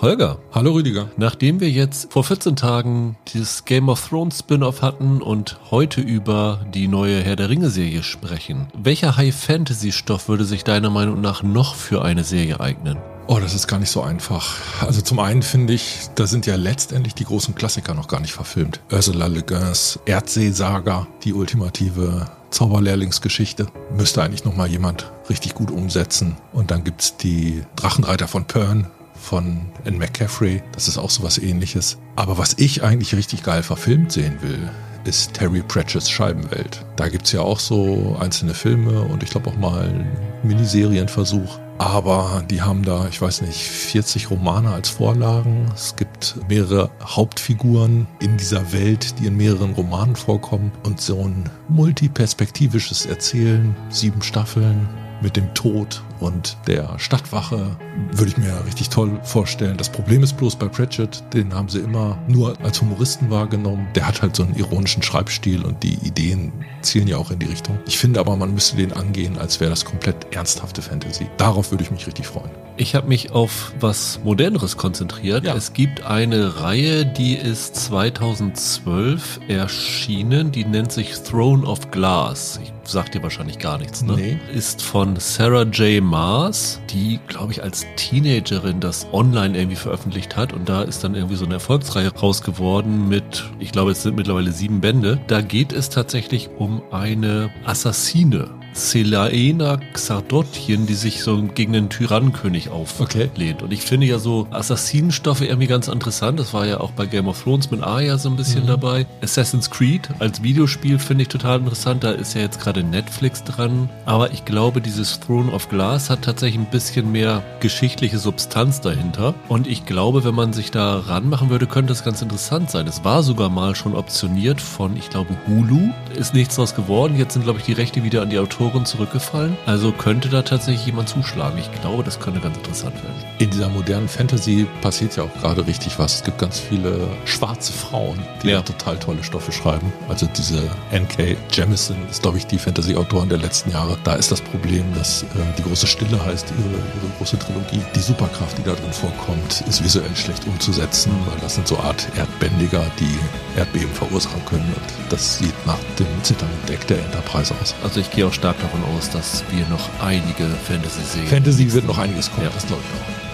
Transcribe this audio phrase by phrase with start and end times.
[0.00, 0.38] Holger.
[0.52, 1.08] Hallo Rüdiger.
[1.16, 6.66] Nachdem wir jetzt vor 14 Tagen dieses Game of Thrones Spin-off hatten und heute über
[6.74, 11.74] die neue Herr der Ringe Serie sprechen, welcher High-Fantasy-Stoff würde sich deiner Meinung nach noch
[11.74, 12.98] für eine Serie eignen?
[13.26, 14.60] Oh, das ist gar nicht so einfach.
[14.82, 18.34] Also zum einen finde ich, da sind ja letztendlich die großen Klassiker noch gar nicht
[18.34, 18.80] verfilmt.
[18.92, 23.66] Ursula Le Guins Erdseesaga, die ultimative Zauberlehrlingsgeschichte.
[23.96, 26.36] Müsste eigentlich noch mal jemand richtig gut umsetzen.
[26.52, 28.86] Und dann gibt's die Drachenreiter von Pern
[29.26, 30.62] von Anne McCaffrey.
[30.72, 31.98] Das ist auch so was ähnliches.
[32.14, 34.70] Aber was ich eigentlich richtig geil verfilmt sehen will,
[35.04, 36.84] ist Terry Pratchett's Scheibenwelt.
[36.96, 41.58] Da gibt's ja auch so einzelne Filme und ich glaube auch mal einen Miniserienversuch.
[41.78, 45.66] Aber die haben da, ich weiß nicht, 40 Romane als Vorlagen.
[45.74, 50.72] Es gibt mehrere Hauptfiguren in dieser Welt, die in mehreren Romanen vorkommen.
[50.84, 54.88] Und so ein multiperspektivisches Erzählen, sieben Staffeln
[55.20, 57.76] mit dem Tod und der Stadtwache
[58.12, 59.76] würde ich mir richtig toll vorstellen.
[59.76, 63.88] Das Problem ist bloß bei Pratchett, den haben sie immer nur als Humoristen wahrgenommen.
[63.94, 67.46] Der hat halt so einen ironischen Schreibstil und die Ideen zielen ja auch in die
[67.46, 67.78] Richtung.
[67.86, 71.28] Ich finde aber, man müsste den angehen, als wäre das komplett ernsthafte Fantasy.
[71.36, 72.50] Darauf würde ich mich richtig freuen.
[72.78, 75.44] Ich habe mich auf was Moderneres konzentriert.
[75.44, 75.54] Ja.
[75.54, 82.60] Es gibt eine Reihe, die ist 2012 erschienen, die nennt sich Throne of Glass.
[82.62, 84.14] Ich sagt dir wahrscheinlich gar nichts, ne?
[84.14, 84.38] Nee.
[84.52, 86.02] Ist von Sarah J.
[86.06, 91.14] Maas, die, glaube ich, als Teenagerin das online irgendwie veröffentlicht hat und da ist dann
[91.14, 95.18] irgendwie so eine Erfolgsreihe raus geworden mit, ich glaube, es sind mittlerweile sieben Bände.
[95.26, 102.68] Da geht es tatsächlich um eine Assassine Selaena Xardotien, die sich so gegen den Tyrannenkönig
[102.68, 103.32] auflehnt.
[103.38, 103.54] Okay.
[103.64, 106.38] Und ich finde ja so Assassinenstoffe irgendwie ganz interessant.
[106.38, 108.68] Das war ja auch bei Game of Thrones mit Arya so ein bisschen mhm.
[108.68, 109.06] dabei.
[109.22, 112.04] Assassin's Creed als Videospiel finde ich total interessant.
[112.04, 113.88] Da ist ja jetzt gerade Netflix dran.
[114.04, 119.34] Aber ich glaube, dieses Throne of Glass hat tatsächlich ein bisschen mehr geschichtliche Substanz dahinter.
[119.48, 122.86] Und ich glaube, wenn man sich da ranmachen würde, könnte das ganz interessant sein.
[122.86, 125.92] Es war sogar mal schon optioniert von, ich glaube, Hulu.
[126.14, 127.16] Ist nichts draus geworden.
[127.16, 129.56] Jetzt sind, glaube ich, die Rechte wieder an die Autoren Autoren zurückgefallen.
[129.64, 131.58] Also könnte da tatsächlich jemand zuschlagen.
[131.58, 133.14] Ich glaube, das könnte ganz interessant werden.
[133.38, 136.16] In dieser modernen Fantasy passiert ja auch gerade richtig was.
[136.16, 138.62] Es gibt ganz viele schwarze Frauen, die ja.
[138.62, 139.92] total tolle Stoffe schreiben.
[140.08, 141.36] Also diese N.K.
[141.52, 143.96] Jemison ist, glaube ich, die Fantasy-Autorin der letzten Jahre.
[144.04, 147.80] Da ist das Problem, dass äh, die große Stille heißt, ihre, ihre große Trilogie.
[147.94, 152.08] Die Superkraft, die da drin vorkommt, ist visuell schlecht umzusetzen, weil das sind so Art
[152.16, 154.72] Erdbändiger, die Erdbeben verursachen können.
[154.74, 157.74] Und das sieht nach dem zitternden Deck der Enterprise aus.
[157.82, 161.26] Also ich gehe auch stark davon aus, dass wir noch einige Fantasy sehen.
[161.26, 162.52] Fantasy wird noch einiges kommen, ja.
[162.52, 163.26] das glaube ich auch.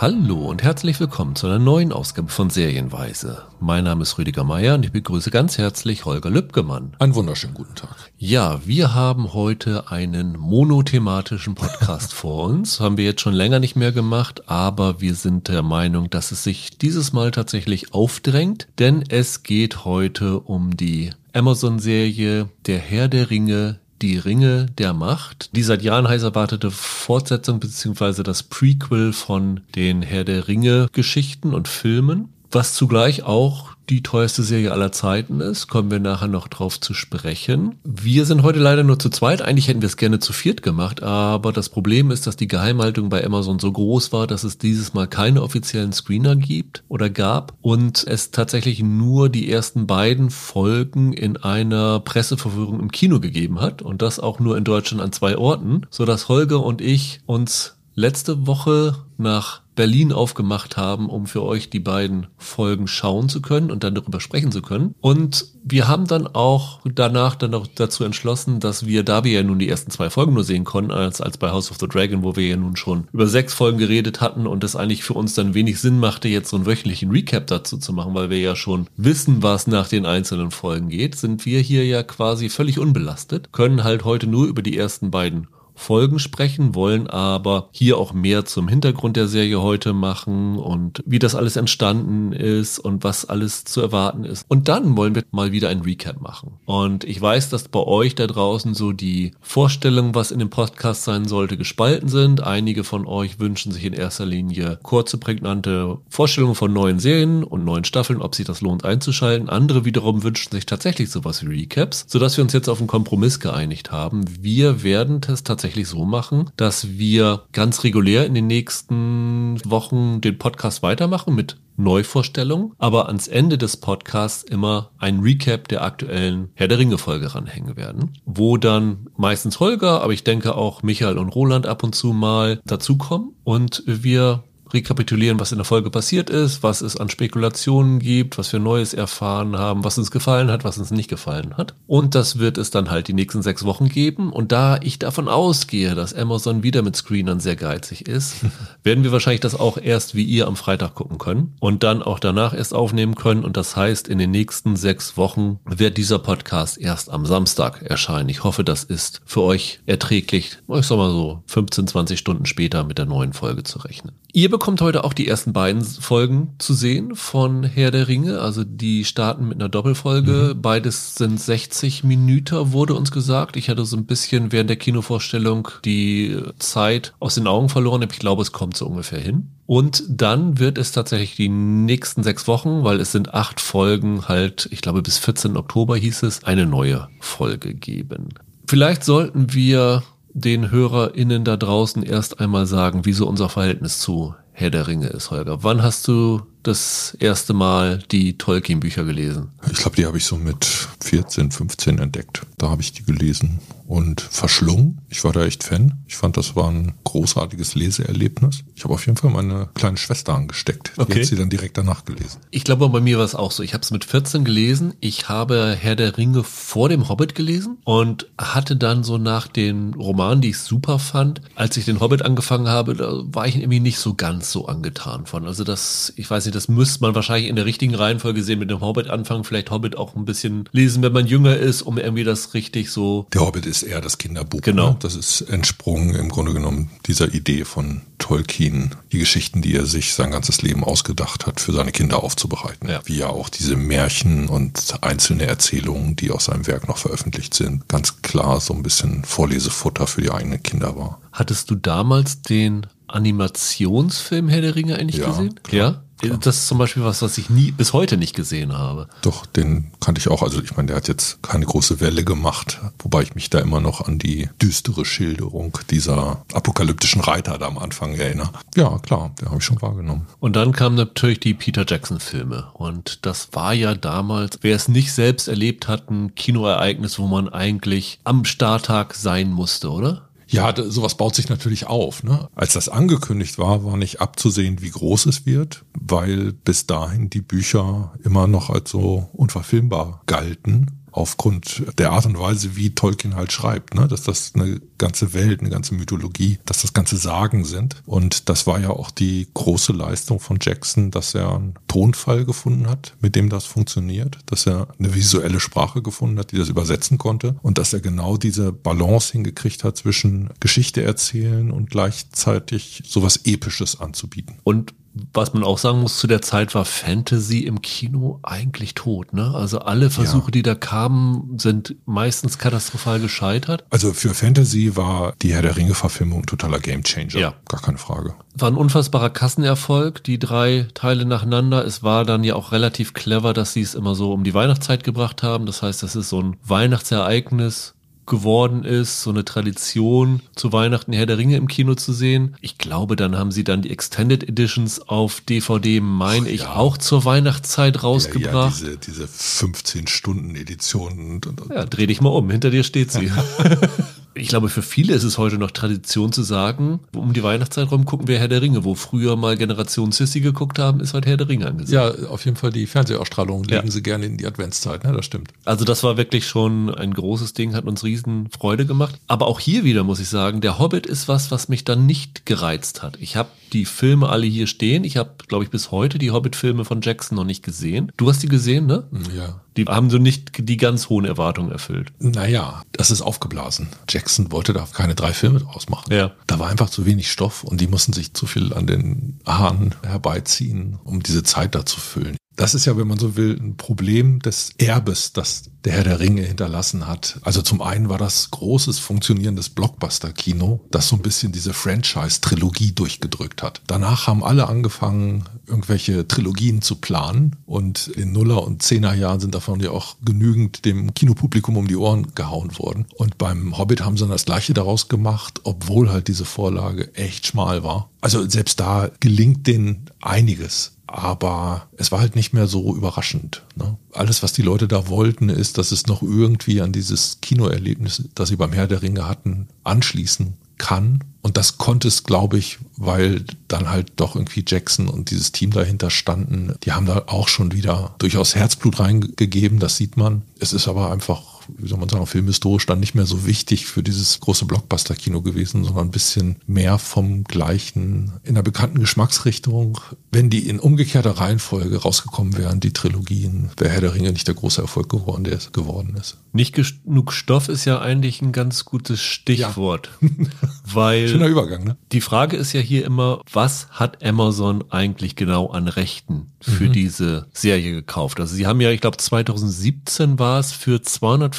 [0.00, 3.42] Hallo und herzlich willkommen zu einer neuen Ausgabe von Serienweise.
[3.60, 6.96] Mein Name ist Rüdiger Meier und ich begrüße ganz herzlich Holger Lübgemann.
[6.98, 8.10] Einen wunderschönen guten Tag.
[8.16, 12.80] Ja, wir haben heute einen monothematischen Podcast vor uns.
[12.80, 16.44] Haben wir jetzt schon länger nicht mehr gemacht, aber wir sind der Meinung, dass es
[16.44, 23.30] sich dieses Mal tatsächlich aufdrängt, denn es geht heute um die Amazon-Serie Der Herr der
[23.30, 29.60] Ringe, die Ringe der Macht, die seit Jahren heiß erwartete Fortsetzung beziehungsweise das Prequel von
[29.74, 35.40] den Herr der Ringe Geschichten und Filmen, was zugleich auch die teuerste Serie aller Zeiten
[35.40, 35.66] ist.
[35.66, 37.74] Kommen wir nachher noch drauf zu sprechen.
[37.82, 39.42] Wir sind heute leider nur zu zweit.
[39.42, 43.08] Eigentlich hätten wir es gerne zu viert gemacht, aber das Problem ist, dass die Geheimhaltung
[43.08, 47.54] bei Amazon so groß war, dass es dieses Mal keine offiziellen Screener gibt oder gab
[47.60, 53.82] und es tatsächlich nur die ersten beiden Folgen in einer Presseverführung im Kino gegeben hat
[53.82, 57.76] und das auch nur in Deutschland an zwei Orten, so dass Holger und ich uns
[57.94, 63.70] letzte Woche nach Berlin aufgemacht haben, um für euch die beiden Folgen schauen zu können
[63.70, 64.94] und dann darüber sprechen zu können.
[65.00, 69.42] Und wir haben dann auch danach dann auch dazu entschlossen, dass wir, da wir ja
[69.42, 72.22] nun die ersten zwei Folgen nur sehen konnten, als, als bei House of the Dragon,
[72.22, 75.32] wo wir ja nun schon über sechs Folgen geredet hatten und es eigentlich für uns
[75.32, 78.56] dann wenig Sinn machte, jetzt so einen wöchentlichen Recap dazu zu machen, weil wir ja
[78.56, 83.50] schon wissen, was nach den einzelnen Folgen geht, sind wir hier ja quasi völlig unbelastet,
[83.50, 85.46] können halt heute nur über die ersten beiden
[85.80, 91.18] Folgen sprechen, wollen aber hier auch mehr zum Hintergrund der Serie heute machen und wie
[91.18, 94.44] das alles entstanden ist und was alles zu erwarten ist.
[94.48, 96.58] Und dann wollen wir mal wieder ein Recap machen.
[96.66, 101.04] Und ich weiß, dass bei euch da draußen so die Vorstellungen, was in dem Podcast
[101.04, 102.42] sein sollte, gespalten sind.
[102.42, 107.64] Einige von euch wünschen sich in erster Linie kurze, prägnante Vorstellungen von neuen Serien und
[107.64, 109.48] neuen Staffeln, ob sich das lohnt einzuschalten.
[109.48, 113.40] Andere wiederum wünschen sich tatsächlich sowas wie Recaps, sodass wir uns jetzt auf einen Kompromiss
[113.40, 114.24] geeinigt haben.
[114.42, 120.20] Wir werden das tatsächlich tatsächlich so machen, dass wir ganz regulär in den nächsten Wochen
[120.20, 126.48] den Podcast weitermachen mit Neuvorstellungen, aber ans Ende des Podcasts immer ein Recap der aktuellen
[126.54, 131.18] Herr der Ringe Folge ranhängen werden, wo dann meistens Holger, aber ich denke auch Michael
[131.18, 133.36] und Roland ab und zu mal dazukommen.
[133.44, 138.52] Und wir rekapitulieren, was in der Folge passiert ist, was es an Spekulationen gibt, was
[138.52, 141.74] wir Neues erfahren haben, was uns gefallen hat, was uns nicht gefallen hat.
[141.86, 144.32] Und das wird es dann halt die nächsten sechs Wochen geben.
[144.32, 148.36] Und da ich davon ausgehe, dass Amazon wieder mit Screenern sehr geizig ist,
[148.82, 152.18] werden wir wahrscheinlich das auch erst wie ihr am Freitag gucken können und dann auch
[152.18, 153.44] danach erst aufnehmen können.
[153.44, 158.28] Und das heißt, in den nächsten sechs Wochen wird dieser Podcast erst am Samstag erscheinen.
[158.28, 160.58] Ich hoffe, das ist für euch erträglich.
[160.68, 164.12] Ich sag mal so 15, 20 Stunden später mit der neuen Folge zu rechnen.
[164.32, 168.40] Ihr bekommt heute auch die ersten beiden Folgen zu sehen von Herr der Ringe.
[168.40, 170.54] Also die starten mit einer Doppelfolge.
[170.54, 170.62] Mhm.
[170.62, 173.56] Beides sind 60 Minuten, wurde uns gesagt.
[173.56, 178.02] Ich hatte so ein bisschen während der Kinovorstellung die Zeit aus den Augen verloren.
[178.02, 179.48] Ich glaube, es kommt so ungefähr hin.
[179.66, 184.68] Und dann wird es tatsächlich die nächsten sechs Wochen, weil es sind acht Folgen, halt,
[184.70, 185.56] ich glaube bis 14.
[185.56, 188.30] Oktober hieß es, eine neue Folge geben.
[188.66, 194.70] Vielleicht sollten wir den HörerInnen da draußen erst einmal sagen, wieso unser Verhältnis zu Herr
[194.70, 195.62] der Ringe ist, Holger.
[195.62, 199.48] Wann hast du das erste Mal die Tolkien-Bücher gelesen?
[199.72, 200.66] Ich glaube, die habe ich so mit
[201.02, 202.42] 14, 15 entdeckt.
[202.58, 203.60] Da habe ich die gelesen
[203.90, 205.00] und verschlungen.
[205.08, 206.04] Ich war da echt Fan.
[206.06, 208.62] Ich fand, das war ein großartiges Leseerlebnis.
[208.76, 210.92] Ich habe auf jeden Fall meine kleine Schwester angesteckt.
[210.96, 211.20] Die okay.
[211.20, 212.38] hat sie dann direkt danach gelesen.
[212.52, 213.64] Ich glaube, bei mir war es auch so.
[213.64, 214.94] Ich habe es mit 14 gelesen.
[215.00, 219.94] Ich habe Herr der Ringe vor dem Hobbit gelesen und hatte dann so nach den
[219.94, 223.80] Romanen, die ich super fand, als ich den Hobbit angefangen habe, da war ich irgendwie
[223.80, 225.46] nicht so ganz so angetan von.
[225.46, 228.70] Also das, ich weiß nicht, das müsste man wahrscheinlich in der richtigen Reihenfolge sehen, mit
[228.70, 232.24] dem Hobbit anfangen, vielleicht Hobbit auch ein bisschen lesen, wenn man jünger ist, um irgendwie
[232.24, 233.26] das richtig so.
[233.32, 234.60] Der Hobbit ist eher das Kinderbuch.
[234.62, 234.90] Genau.
[234.90, 234.96] Ne?
[235.00, 240.14] Das ist entsprungen im Grunde genommen dieser Idee von Tolkien, die Geschichten, die er sich
[240.14, 242.88] sein ganzes Leben ausgedacht hat, für seine Kinder aufzubereiten.
[242.88, 243.00] Ja.
[243.04, 247.88] Wie ja auch diese Märchen und einzelne Erzählungen, die aus seinem Werk noch veröffentlicht sind,
[247.88, 251.19] ganz klar so ein bisschen Vorlesefutter für die eigenen Kinder war.
[251.32, 255.54] Hattest du damals den Animationsfilm Herr der Ringe eigentlich ja, gesehen?
[255.62, 255.90] Klar.
[255.90, 256.02] Ja.
[256.38, 259.08] Das ist zum Beispiel was, was ich nie bis heute nicht gesehen habe.
[259.22, 260.42] Doch, den kannte ich auch.
[260.42, 263.80] Also ich meine, der hat jetzt keine große Welle gemacht, wobei ich mich da immer
[263.80, 268.50] noch an die düstere Schilderung dieser apokalyptischen Reiter da am Anfang erinnere.
[268.76, 270.26] Ja, klar, den habe ich schon wahrgenommen.
[270.40, 272.68] Und dann kamen natürlich die Peter Jackson-Filme.
[272.74, 277.48] Und das war ja damals, wer es nicht selbst erlebt hat, ein Kinoereignis, wo man
[277.48, 280.28] eigentlich am Starttag sein musste, oder?
[280.50, 282.24] Ja, sowas baut sich natürlich auf.
[282.24, 282.48] Ne?
[282.56, 287.40] Als das angekündigt war, war nicht abzusehen, wie groß es wird, weil bis dahin die
[287.40, 293.52] Bücher immer noch als so unverfilmbar galten aufgrund der Art und Weise, wie Tolkien halt
[293.52, 294.08] schreibt, ne?
[294.08, 297.96] dass das eine ganze Welt, eine ganze Mythologie, dass das ganze Sagen sind.
[298.06, 302.88] Und das war ja auch die große Leistung von Jackson, dass er einen Tonfall gefunden
[302.88, 307.18] hat, mit dem das funktioniert, dass er eine visuelle Sprache gefunden hat, die das übersetzen
[307.18, 313.40] konnte und dass er genau diese Balance hingekriegt hat zwischen Geschichte erzählen und gleichzeitig sowas
[313.44, 314.56] Episches anzubieten.
[314.64, 314.94] Und
[315.32, 319.32] was man auch sagen muss, zu der Zeit war Fantasy im Kino eigentlich tot.
[319.32, 319.52] Ne?
[319.54, 320.50] Also alle Versuche, ja.
[320.52, 323.84] die da kamen, sind meistens katastrophal gescheitert.
[323.90, 327.38] Also für Fantasy war die Herr der Ringe-Verfilmung totaler Gamechanger.
[327.38, 327.54] Ja.
[327.68, 328.34] Gar keine Frage.
[328.54, 331.84] War ein unfassbarer Kassenerfolg, die drei Teile nacheinander.
[331.84, 335.02] Es war dann ja auch relativ clever, dass sie es immer so um die Weihnachtszeit
[335.02, 335.66] gebracht haben.
[335.66, 337.94] Das heißt, das ist so ein Weihnachtsereignis
[338.26, 342.56] geworden ist, so eine Tradition zu Weihnachten Herr der Ringe im Kino zu sehen.
[342.60, 346.76] Ich glaube, dann haben sie dann die Extended Editions auf DVD, meine ich, ja.
[346.76, 348.80] auch zur Weihnachtszeit rausgebracht.
[348.82, 351.40] Ja, ja diese, diese 15 Stunden Editionen.
[351.70, 353.30] Ja, dreh dich mal um, hinter dir steht sie.
[354.34, 358.04] ich glaube, für viele ist es heute noch Tradition zu sagen, um die Weihnachtszeit rum
[358.04, 358.84] gucken wir Herr der Ringe.
[358.84, 362.20] Wo früher mal Generation Sissy geguckt haben, ist heute Herr der Ringe angesagt.
[362.20, 363.90] Ja, auf jeden Fall die Fernsehausstrahlung legen ja.
[363.90, 365.12] sie gerne in die Adventszeit, ne?
[365.12, 365.52] das stimmt.
[365.64, 369.18] Also das war wirklich schon ein großes Ding, hat uns riesen Freude gemacht.
[369.26, 372.46] Aber auch hier wieder muss ich sagen, der Hobbit ist was, was mich dann nicht
[372.46, 373.16] gereizt hat.
[373.20, 375.04] Ich habe die Filme alle hier stehen.
[375.04, 378.12] Ich habe, glaube ich, bis heute die Hobbit-Filme von Jackson noch nicht gesehen.
[378.16, 379.04] Du hast die gesehen, ne?
[379.36, 379.60] Ja.
[379.80, 382.12] Die haben so nicht die ganz hohen Erwartungen erfüllt.
[382.18, 383.88] Naja, das ist aufgeblasen.
[384.08, 386.12] Jackson wollte da keine drei Filme draus machen.
[386.12, 386.32] Ja.
[386.46, 389.94] Da war einfach zu wenig Stoff und die mussten sich zu viel an den Haaren
[390.06, 392.36] herbeiziehen, um diese Zeit da zu füllen.
[392.60, 396.20] Das ist ja, wenn man so will, ein Problem des Erbes, das der Herr der
[396.20, 397.40] Ringe hinterlassen hat.
[397.40, 403.62] Also zum einen war das großes funktionierendes Blockbuster-Kino, das so ein bisschen diese Franchise-Trilogie durchgedrückt
[403.62, 403.80] hat.
[403.86, 409.80] Danach haben alle angefangen, irgendwelche Trilogien zu planen und in Nuller- und Zehnerjahren sind davon
[409.80, 413.06] ja auch genügend dem Kinopublikum um die Ohren gehauen worden.
[413.16, 417.46] Und beim Hobbit haben sie dann das gleiche daraus gemacht, obwohl halt diese Vorlage echt
[417.46, 418.10] schmal war.
[418.20, 423.62] Also selbst da gelingt denen einiges aber es war halt nicht mehr so überraschend.
[423.76, 423.96] Ne?
[424.12, 428.48] Alles, was die Leute da wollten, ist, dass es noch irgendwie an dieses Kinoerlebnis, das
[428.48, 431.24] sie beim Herr der Ringe hatten, anschließen kann.
[431.42, 435.70] Und das konnte es, glaube ich, weil dann halt doch irgendwie Jackson und dieses Team
[435.70, 436.74] dahinter standen.
[436.84, 440.42] Die haben da auch schon wieder durchaus Herzblut reingegeben, das sieht man.
[440.58, 444.02] Es ist aber einfach wie soll man sagen, filmhistorisch dann nicht mehr so wichtig für
[444.02, 449.98] dieses große Blockbuster-Kino gewesen, sondern ein bisschen mehr vom gleichen, in der bekannten Geschmacksrichtung.
[450.32, 454.54] Wenn die in umgekehrter Reihenfolge rausgekommen wären, die Trilogien, wäre Herr der Ringe nicht der
[454.54, 456.36] große Erfolg geworden, der es geworden ist.
[456.52, 460.10] Nicht genug Stoff ist ja eigentlich ein ganz gutes Stichwort.
[460.20, 460.28] Ja.
[460.94, 461.96] weil Schöner Übergang, ne?
[462.12, 466.92] Die Frage ist ja hier immer, was hat Amazon eigentlich genau an Rechten für mhm.
[466.92, 468.40] diese Serie gekauft?
[468.40, 471.02] Also sie haben ja, ich glaube 2017 war es für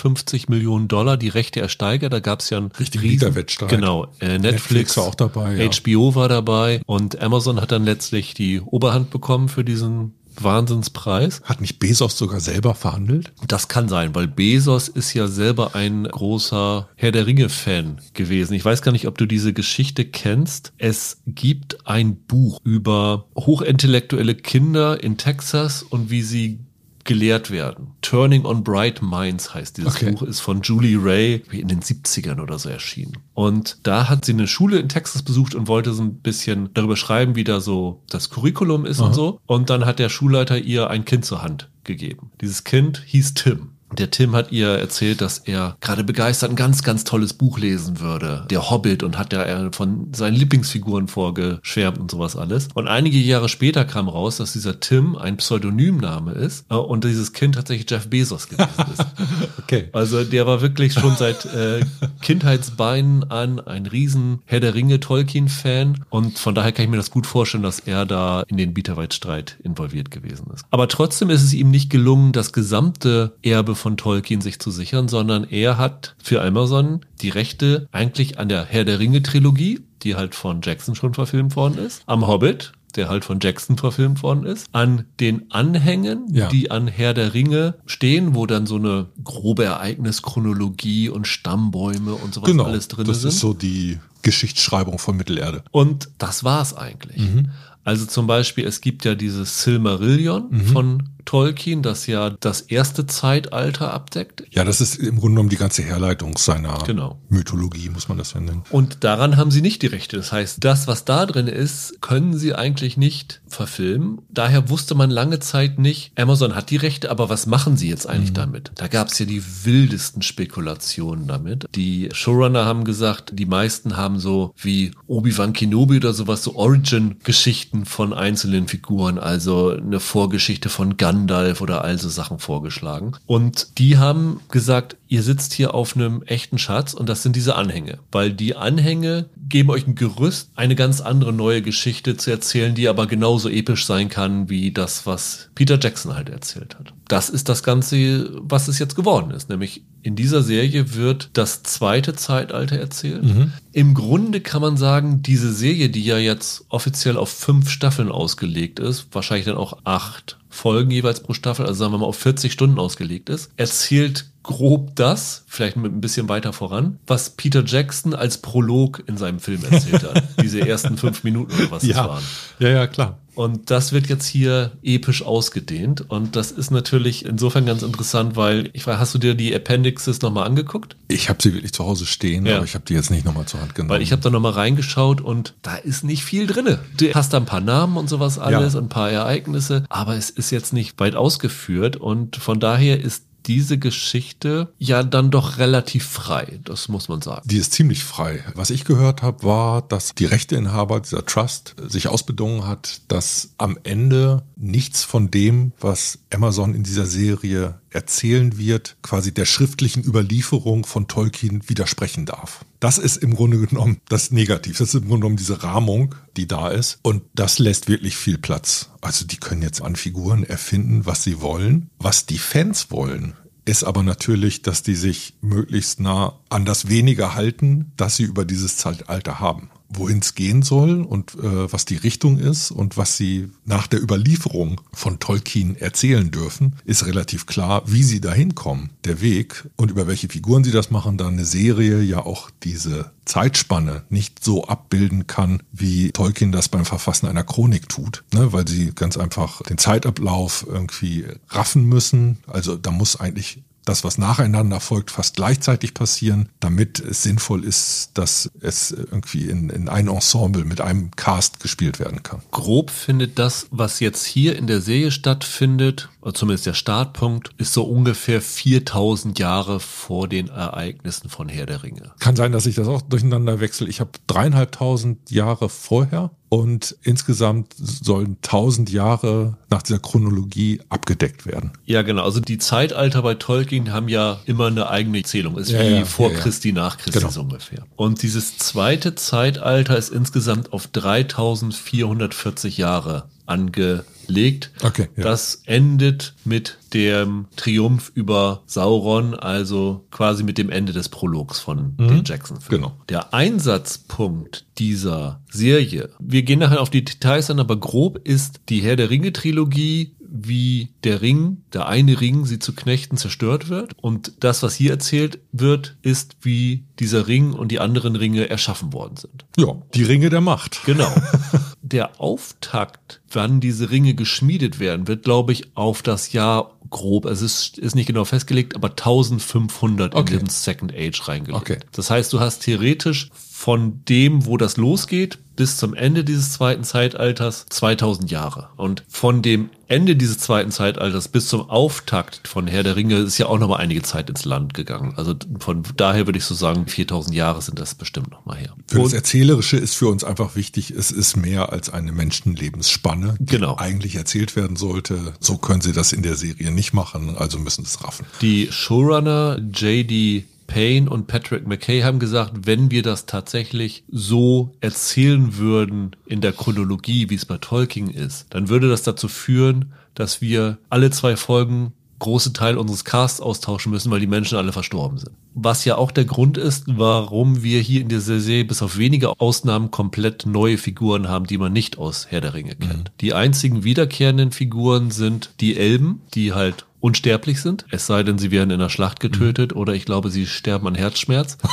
[0.02, 2.14] 250 Millionen Dollar die Rechte ersteigert.
[2.14, 3.70] Da gab es ja einen richtigen Wiederwettstreit.
[3.70, 5.70] Genau, äh, Netflix, Netflix, war auch dabei, ja.
[5.70, 11.42] HBO war dabei und Amazon hat dann letztlich die Oberhand bekommen für diesen Wahnsinnspreis.
[11.44, 13.34] Hat nicht Bezos sogar selber verhandelt?
[13.48, 18.54] Das kann sein, weil Bezos ist ja selber ein großer Herr der Ringe-Fan gewesen.
[18.54, 20.74] Ich weiß gar nicht, ob du diese Geschichte kennst.
[20.78, 26.60] Es gibt ein Buch über hochintellektuelle Kinder in Texas und wie sie
[27.06, 27.92] gelehrt werden.
[28.02, 30.12] Turning on Bright Minds heißt dieses okay.
[30.12, 33.18] Buch, ist von Julie Ray in den 70ern oder so erschienen.
[33.34, 36.98] Und da hat sie eine Schule in Texas besucht und wollte so ein bisschen darüber
[36.98, 39.08] schreiben, wie da so das Curriculum ist Aha.
[39.08, 39.40] und so.
[39.46, 42.32] Und dann hat der Schulleiter ihr ein Kind zur Hand gegeben.
[42.42, 43.70] Dieses Kind hieß Tim.
[43.98, 48.00] Der Tim hat ihr erzählt, dass er gerade begeistert ein ganz, ganz tolles Buch lesen
[48.00, 48.46] würde.
[48.50, 52.70] Der Hobbit und hat ja von seinen Lieblingsfiguren vorgeschwärmt und sowas alles.
[52.74, 57.34] Und einige Jahre später kam raus, dass dieser Tim ein Pseudonymname ist äh, und dieses
[57.34, 59.06] Kind tatsächlich Jeff Bezos gewesen ist.
[59.60, 59.90] okay.
[59.92, 61.82] Also der war wirklich schon seit äh,
[62.22, 67.12] Kindheitsbeinen an ein riesen Herr der Ringe Tolkien-Fan und von daher kann ich mir das
[67.12, 70.66] gut vorstellen, dass er da in den Bieterweitstreit involviert gewesen ist.
[70.70, 75.08] Aber trotzdem ist es ihm nicht gelungen, das gesamte Erbe von Tolkien sich zu sichern,
[75.08, 80.16] sondern er hat für Amazon die Rechte eigentlich an der Herr der Ringe Trilogie, die
[80.16, 84.46] halt von Jackson schon verfilmt worden ist, am Hobbit, der halt von Jackson verfilmt worden
[84.46, 86.48] ist, an den Anhängen, ja.
[86.50, 92.34] die an Herr der Ringe stehen, wo dann so eine grobe Ereignischronologie und Stammbäume und
[92.34, 93.16] sowas genau, alles drin sind.
[93.16, 95.64] Das ist so die Geschichtsschreibung von Mittelerde.
[95.72, 97.22] Und das war's eigentlich.
[97.22, 97.50] Mhm.
[97.84, 100.66] Also zum Beispiel, es gibt ja dieses Silmarillion mhm.
[100.68, 104.44] von Tolkien, das ja das erste Zeitalter abdeckt.
[104.52, 107.20] Ja, das ist im Grunde genommen die ganze Herleitung seiner genau.
[107.30, 108.64] Mythologie, muss man das ja nennen.
[108.70, 110.18] Und daran haben sie nicht die Rechte.
[110.18, 114.20] Das heißt, das, was da drin ist, können sie eigentlich nicht verfilmen.
[114.30, 118.08] Daher wusste man lange Zeit nicht, Amazon hat die Rechte, aber was machen sie jetzt
[118.08, 118.36] eigentlich mhm.
[118.36, 118.72] damit?
[118.76, 121.66] Da gab es ja die wildesten Spekulationen damit.
[121.76, 127.86] Die Showrunner haben gesagt, die meisten haben so wie Obi-Wan Kenobi oder sowas, so Origin-Geschichten
[127.86, 133.12] von einzelnen Figuren, also eine Vorgeschichte von Gun Gandalf oder all so Sachen vorgeschlagen.
[133.26, 137.56] Und die haben gesagt, ihr sitzt hier auf einem echten Schatz und das sind diese
[137.56, 138.00] Anhänge.
[138.14, 142.88] Weil die Anhänge geben euch ein Gerüst, eine ganz andere neue Geschichte zu erzählen, die
[142.88, 146.94] aber genauso episch sein kann wie das, was Peter Jackson halt erzählt hat.
[147.10, 149.50] Das ist das Ganze, was es jetzt geworden ist.
[149.50, 153.24] Nämlich in dieser Serie wird das zweite Zeitalter erzählt.
[153.24, 153.52] Mhm.
[153.74, 158.80] Im Grunde kann man sagen, diese Serie, die ja jetzt offiziell auf fünf Staffeln ausgelegt
[158.80, 162.52] ist, wahrscheinlich dann auch acht Folgen jeweils pro Staffel, also sagen wir mal auf 40
[162.52, 168.14] Stunden ausgelegt ist, erzählt grob das, vielleicht mit ein bisschen weiter voran, was Peter Jackson
[168.14, 170.24] als Prolog in seinem Film erzählt hat.
[170.42, 171.96] Diese ersten fünf Minuten oder was ja.
[171.96, 172.24] das waren.
[172.60, 173.18] Ja, ja, klar.
[173.36, 176.10] Und das wird jetzt hier episch ausgedehnt.
[176.10, 180.22] Und das ist natürlich insofern ganz interessant, weil ich frage, hast du dir die Appendixes
[180.22, 180.96] nochmal angeguckt?
[181.08, 182.58] Ich habe sie wirklich zu Hause stehen, ja.
[182.58, 183.90] aber ich habe die jetzt nicht nochmal zur Hand genommen.
[183.90, 186.80] Weil ich habe da nochmal reingeschaut und da ist nicht viel drinne.
[186.98, 188.80] Du hast da ein paar Namen und sowas alles ja.
[188.80, 193.24] und ein paar Ereignisse, aber es ist jetzt nicht weit ausgeführt und von daher ist
[193.48, 197.42] diese Geschichte ja dann doch relativ frei, das muss man sagen.
[197.46, 198.44] Die ist ziemlich frei.
[198.56, 203.78] Was ich gehört habe, war, dass die Rechteinhaber dieser Trust sich ausbedungen hat, dass am
[203.84, 210.86] Ende nichts von dem, was Amazon in dieser Serie erzählen wird, quasi der schriftlichen Überlieferung
[210.86, 212.66] von Tolkien widersprechen darf.
[212.80, 214.78] Das ist im Grunde genommen das Negativ.
[214.78, 217.00] Das ist im Grunde genommen diese Rahmung, die da ist.
[217.04, 218.90] Und das lässt wirklich viel Platz.
[219.02, 221.90] Also die können jetzt an Figuren erfinden, was sie wollen.
[222.00, 227.36] Was die Fans wollen, ist aber natürlich, dass die sich möglichst nah an das Weniger
[227.36, 229.70] halten, das sie über dieses Zeitalter haben.
[229.94, 234.02] Wohin es gehen soll und äh, was die Richtung ist und was sie nach der
[234.02, 239.92] Überlieferung von Tolkien erzählen dürfen, ist relativ klar, wie sie dahin kommen, der Weg und
[239.92, 244.66] über welche Figuren sie das machen, da eine Serie ja auch diese Zeitspanne nicht so
[244.66, 248.52] abbilden kann, wie Tolkien das beim Verfassen einer Chronik tut, ne?
[248.54, 252.40] weil sie ganz einfach den Zeitablauf irgendwie raffen müssen.
[252.48, 258.12] Also da muss eigentlich das, was nacheinander folgt, fast gleichzeitig passieren, damit es sinnvoll ist,
[258.14, 262.42] dass es irgendwie in, in ein Ensemble mit einem Cast gespielt werden kann.
[262.52, 267.84] Grob findet das, was jetzt hier in der Serie stattfindet, zumindest der Startpunkt, ist so
[267.84, 272.12] ungefähr 4000 Jahre vor den Ereignissen von Herr der Ringe.
[272.20, 273.88] Kann sein, dass ich das auch durcheinander wechsle.
[273.88, 281.72] Ich habe dreieinhalbtausend Jahre vorher und insgesamt sollen tausend Jahre nach dieser Chronologie abgedeckt werden.
[281.86, 282.26] Ja, genau.
[282.26, 285.58] Also die Zeitalter bei Tolkien haben ja immer eine eigene Zählung.
[285.58, 287.32] Ist ja, wie ja, vor ja, Christi, nach Christi genau.
[287.32, 287.86] so ungefähr.
[287.96, 294.72] Und dieses zweite Zeitalter ist insgesamt auf 3440 Jahre angelegt.
[294.82, 295.24] Okay, ja.
[295.24, 301.96] Das endet mit dem Triumph über Sauron, also quasi mit dem Ende des Prologs von
[301.98, 302.08] mhm.
[302.08, 302.84] den Jackson-Filmen.
[302.84, 302.98] Genau.
[303.10, 308.82] Der Einsatzpunkt dieser Serie, wir gehen nachher auf die Details an, aber grob ist die
[308.82, 313.96] Herr der Ringe-Trilogie wie der Ring, der eine Ring, sie zu Knechten zerstört wird.
[314.02, 318.94] Und das, was hier erzählt wird, ist, wie dieser Ring und die anderen Ringe erschaffen
[318.94, 319.46] worden sind.
[319.58, 320.86] Ja, die Ringe der Macht.
[320.86, 321.14] Genau.
[321.92, 327.42] der Auftakt, wann diese Ringe geschmiedet werden, wird, glaube ich, auf das Jahr grob, es
[327.42, 330.34] ist, ist nicht genau festgelegt, aber 1500 okay.
[330.34, 331.62] in den Second Age reingelegt.
[331.62, 331.80] Okay.
[331.92, 333.30] Das heißt, du hast theoretisch
[333.62, 338.70] von dem, wo das losgeht, bis zum Ende dieses zweiten Zeitalters 2000 Jahre.
[338.76, 343.38] Und von dem Ende dieses zweiten Zeitalters bis zum Auftakt von Herr der Ringe ist
[343.38, 345.14] ja auch nochmal einige Zeit ins Land gegangen.
[345.16, 348.74] Also von daher würde ich so sagen, 4000 Jahre sind das bestimmt nochmal her.
[348.88, 353.58] Für das Erzählerische ist für uns einfach wichtig, es ist mehr als eine Menschenlebensspanne, die
[353.58, 353.78] genau.
[353.78, 355.34] eigentlich erzählt werden sollte.
[355.40, 358.26] So können sie das in der Serie nicht machen, also müssen es raffen.
[358.42, 360.46] Die Showrunner J.D.
[360.72, 366.54] Payne und Patrick McKay haben gesagt, wenn wir das tatsächlich so erzählen würden in der
[366.54, 371.36] Chronologie, wie es bei Tolkien ist, dann würde das dazu führen, dass wir alle zwei
[371.36, 375.32] Folgen große Teil unseres Casts austauschen müssen, weil die Menschen alle verstorben sind.
[375.56, 379.42] Was ja auch der Grund ist, warum wir hier in dieser Serie bis auf wenige
[379.42, 383.10] Ausnahmen komplett neue Figuren haben, die man nicht aus Herr der Ringe kennt.
[383.10, 383.18] Mhm.
[383.20, 388.52] Die einzigen wiederkehrenden Figuren sind die Elben, die halt unsterblich sind, es sei denn, sie
[388.52, 389.82] werden in der Schlacht getötet mhm.
[389.82, 391.58] oder ich glaube, sie sterben an Herzschmerz.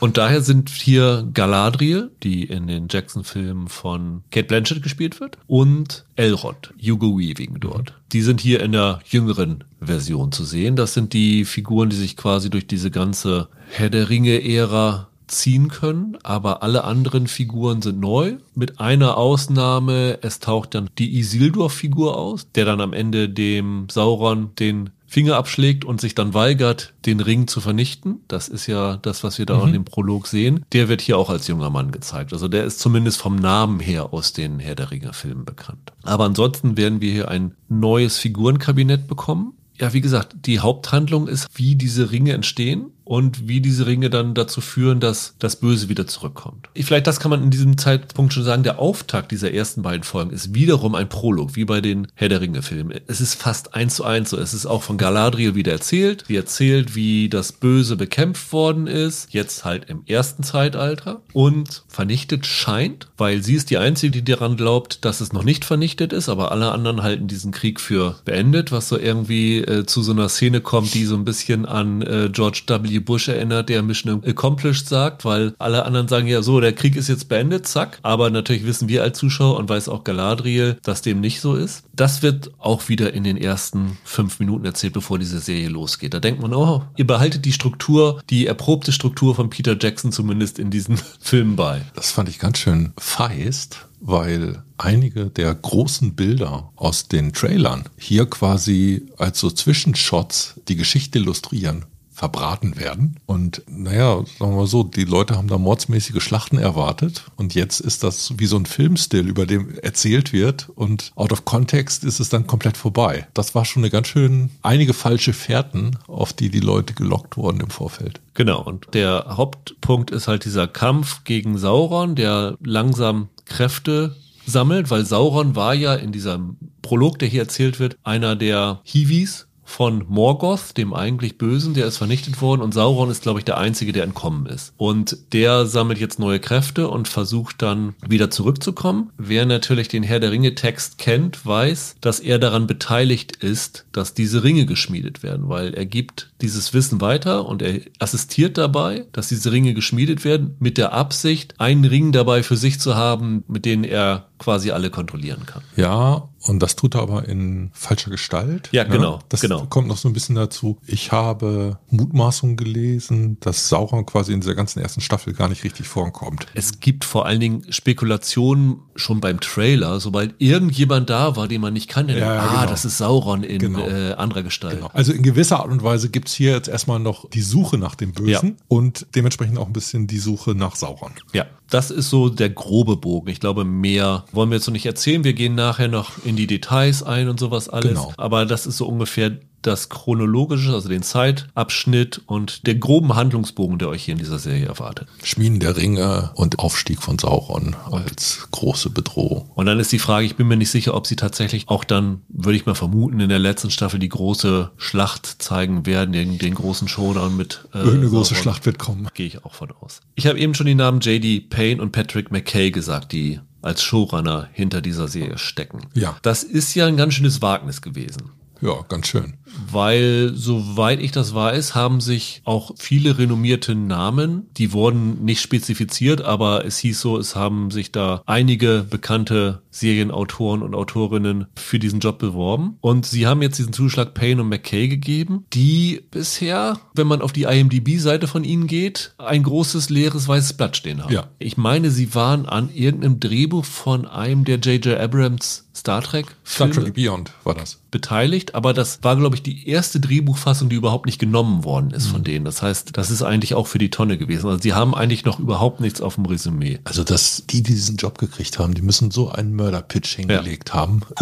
[0.00, 6.06] Und daher sind hier Galadriel, die in den Jackson-Filmen von Kate Blanchett gespielt wird, und
[6.16, 7.94] Elrond, Hugo Weaving dort.
[8.12, 10.74] Die sind hier in der jüngeren Version zu sehen.
[10.74, 16.16] Das sind die Figuren, die sich quasi durch diese ganze Herr der Ringe-Ära ziehen können,
[16.22, 18.36] aber alle anderen Figuren sind neu.
[18.54, 24.50] Mit einer Ausnahme, es taucht dann die Isildur-Figur aus, der dann am Ende dem Sauron
[24.58, 28.20] den Finger abschlägt und sich dann weigert, den Ring zu vernichten.
[28.28, 29.66] Das ist ja das, was wir da mhm.
[29.66, 30.64] in dem Prolog sehen.
[30.72, 32.32] Der wird hier auch als junger Mann gezeigt.
[32.32, 35.92] Also der ist zumindest vom Namen her aus den Herr der Ringe Filmen bekannt.
[36.02, 39.52] Aber ansonsten werden wir hier ein neues Figurenkabinett bekommen.
[39.78, 44.34] Ja, wie gesagt, die Haupthandlung ist, wie diese Ringe entstehen und wie diese Ringe dann
[44.34, 46.68] dazu führen, dass das Böse wieder zurückkommt.
[46.74, 50.30] Vielleicht das kann man in diesem Zeitpunkt schon sagen, der Auftakt dieser ersten beiden Folgen
[50.30, 53.00] ist wiederum ein Prolog, wie bei den Herr der Ringe Filmen.
[53.06, 54.38] Es ist fast eins zu eins so.
[54.38, 56.24] Es ist auch von Galadriel wieder erzählt.
[56.28, 62.46] Sie erzählt, wie das Böse bekämpft worden ist, jetzt halt im ersten Zeitalter und vernichtet
[62.46, 66.28] scheint, weil sie ist die Einzige, die daran glaubt, dass es noch nicht vernichtet ist,
[66.28, 70.28] aber alle anderen halten diesen Krieg für beendet, was so irgendwie äh, zu so einer
[70.28, 72.91] Szene kommt, die so ein bisschen an äh, George W.
[72.92, 72.98] W.
[73.00, 77.08] Bush erinnert, der Mission Accomplished sagt, weil alle anderen sagen ja so, der Krieg ist
[77.08, 77.98] jetzt beendet, zack.
[78.02, 81.84] Aber natürlich wissen wir als Zuschauer und weiß auch Galadriel, dass dem nicht so ist.
[81.94, 86.14] Das wird auch wieder in den ersten fünf Minuten erzählt, bevor diese Serie losgeht.
[86.14, 90.58] Da denkt man, oh, ihr behaltet die Struktur, die erprobte Struktur von Peter Jackson zumindest
[90.58, 91.82] in diesen Filmen bei.
[91.94, 98.26] Das fand ich ganz schön feist weil einige der großen Bilder aus den Trailern hier
[98.26, 103.16] quasi als so Zwischenshots die Geschichte illustrieren verbraten werden.
[103.26, 107.80] Und naja, sagen wir mal so, die Leute haben da mordsmäßige Schlachten erwartet und jetzt
[107.80, 112.20] ist das wie so ein Filmstil, über dem erzählt wird und out of context ist
[112.20, 113.26] es dann komplett vorbei.
[113.34, 117.60] Das war schon eine ganz schön einige falsche Fährten, auf die die Leute gelockt wurden
[117.60, 118.20] im Vorfeld.
[118.34, 125.04] Genau, und der Hauptpunkt ist halt dieser Kampf gegen Sauron, der langsam Kräfte sammelt, weil
[125.06, 130.76] Sauron war ja in diesem Prolog, der hier erzählt wird, einer der Hiwis, von Morgoth,
[130.76, 134.04] dem eigentlich Bösen, der ist vernichtet worden und Sauron ist, glaube ich, der Einzige, der
[134.04, 134.74] entkommen ist.
[134.76, 139.10] Und der sammelt jetzt neue Kräfte und versucht dann wieder zurückzukommen.
[139.16, 144.12] Wer natürlich den Herr der Ringe Text kennt, weiß, dass er daran beteiligt ist, dass
[144.12, 149.28] diese Ringe geschmiedet werden, weil er gibt dieses Wissen weiter und er assistiert dabei, dass
[149.28, 153.64] diese Ringe geschmiedet werden, mit der Absicht, einen Ring dabei für sich zu haben, mit
[153.64, 155.62] denen er quasi alle kontrollieren kann.
[155.76, 158.68] Ja, und das tut er aber in falscher Gestalt.
[158.72, 158.90] Ja, ne?
[158.90, 159.18] genau.
[159.28, 159.66] Das genau.
[159.66, 160.78] kommt noch so ein bisschen dazu.
[160.86, 165.88] Ich habe Mutmaßungen gelesen, dass Sauron quasi in dieser ganzen ersten Staffel gar nicht richtig
[165.88, 166.46] vorkommt.
[166.54, 171.72] Es gibt vor allen Dingen Spekulationen schon beim Trailer, sobald irgendjemand da war, den man
[171.72, 172.14] nicht kannte.
[172.14, 172.70] Ja, ja, ah, genau.
[172.70, 173.86] das ist Sauron in genau.
[173.86, 174.76] äh, anderer Gestalt.
[174.76, 174.90] Genau.
[174.92, 178.12] Also in gewisser Art und Weise gibt's hier jetzt erstmal noch die Suche nach dem
[178.12, 178.64] Bösen ja.
[178.68, 181.12] und dementsprechend auch ein bisschen die Suche nach Sauron.
[181.32, 183.30] Ja, das ist so der grobe Bogen.
[183.30, 185.24] Ich glaube, mehr wollen wir jetzt noch nicht erzählen.
[185.24, 187.90] Wir gehen nachher noch in die Details ein und sowas alles.
[187.90, 188.12] Genau.
[188.16, 193.88] Aber das ist so ungefähr das chronologische, also den Zeitabschnitt und den groben Handlungsbogen, der
[193.88, 195.08] euch hier in dieser Serie erwartet.
[195.22, 199.50] Schmieden der Ringe und Aufstieg von Sauron als große Bedrohung.
[199.54, 202.22] Und dann ist die Frage, ich bin mir nicht sicher, ob sie tatsächlich auch dann,
[202.28, 206.54] würde ich mal vermuten, in der letzten Staffel die große Schlacht zeigen werden, den, den
[206.54, 207.68] großen Showdown mit.
[207.72, 209.08] Äh, Irgendeine große Schlacht wird kommen.
[209.14, 210.00] Gehe ich auch von aus.
[210.16, 211.40] Ich habe eben schon die Namen J.D.
[211.40, 215.86] Payne und Patrick McKay gesagt, die als Showrunner hinter dieser Serie stecken.
[215.94, 216.16] Ja.
[216.22, 218.30] Das ist ja ein ganz schönes Wagnis gewesen.
[218.62, 219.34] Ja, ganz schön.
[219.70, 226.22] Weil, soweit ich das weiß, haben sich auch viele renommierte Namen, die wurden nicht spezifiziert,
[226.22, 231.98] aber es hieß so, es haben sich da einige bekannte Serienautoren und Autorinnen für diesen
[231.98, 232.78] Job beworben.
[232.80, 237.32] Und sie haben jetzt diesen Zuschlag Payne und McKay gegeben, die bisher, wenn man auf
[237.32, 241.12] die IMDb-Seite von ihnen geht, ein großes leeres weißes Blatt stehen haben.
[241.12, 241.28] Ja.
[241.40, 244.98] Ich meine, sie waren an irgendeinem Drehbuch von einem der J.J.
[244.98, 247.81] Abrams Star Trek Star Trek Beyond war das.
[247.92, 252.08] Beteiligt, aber das war, glaube ich, die erste Drehbuchfassung, die überhaupt nicht genommen worden ist
[252.08, 252.12] mhm.
[252.12, 252.44] von denen.
[252.44, 254.48] Das heißt, das ist eigentlich auch für die Tonne gewesen.
[254.48, 256.80] Also sie haben eigentlich noch überhaupt nichts auf dem Resümee.
[256.84, 260.74] Also, dass die, die diesen Job gekriegt haben, die müssen so einen Mörder-Pitch hingelegt ja.
[260.74, 261.02] haben.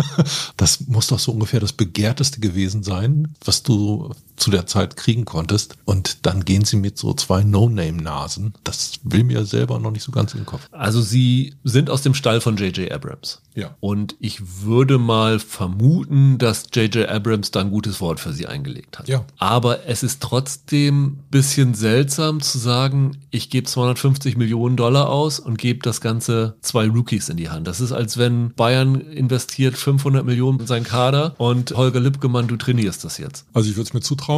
[0.57, 5.25] Das muss doch so ungefähr das Begehrteste gewesen sein, was du zu der Zeit kriegen
[5.25, 5.77] konntest.
[5.85, 8.55] Und dann gehen sie mit so zwei No-Name-Nasen.
[8.65, 10.67] Das will mir selber noch nicht so ganz in den Kopf.
[10.73, 12.91] Also sie sind aus dem Stall von J.J.
[12.91, 13.43] Abrams.
[13.55, 13.77] Ja.
[13.81, 17.09] Und ich würde mal vermuten, dass J.J.
[17.09, 19.09] Abrams da ein gutes Wort für sie eingelegt hat.
[19.09, 19.25] Ja.
[19.39, 25.59] Aber es ist trotzdem bisschen seltsam zu sagen, ich gebe 250 Millionen Dollar aus und
[25.59, 27.67] gebe das Ganze zwei Rookies in die Hand.
[27.67, 32.57] Das ist, als wenn Bayern investiert 500 Millionen in seinen Kader und Holger Lippgemann, du
[32.57, 33.47] trainierst das jetzt.
[33.53, 34.30] Also ich würde es mir zutrauen.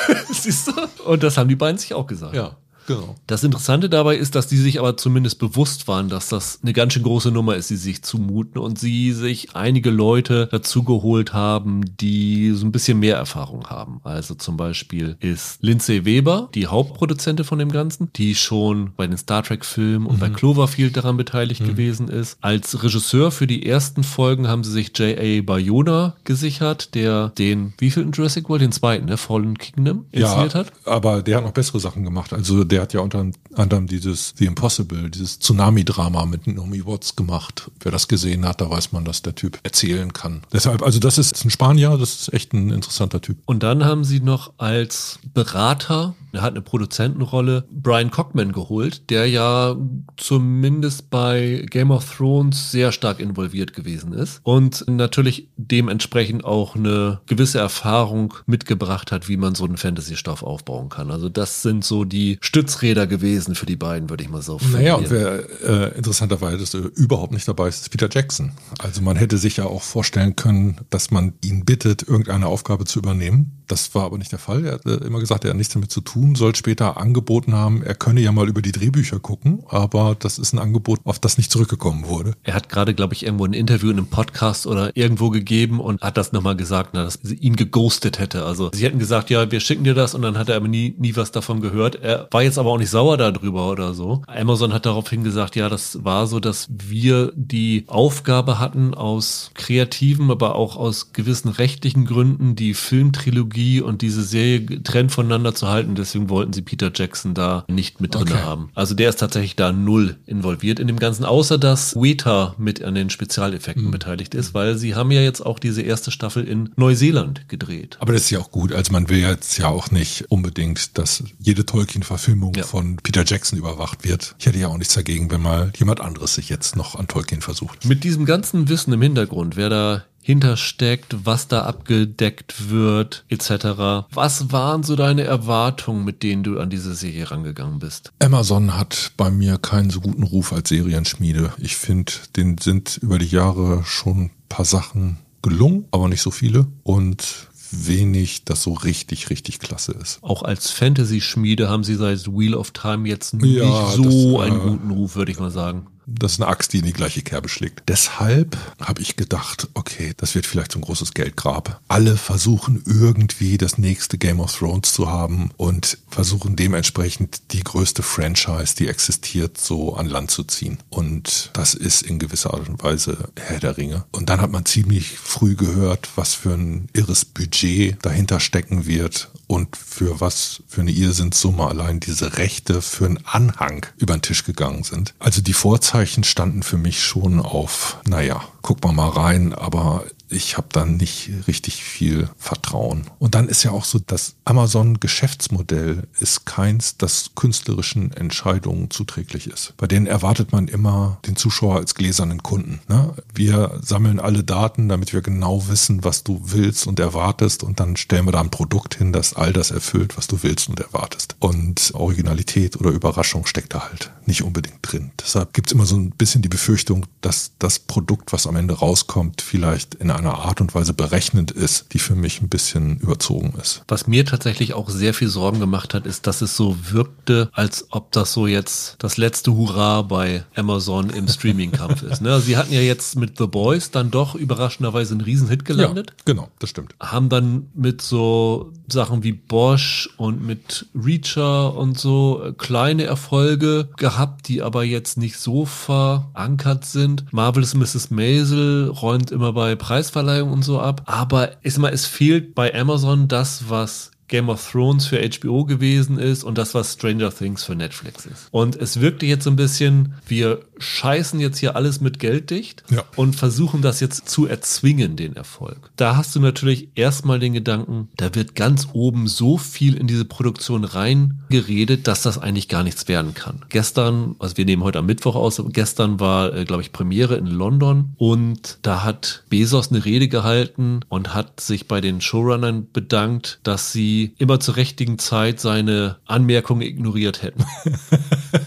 [0.30, 0.72] Siehst du?
[1.04, 2.34] Und das haben die beiden sich auch gesagt.
[2.34, 2.56] Ja.
[2.86, 3.16] Genau.
[3.26, 6.92] Das Interessante dabei ist, dass die sich aber zumindest bewusst waren, dass das eine ganz
[6.92, 11.32] schön große Nummer ist, die sie sich zumuten und sie sich einige Leute dazu geholt
[11.32, 14.00] haben, die so ein bisschen mehr Erfahrung haben.
[14.04, 19.18] Also zum Beispiel ist Lindsay Weber, die Hauptproduzentin von dem Ganzen, die schon bei den
[19.18, 20.20] Star Trek Filmen und mhm.
[20.20, 21.68] bei Cloverfield daran beteiligt mhm.
[21.68, 22.38] gewesen ist.
[22.40, 25.42] Als Regisseur für die ersten Folgen haben sie sich J.A.
[25.42, 28.62] Bayona gesichert, der den, wie viel in Jurassic World?
[28.62, 29.16] Den zweiten, ne?
[29.16, 30.72] Fallen Kingdom inszeniert ja, hat.
[30.84, 32.32] aber der hat noch bessere Sachen gemacht.
[32.32, 37.16] Also der der hat ja unter anderem dieses The Impossible, dieses Tsunami-Drama mit Naomi Watts
[37.16, 37.70] gemacht.
[37.80, 40.42] Wer das gesehen hat, da weiß man, dass der Typ erzählen kann.
[40.52, 43.38] Deshalb, also das ist ein Spanier, das ist echt ein interessanter Typ.
[43.46, 49.26] Und dann haben sie noch als Berater er hat eine Produzentenrolle Brian Cockman geholt, der
[49.26, 49.76] ja
[50.16, 57.20] zumindest bei Game of Thrones sehr stark involviert gewesen ist und natürlich dementsprechend auch eine
[57.26, 61.10] gewisse Erfahrung mitgebracht hat, wie man so einen Fantasy-Stoff aufbauen kann.
[61.10, 64.82] Also das sind so die Stützräder gewesen für die beiden, würde ich mal so formulieren.
[64.82, 68.52] Naja, und wer äh, interessanterweise überhaupt nicht dabei ist, ist Peter Jackson.
[68.78, 72.98] Also man hätte sich ja auch vorstellen können, dass man ihn bittet, irgendeine Aufgabe zu
[72.98, 73.52] übernehmen.
[73.66, 74.64] Das war aber nicht der Fall.
[74.64, 77.82] Er hat äh, immer gesagt, er hat nichts damit zu tun soll später angeboten haben,
[77.82, 81.38] er könne ja mal über die Drehbücher gucken, aber das ist ein Angebot, auf das
[81.38, 82.34] nicht zurückgekommen wurde.
[82.44, 86.02] Er hat gerade, glaube ich, irgendwo ein Interview in einem Podcast oder irgendwo gegeben und
[86.02, 88.44] hat das nochmal gesagt, na, dass sie ihn geghostet hätte.
[88.44, 90.94] Also sie hätten gesagt, ja, wir schicken dir das und dann hat er aber nie,
[90.98, 91.96] nie was davon gehört.
[91.96, 94.22] Er war jetzt aber auch nicht sauer darüber oder so.
[94.26, 100.30] Amazon hat daraufhin gesagt, ja, das war so, dass wir die Aufgabe hatten, aus kreativen,
[100.30, 105.94] aber auch aus gewissen rechtlichen Gründen die Filmtrilogie und diese Serie getrennt voneinander zu halten.
[105.94, 108.38] Deswegen deswegen wollten sie Peter Jackson da nicht mit drin okay.
[108.38, 108.70] haben.
[108.74, 112.94] Also der ist tatsächlich da null involviert in dem Ganzen, außer dass Weta mit an
[112.94, 113.90] den Spezialeffekten mhm.
[113.90, 117.96] beteiligt ist, weil sie haben ja jetzt auch diese erste Staffel in Neuseeland gedreht.
[118.00, 118.72] Aber das ist ja auch gut.
[118.72, 122.64] Also man will jetzt ja auch nicht unbedingt, dass jede Tolkien-Verfilmung ja.
[122.64, 124.34] von Peter Jackson überwacht wird.
[124.38, 127.40] Ich hätte ja auch nichts dagegen, wenn mal jemand anderes sich jetzt noch an Tolkien
[127.40, 127.84] versucht.
[127.84, 134.08] Mit diesem ganzen Wissen im Hintergrund, wer da hintersteckt, was da abgedeckt wird, etc.
[134.10, 138.12] Was waren so deine Erwartungen, mit denen du an diese Serie rangegangen bist?
[138.18, 141.52] Amazon hat bei mir keinen so guten Ruf als Serienschmiede.
[141.58, 146.32] Ich finde, den sind über die Jahre schon ein paar Sachen gelungen, aber nicht so
[146.32, 146.66] viele.
[146.82, 150.18] Und wenig, das so richtig, richtig klasse ist.
[150.22, 154.60] Auch als Fantasy-Schmiede haben sie seit Wheel of Time jetzt nicht ja, so das, einen
[154.60, 155.86] äh, guten Ruf, würde ich mal sagen.
[156.06, 157.82] Das ist eine Axt, die in die gleiche Kerbe schlägt.
[157.88, 161.80] Deshalb habe ich gedacht, okay, das wird vielleicht so ein großes Geldgrab.
[161.88, 168.04] Alle versuchen irgendwie das nächste Game of Thrones zu haben und versuchen dementsprechend die größte
[168.04, 170.78] Franchise, die existiert, so an Land zu ziehen.
[170.90, 174.04] Und das ist in gewisser Art und Weise Herr der Ringe.
[174.12, 179.30] Und dann hat man ziemlich früh gehört, was für ein irres Budget dahinter stecken wird
[179.48, 184.44] und für was für eine Irrsinnssumme allein diese Rechte für einen Anhang über den Tisch
[184.44, 185.14] gegangen sind.
[185.18, 185.52] Also die
[185.96, 190.96] Vorzeichen standen für mich schon auf, naja, guck mal mal rein, aber ich habe dann
[190.96, 193.06] nicht richtig viel Vertrauen.
[193.18, 199.74] Und dann ist ja auch so, das Amazon-Geschäftsmodell ist keins, das künstlerischen Entscheidungen zuträglich ist.
[199.76, 202.80] Bei denen erwartet man immer den Zuschauer als gläsernen Kunden.
[202.88, 203.14] Ne?
[203.34, 207.96] Wir sammeln alle Daten, damit wir genau wissen, was du willst und erwartest und dann
[207.96, 211.36] stellen wir da ein Produkt hin, das all das erfüllt, was du willst und erwartest.
[211.38, 215.12] Und Originalität oder Überraschung steckt da halt nicht unbedingt drin.
[215.20, 218.74] Deshalb gibt es immer so ein bisschen die Befürchtung, dass das Produkt, was am Ende
[218.74, 223.54] rauskommt, vielleicht in einer Art und Weise berechnend ist, die für mich ein bisschen überzogen
[223.60, 223.82] ist.
[223.88, 227.86] Was mir tatsächlich auch sehr viel Sorgen gemacht hat, ist, dass es so wirkte, als
[227.90, 232.20] ob das so jetzt das letzte Hurra bei Amazon im Streaming-Kampf ist.
[232.20, 232.40] Ne?
[232.40, 236.10] Sie hatten ja jetzt mit The Boys dann doch überraschenderweise einen Riesenhit gelandet.
[236.10, 236.94] Ja, genau, das stimmt.
[237.00, 244.48] Haben dann mit so Sachen wie Bosch und mit Reacher und so kleine Erfolge gehabt,
[244.48, 247.32] die aber jetzt nicht so verankert sind.
[247.32, 248.10] Marvelous Mrs.
[248.10, 249.74] Maisel räumt immer bei
[250.06, 251.02] Preisverleihung und so ab.
[251.06, 256.18] Aber ist mal, es fehlt bei Amazon das, was Game of Thrones für HBO gewesen
[256.18, 258.48] ist und das, was Stranger Things für Netflix ist.
[258.50, 262.84] Und es wirkte jetzt so ein bisschen, wir scheißen jetzt hier alles mit Geld dicht
[262.90, 263.04] ja.
[263.16, 265.90] und versuchen das jetzt zu erzwingen, den Erfolg.
[265.96, 270.24] Da hast du natürlich erstmal den Gedanken, da wird ganz oben so viel in diese
[270.24, 273.64] Produktion reingeredet, dass das eigentlich gar nichts werden kann.
[273.68, 277.46] Gestern, also wir nehmen heute am Mittwoch aus, gestern war, äh, glaube ich, Premiere in
[277.46, 283.60] London und da hat Bezos eine Rede gehalten und hat sich bei den Showrunnern bedankt,
[283.62, 287.64] dass sie immer zur richtigen Zeit seine Anmerkungen ignoriert hätten.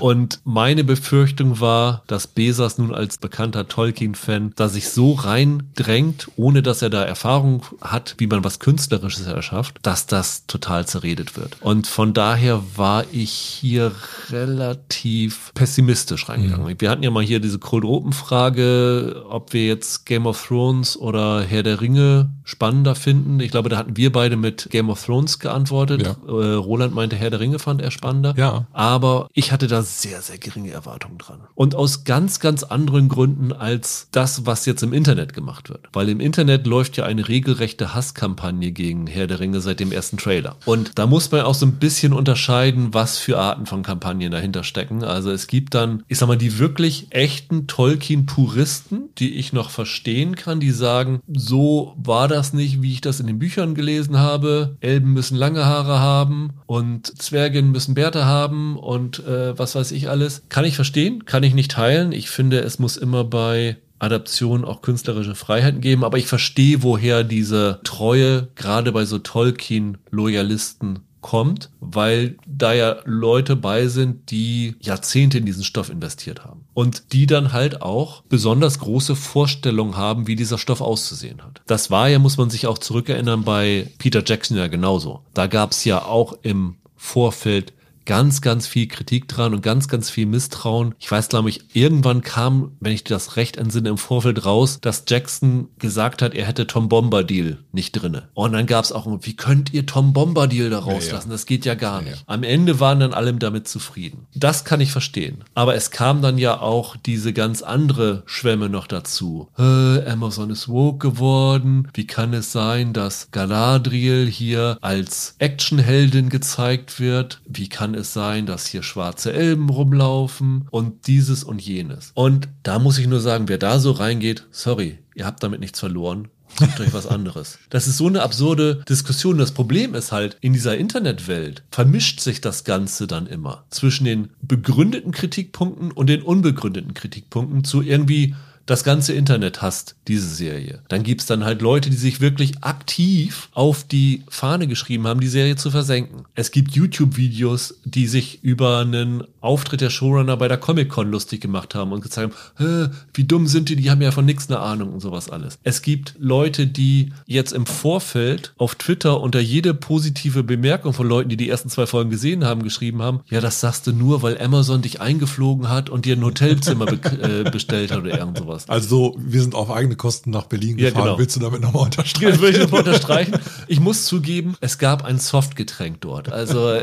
[0.00, 6.62] Und meine Befürchtung war, dass Besas nun als bekannter Tolkien-Fan da sich so reindrängt, ohne
[6.62, 11.56] dass er da Erfahrung hat, wie man was Künstlerisches erschafft, dass das total zerredet wird.
[11.60, 13.92] Und von daher war ich hier
[14.30, 16.66] relativ pessimistisch reingegangen.
[16.66, 16.80] Mhm.
[16.80, 20.96] Wir hatten ja mal hier diese Cold Open Frage, ob wir jetzt Game of Thrones
[20.96, 23.40] oder Herr der Ringe spannender finden.
[23.40, 26.02] Ich glaube, da hatten wir beide mit Game of Thrones geantwortet.
[26.02, 26.16] Ja.
[26.26, 28.34] Äh, Roland meinte, Herr der Ringe fand er spannender.
[28.36, 28.66] Ja.
[28.72, 31.40] Aber ich hatte da sehr, sehr geringe Erwartungen dran.
[31.54, 35.88] Und aus ganz, ganz anderen Gründen als das, was jetzt im Internet gemacht wird.
[35.92, 40.16] Weil im Internet läuft ja eine regelrechte Hasskampagne gegen Herr der Ringe seit dem ersten
[40.16, 40.56] Trailer.
[40.64, 44.64] Und da muss man auch so ein bisschen unterscheiden, was für Arten von Kampagnen dahinter
[44.64, 45.04] stecken.
[45.04, 50.36] Also es gibt dann, ich sag mal, die wirklich echten Tolkien-Puristen, die ich noch verstehen
[50.36, 54.76] kann, die sagen, so war das nicht, wie ich das in den Büchern gelesen habe.
[54.80, 60.08] Elben müssen lange Haare haben und Zwergen müssen Bärte haben und äh, was weiß ich
[60.08, 60.42] alles.
[60.48, 62.12] Kann ich verstehen, kann ich nicht teilen.
[62.12, 67.22] Ich finde, es muss immer bei Adaption auch künstlerische Freiheiten geben, aber ich verstehe, woher
[67.22, 75.38] diese Treue gerade bei so Tolkien-Loyalisten kommt, weil da ja Leute bei sind, die Jahrzehnte
[75.38, 76.64] in diesen Stoff investiert haben.
[76.72, 81.60] Und die dann halt auch besonders große Vorstellungen haben, wie dieser Stoff auszusehen hat.
[81.66, 85.20] Das war ja, muss man sich auch zurückerinnern, bei Peter Jackson ja genauso.
[85.34, 87.72] Da gab es ja auch im Vorfeld
[88.10, 90.96] ganz, ganz viel Kritik dran und ganz, ganz viel Misstrauen.
[90.98, 95.04] Ich weiß, glaube ich, irgendwann kam, wenn ich das recht entsinne, im Vorfeld raus, dass
[95.06, 98.28] Jackson gesagt hat, er hätte Tom Bombadil nicht drinne.
[98.34, 101.28] Und dann gab es auch, wie könnt ihr Tom Bombadil da rauslassen?
[101.28, 101.34] Ja, ja.
[101.34, 102.16] Das geht ja gar nicht.
[102.16, 104.26] Ja, Am Ende waren dann alle damit zufrieden.
[104.34, 105.44] Das kann ich verstehen.
[105.54, 109.50] Aber es kam dann ja auch diese ganz andere Schwemme noch dazu.
[109.56, 111.86] Äh, Amazon ist woke geworden.
[111.94, 117.40] Wie kann es sein, dass Galadriel hier als Actionheldin gezeigt wird?
[117.46, 122.10] Wie kann es es sein, dass hier schwarze Elben rumlaufen und dieses und jenes.
[122.14, 125.80] Und da muss ich nur sagen, wer da so reingeht, sorry, ihr habt damit nichts
[125.80, 126.28] verloren.
[126.58, 127.58] Sucht euch was anderes.
[127.70, 129.38] Das ist so eine absurde Diskussion.
[129.38, 134.30] Das Problem ist halt, in dieser Internetwelt vermischt sich das Ganze dann immer zwischen den
[134.42, 138.34] begründeten Kritikpunkten und den unbegründeten Kritikpunkten zu irgendwie
[138.70, 140.82] das ganze Internet hasst diese Serie.
[140.86, 145.26] Dann gibt's dann halt Leute, die sich wirklich aktiv auf die Fahne geschrieben haben, die
[145.26, 146.24] Serie zu versenken.
[146.36, 151.74] Es gibt YouTube-Videos, die sich über einen Auftritt der Showrunner bei der Comic-Con lustig gemacht
[151.74, 154.92] haben und gezeigt haben, wie dumm sind die, die haben ja von nichts eine Ahnung
[154.92, 155.58] und sowas alles.
[155.64, 161.28] Es gibt Leute, die jetzt im Vorfeld auf Twitter unter jede positive Bemerkung von Leuten,
[161.28, 164.40] die die ersten zwei Folgen gesehen haben, geschrieben haben, ja, das sagst du nur, weil
[164.40, 168.59] Amazon dich eingeflogen hat und dir ein Hotelzimmer be äh, bestellt hat oder irgend sowas.
[168.68, 171.04] Also wir sind auf eigene Kosten nach Berlin Ja, gefahren.
[171.04, 171.18] genau.
[171.18, 172.30] Willst du damit nochmal unterstreichen?
[172.32, 173.34] Das will ich nochmal unterstreichen.
[173.68, 176.30] Ich muss zugeben, es gab ein Softgetränk dort.
[176.32, 176.82] Also, äh,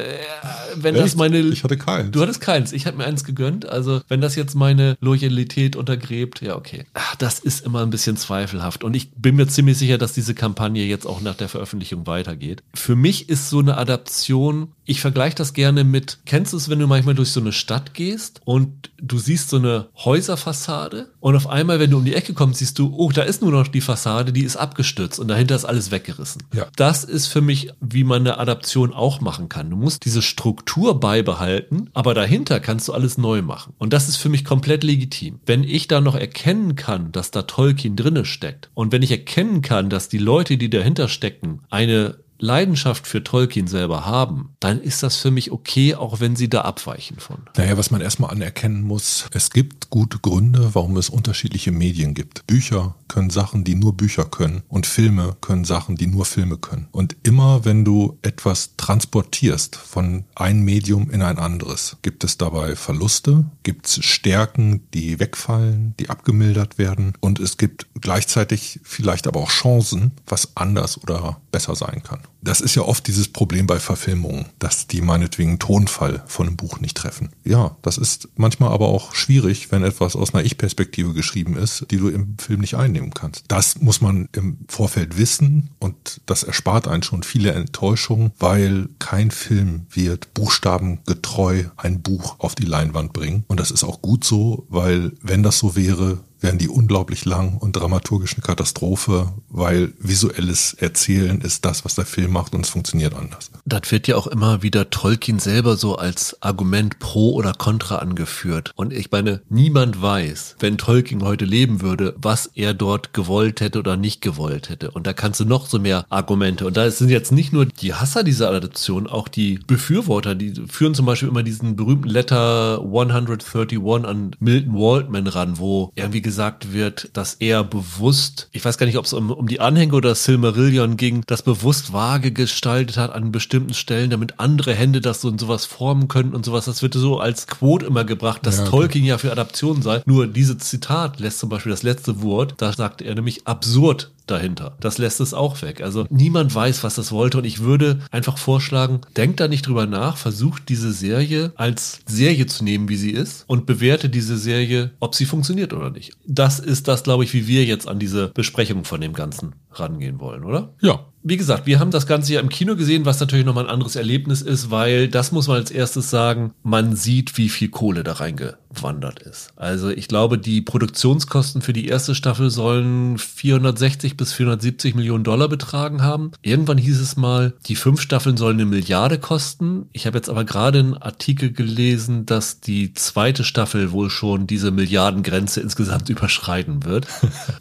[0.75, 1.17] wenn das Echt?
[1.17, 1.39] meine.
[1.39, 2.11] Ich hatte keins.
[2.11, 2.71] Du hattest keins.
[2.73, 3.67] Ich habe mir eins gegönnt.
[3.67, 6.85] Also, wenn das jetzt meine Loyalität untergräbt, ja, okay.
[6.93, 8.83] Ach, das ist immer ein bisschen zweifelhaft.
[8.83, 12.63] Und ich bin mir ziemlich sicher, dass diese Kampagne jetzt auch nach der Veröffentlichung weitergeht.
[12.73, 16.79] Für mich ist so eine Adaption, ich vergleiche das gerne mit, kennst du es, wenn
[16.79, 21.47] du manchmal durch so eine Stadt gehst und du siehst so eine Häuserfassade und auf
[21.47, 23.81] einmal, wenn du um die Ecke kommst, siehst du, oh, da ist nur noch die
[23.81, 26.43] Fassade, die ist abgestürzt und dahinter ist alles weggerissen.
[26.53, 26.67] Ja.
[26.75, 29.69] Das ist für mich, wie man eine Adaption auch machen kann.
[29.69, 33.73] Du musst diese Struktur beibehalten, aber dahinter kannst du alles neu machen.
[33.77, 35.39] Und das ist für mich komplett legitim.
[35.45, 39.61] Wenn ich da noch erkennen kann, dass da Tolkien drinne steckt und wenn ich erkennen
[39.61, 45.03] kann, dass die Leute, die dahinter stecken, eine Leidenschaft für Tolkien selber haben, dann ist
[45.03, 47.37] das für mich okay, auch wenn sie da abweichen von.
[47.55, 52.45] Naja, was man erstmal anerkennen muss, es gibt gute Gründe, warum es unterschiedliche Medien gibt.
[52.47, 56.87] Bücher können Sachen, die nur Bücher können und Filme können Sachen, die nur Filme können.
[56.91, 62.75] Und immer wenn du etwas transportierst von einem Medium in ein anderes, gibt es dabei
[62.75, 69.39] Verluste, gibt es Stärken, die wegfallen, die abgemildert werden und es gibt gleichzeitig vielleicht aber
[69.39, 72.19] auch Chancen, was anders oder besser sein kann.
[72.43, 76.79] Das ist ja oft dieses Problem bei Verfilmungen, dass die meinetwegen Tonfall von einem Buch
[76.79, 77.29] nicht treffen.
[77.43, 81.97] Ja, das ist manchmal aber auch schwierig, wenn etwas aus einer Ich-Perspektive geschrieben ist, die
[81.97, 83.45] du im Film nicht einnehmen kannst.
[83.47, 89.31] Das muss man im Vorfeld wissen und das erspart einen schon viele Enttäuschungen, weil kein
[89.31, 93.45] Film wird buchstabengetreu ein Buch auf die Leinwand bringen.
[93.47, 97.57] Und das ist auch gut so, weil wenn das so wäre, wären die unglaublich lang
[97.57, 102.69] und dramaturgisch eine Katastrophe, weil visuelles Erzählen ist das, was der Film macht und es
[102.69, 103.51] funktioniert anders.
[103.65, 108.71] Das wird ja auch immer wieder Tolkien selber so als Argument pro oder contra angeführt.
[108.75, 113.79] Und ich meine, niemand weiß, wenn Tolkien heute leben würde, was er dort gewollt hätte
[113.79, 114.91] oder nicht gewollt hätte.
[114.91, 116.65] Und da kannst du noch so mehr Argumente.
[116.65, 120.93] Und da sind jetzt nicht nur die Hasser dieser Adaption, auch die Befürworter, die führen
[120.93, 127.09] zum Beispiel immer diesen berühmten Letter 131 an Milton Waldman ran, wo irgendwie gesagt wird,
[127.13, 130.97] dass er bewusst, ich weiß gar nicht, ob es um, um die Anhänge oder Silmarillion
[130.97, 135.39] ging, das bewusst vage gestaltet hat an bestimmten Stellen, damit andere Hände das so und
[135.39, 136.65] sowas formen können und sowas.
[136.65, 138.71] Das wird so als Quote immer gebracht, dass Ja, okay.
[138.71, 140.01] Tolkien ja für Adaption sei.
[140.05, 144.77] Nur dieses Zitat lässt zum Beispiel das letzte Wort, da sagt er nämlich absurd dahinter.
[144.79, 145.81] Das lässt es auch weg.
[145.81, 149.85] Also niemand weiß, was das wollte und ich würde einfach vorschlagen, denkt da nicht drüber
[149.85, 154.91] nach, versucht diese Serie als Serie zu nehmen, wie sie ist und bewerte diese Serie,
[154.99, 156.13] ob sie funktioniert oder nicht.
[156.25, 160.19] Das ist das, glaube ich, wie wir jetzt an diese Besprechung von dem Ganzen rangehen
[160.19, 160.73] wollen, oder?
[160.81, 163.69] Ja, Wie gesagt, wir haben das Ganze ja im Kino gesehen, was natürlich nochmal ein
[163.69, 168.03] anderes Erlebnis ist, weil das muss man als erstes sagen, man sieht, wie viel Kohle
[168.03, 169.49] da reingewandert ist.
[169.55, 175.49] Also ich glaube, die Produktionskosten für die erste Staffel sollen 460 bis 470 Millionen Dollar
[175.49, 176.31] betragen haben.
[176.43, 179.89] Irgendwann hieß es mal, die fünf Staffeln sollen eine Milliarde kosten.
[179.91, 184.71] Ich habe jetzt aber gerade einen Artikel gelesen, dass die zweite Staffel wohl schon diese
[184.71, 187.07] Milliardengrenze insgesamt überschreiten wird.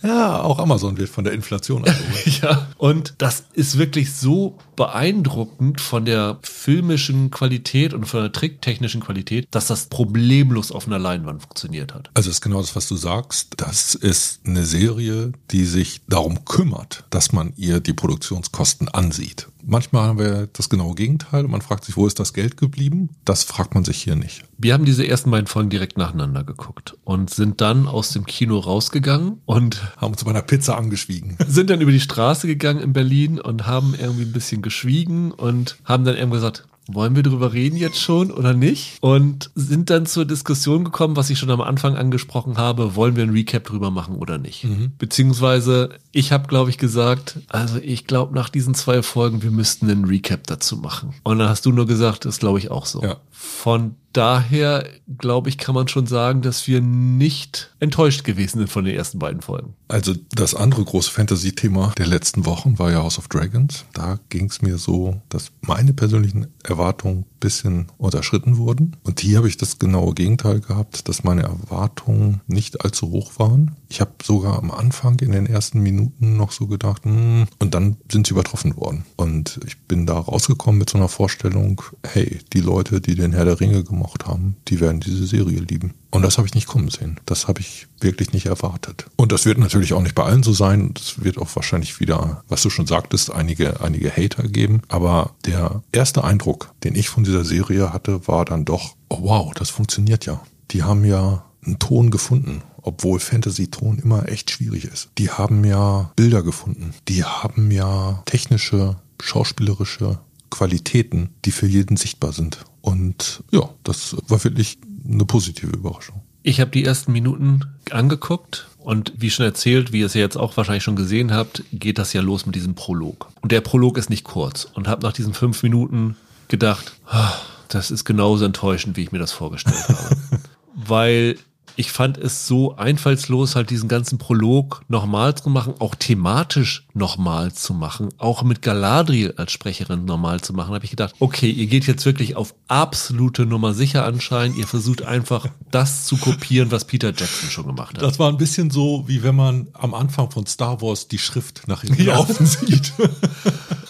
[0.03, 2.43] ja, auch Amazon wird von der Inflation abgeholt.
[2.43, 9.01] Ja, und das ist wirklich so beeindruckend von der filmischen Qualität und von der tricktechnischen
[9.01, 12.11] Qualität, dass das problemlos auf einer Leinwand funktioniert hat.
[12.15, 13.55] Also ist genau das, was du sagst.
[13.57, 19.49] Das ist eine Serie, die sich darum kümmert, dass man ihr die Produktionskosten ansieht.
[19.69, 21.43] Manchmal haben wir das genaue Gegenteil.
[21.45, 23.11] Man fragt sich, wo ist das Geld geblieben?
[23.25, 24.45] Das fragt man sich hier nicht.
[24.59, 28.59] Wir haben diese ersten beiden Folgen direkt nacheinander geguckt und sind dann aus dem Kino
[28.59, 31.37] rausgegangen und Haben uns bei einer Pizza angeschwiegen.
[31.49, 35.77] sind dann über die Straße gegangen in Berlin und haben irgendwie ein bisschen geschwiegen und
[35.85, 38.99] haben dann irgendwie gesagt, wollen wir drüber reden jetzt schon oder nicht?
[39.01, 43.25] Und sind dann zur Diskussion gekommen, was ich schon am Anfang angesprochen habe, wollen wir
[43.25, 44.67] ein Recap drüber machen oder nicht?
[44.99, 49.91] Beziehungsweise ich habe, glaube ich, gesagt, also ich glaube nach diesen zwei Folgen, wir müssten
[49.91, 51.15] einen Recap dazu machen.
[51.23, 53.03] Und dann hast du nur gesagt, das glaube ich auch so.
[53.03, 53.17] Ja.
[53.31, 58.85] Von daher, glaube ich, kann man schon sagen, dass wir nicht enttäuscht gewesen sind von
[58.85, 59.75] den ersten beiden Folgen.
[59.89, 63.85] Also das andere große Fantasy-Thema der letzten Wochen war ja House of Dragons.
[63.93, 68.97] Da ging es mir so, dass meine persönlichen Erwartungen bisschen unterschritten wurden.
[69.03, 73.77] Und hier habe ich das genaue Gegenteil gehabt, dass meine Erwartungen nicht allzu hoch waren.
[73.89, 77.97] Ich habe sogar am Anfang in den ersten Minuten noch so gedacht, hm, und dann
[78.11, 79.05] sind sie übertroffen worden.
[79.17, 83.45] Und ich bin da rausgekommen mit so einer Vorstellung, hey, die Leute, die den Herr
[83.45, 85.95] der Ringe gemocht haben, die werden diese Serie lieben.
[86.17, 87.21] Und das habe ich nicht kommen sehen.
[87.27, 89.07] Das habe ich wirklich nicht erwartet.
[89.17, 90.95] Und das wird natürlich auch nicht bei allen so sein.
[90.97, 94.83] Es wird auch wahrscheinlich wieder, was du schon sagtest, einige, einige Hater geben.
[94.89, 99.55] Aber der erste Eindruck, den ich von dieser Serie hatte, war dann doch, oh wow,
[99.55, 100.41] das funktioniert ja.
[100.71, 105.09] Die haben ja einen Ton gefunden obwohl Fantasy-Ton immer echt schwierig ist.
[105.19, 106.95] Die haben ja Bilder gefunden.
[107.09, 112.65] Die haben ja technische, schauspielerische Qualitäten, die für jeden sichtbar sind.
[112.83, 114.79] Und ja, das war wirklich
[115.11, 116.23] eine positive Überraschung.
[116.43, 120.37] Ich habe die ersten Minuten angeguckt und wie schon erzählt, wie ihr es ja jetzt
[120.37, 123.29] auch wahrscheinlich schon gesehen habt, geht das ja los mit diesem Prolog.
[123.41, 127.33] Und der Prolog ist nicht kurz und habe nach diesen fünf Minuten gedacht, ah,
[127.69, 130.17] das ist genauso enttäuschend, wie ich mir das vorgestellt habe.
[130.75, 131.37] Weil
[131.77, 137.53] ich fand es so einfallslos, halt diesen ganzen Prolog nochmal zu machen, auch thematisch nochmal
[137.53, 140.71] zu machen, auch mit Galadriel als Sprecherin nochmal zu machen.
[140.71, 144.57] Da habe ich gedacht, okay, ihr geht jetzt wirklich auf absolute Nummer sicher anscheinend.
[144.57, 148.03] Ihr versucht einfach das zu kopieren, was Peter Jackson schon gemacht hat.
[148.03, 151.69] Das war ein bisschen so, wie wenn man am Anfang von Star Wars die Schrift
[151.69, 152.15] nach hinten ja.
[152.15, 152.93] laufen sieht.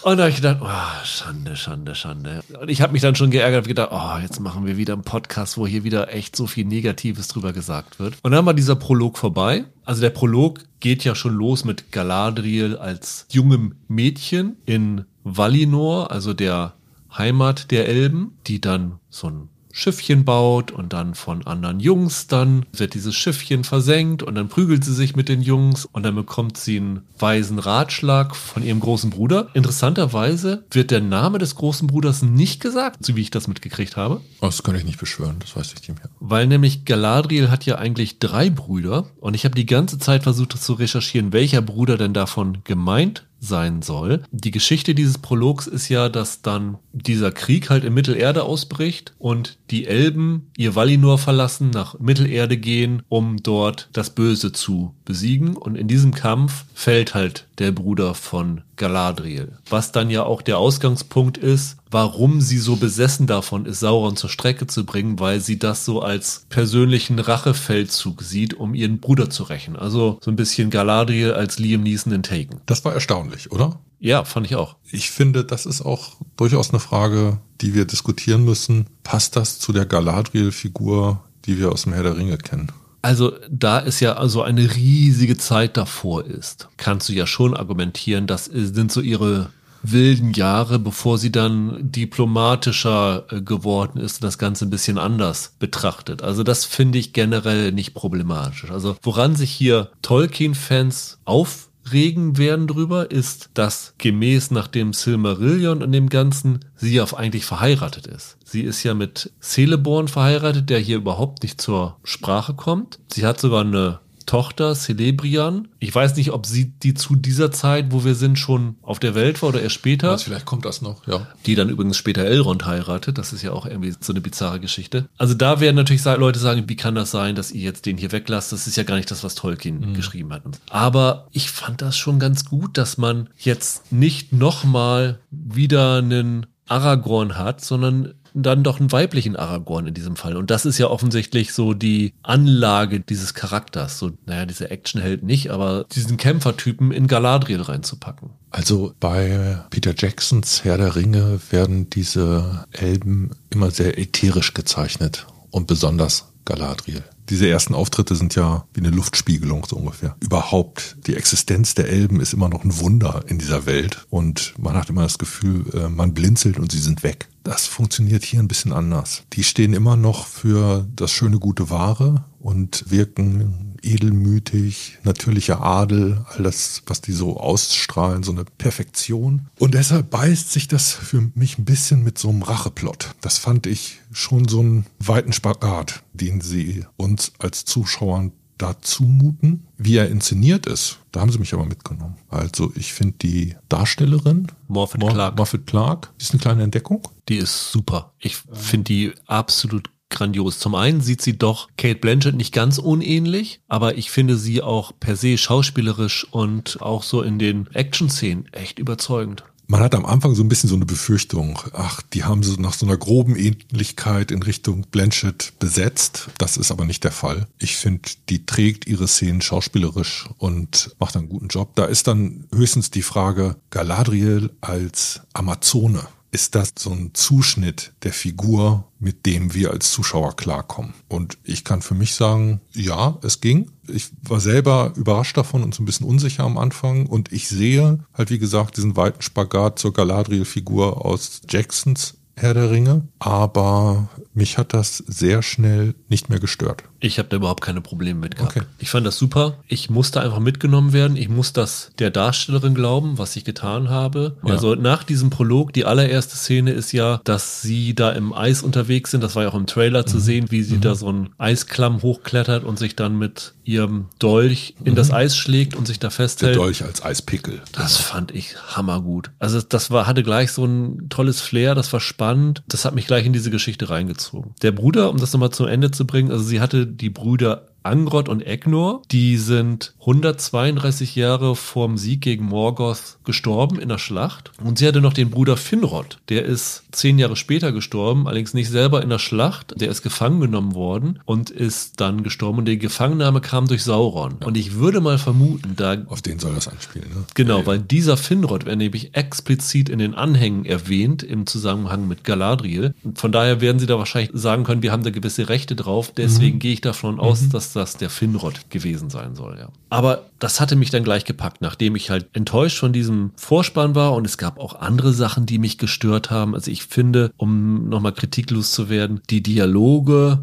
[0.07, 2.41] Und da habe ich gedacht, oh, Schande, Schande, Schande.
[2.61, 5.01] Und ich habe mich dann schon geärgert und gedacht, oh, jetzt machen wir wieder einen
[5.01, 8.13] Podcast, wo hier wieder echt so viel Negatives drüber gesagt wird.
[8.23, 9.65] Und dann war dieser Prolog vorbei.
[9.83, 16.33] Also der Prolog geht ja schon los mit Galadriel als jungem Mädchen in Valinor, also
[16.33, 16.75] der
[17.17, 22.65] Heimat der Elben, die dann so ein Schiffchen baut und dann von anderen Jungs dann
[22.73, 26.57] wird dieses Schiffchen versenkt und dann prügelt sie sich mit den Jungs und dann bekommt
[26.57, 29.49] sie einen weisen Ratschlag von ihrem großen Bruder.
[29.53, 34.21] Interessanterweise wird der Name des großen Bruders nicht gesagt, so wie ich das mitgekriegt habe.
[34.41, 36.09] Das kann ich nicht beschwören, das weiß ich nicht mehr.
[36.19, 40.59] Weil nämlich Galadriel hat ja eigentlich drei Brüder und ich habe die ganze Zeit versucht
[40.59, 44.23] zu recherchieren, welcher Bruder denn davon gemeint sein soll.
[44.31, 49.57] Die Geschichte dieses Prologs ist ja, dass dann dieser Krieg halt in Mittelerde ausbricht und
[49.69, 55.55] die Elben ihr Valinor verlassen, nach Mittelerde gehen, um dort das Böse zu besiegen.
[55.55, 59.57] Und in diesem Kampf fällt halt der Bruder von Galadriel.
[59.69, 64.29] Was dann ja auch der Ausgangspunkt ist, warum sie so besessen davon ist, Sauron zur
[64.29, 69.43] Strecke zu bringen, weil sie das so als persönlichen Rachefeldzug sieht, um ihren Bruder zu
[69.43, 69.75] rächen.
[69.75, 72.61] Also so ein bisschen Galadriel als Liam Neeson in Taken.
[72.65, 73.79] Das war erstaunlich, oder?
[73.99, 74.75] Ja, fand ich auch.
[74.91, 78.85] Ich finde, das ist auch durchaus eine Frage, die wir diskutieren müssen.
[79.03, 82.71] Passt das zu der Galadriel-Figur, die wir aus dem Herr der Ringe kennen?
[83.01, 88.27] Also da es ja also eine riesige Zeit davor ist, kannst du ja schon argumentieren,
[88.27, 89.49] das sind so ihre
[89.83, 95.53] wilden Jahre, bevor sie dann diplomatischer äh, geworden ist und das Ganze ein bisschen anders
[95.59, 96.23] betrachtet.
[96.23, 98.69] Also das finde ich generell nicht problematisch.
[98.69, 105.81] Also woran sich hier Tolkien-Fans auf regen werden drüber, ist, dass gemäß nach dem Silmarillion
[105.83, 108.37] und dem Ganzen sie auf eigentlich verheiratet ist.
[108.43, 112.99] Sie ist ja mit Celeborn verheiratet, der hier überhaupt nicht zur Sprache kommt.
[113.11, 115.69] Sie hat sogar eine Tochter Celebrian.
[115.79, 119.15] Ich weiß nicht, ob sie die zu dieser Zeit, wo wir sind, schon auf der
[119.15, 120.11] Welt war oder erst später.
[120.11, 121.25] Also vielleicht kommt das noch, ja.
[121.47, 123.17] Die dann übrigens später Elrond heiratet.
[123.17, 125.09] Das ist ja auch irgendwie so eine bizarre Geschichte.
[125.17, 128.11] Also da werden natürlich Leute sagen, wie kann das sein, dass ihr jetzt den hier
[128.11, 128.51] weglasst?
[128.51, 129.93] Das ist ja gar nicht das, was Tolkien mhm.
[129.93, 130.43] geschrieben hat.
[130.69, 137.37] Aber ich fand das schon ganz gut, dass man jetzt nicht nochmal wieder einen Aragorn
[137.37, 138.13] hat, sondern
[138.43, 140.35] dann doch einen weiblichen Aragorn in diesem Fall.
[140.35, 143.99] Und das ist ja offensichtlich so die Anlage dieses Charakters.
[143.99, 148.31] So, naja, diese Actionheld nicht, aber diesen Kämpfertypen in Galadriel reinzupacken.
[148.51, 155.67] Also bei Peter Jacksons Herr der Ringe werden diese Elben immer sehr ätherisch gezeichnet und
[155.67, 160.15] besonders Galadriel diese ersten Auftritte sind ja wie eine Luftspiegelung so ungefähr.
[160.19, 164.75] Überhaupt, die Existenz der Elben ist immer noch ein Wunder in dieser Welt und man
[164.75, 167.27] hat immer das Gefühl, äh, man blinzelt und sie sind weg.
[167.43, 169.23] Das funktioniert hier ein bisschen anders.
[169.33, 176.43] Die stehen immer noch für das schöne, gute Wahre und wirken edelmütig, natürlicher Adel, all
[176.43, 179.47] das, was die so ausstrahlen, so eine Perfektion.
[179.57, 183.15] Und deshalb beißt sich das für mich ein bisschen mit so einem Racheplot.
[183.21, 189.67] Das fand ich schon so einen weiten Spagat, den sie uns als Zuschauern da zumuten.
[189.77, 192.15] Wie er inszeniert ist, da haben sie mich aber mitgenommen.
[192.29, 195.37] Also ich finde die Darstellerin Morphet Mor Clark.
[195.37, 197.07] Morphet Clark, ist eine kleine Entdeckung.
[197.29, 198.13] Die ist super.
[198.19, 200.59] Ich finde die absolut grandios.
[200.59, 204.91] Zum einen sieht sie doch Kate Blanchett nicht ganz unähnlich, aber ich finde sie auch
[204.99, 209.43] per se schauspielerisch und auch so in den Action-Szenen echt überzeugend.
[209.69, 212.73] Man hat am Anfang so ein bisschen so eine Befürchtung, ach, die haben so nach
[212.73, 216.29] so einer groben Ähnlichkeit in Richtung Blanchett besetzt.
[216.37, 217.47] Das ist aber nicht der Fall.
[217.59, 221.75] Ich finde, die trägt ihre Szenen schauspielerisch und macht einen guten Job.
[221.75, 228.13] Da ist dann höchstens die Frage, Galadriel als Amazone ist das so ein Zuschnitt der
[228.13, 230.93] Figur, mit dem wir als Zuschauer klarkommen.
[231.07, 233.71] Und ich kann für mich sagen, ja, es ging.
[233.87, 237.05] Ich war selber überrascht davon und so ein bisschen unsicher am Anfang.
[237.05, 242.69] Und ich sehe halt, wie gesagt, diesen weiten Spagat zur Galadriel-Figur aus Jacksons Herr der
[242.69, 243.07] Ringe.
[243.17, 246.83] Aber mich hat das sehr schnell nicht mehr gestört.
[246.99, 248.57] Ich habe da überhaupt keine Probleme mit gehabt.
[248.57, 248.65] Okay.
[248.79, 249.57] Ich fand das super.
[249.67, 251.17] Ich musste einfach mitgenommen werden.
[251.17, 254.35] Ich muss das der Darstellerin glauben, was ich getan habe.
[254.43, 254.53] Ja.
[254.53, 259.11] Also nach diesem Prolog, die allererste Szene ist ja, dass sie da im Eis unterwegs
[259.11, 259.23] sind.
[259.23, 260.07] Das war ja auch im Trailer mhm.
[260.07, 260.81] zu sehen, wie sie mhm.
[260.81, 264.95] da so ein Eisklamm hochklettert und sich dann mit ihrem Dolch in mhm.
[264.95, 266.55] das Eis schlägt und sich da festhält.
[266.55, 267.61] Der Dolch als Eispickel.
[267.73, 268.09] Das genau.
[268.09, 269.31] fand ich hammergut.
[269.39, 272.63] Also das war, hatte gleich so ein tolles Flair, das war spannend.
[272.67, 274.53] Das hat mich gleich in diese Geschichte reingezogen.
[274.61, 278.29] Der Bruder, um das nochmal zum Ende zu bringen, also sie hatte die Brüder Angrod
[278.29, 284.51] und Egnor, die sind 132 Jahre vorm Sieg gegen Morgoth gestorben in der Schlacht.
[284.63, 288.69] Und sie hatte noch den Bruder Finrod, der ist zehn Jahre später gestorben, allerdings nicht
[288.69, 289.79] selber in der Schlacht.
[289.79, 292.59] Der ist gefangen genommen worden und ist dann gestorben.
[292.59, 294.35] Und die Gefangennahme kam durch Sauron.
[294.43, 295.97] Und ich würde mal vermuten, da.
[296.07, 297.23] Auf den soll das anspielen, ne?
[297.35, 302.93] Genau, weil dieser Finrod wird nämlich explizit in den Anhängen erwähnt im Zusammenhang mit Galadriel.
[303.15, 306.11] Von daher werden sie da wahrscheinlich sagen können, wir haben da gewisse Rechte drauf.
[306.15, 306.59] Deswegen mhm.
[306.59, 307.49] gehe ich davon aus, mhm.
[307.51, 309.69] dass das der Finrod gewesen sein soll, ja.
[309.89, 314.13] Aber das hatte mich dann gleich gepackt, nachdem ich halt enttäuscht von diesem Vorspann war
[314.13, 316.53] und es gab auch andere Sachen, die mich gestört haben.
[316.53, 320.39] Also ich finde, um nochmal kritiklos zu werden, die Dialoge,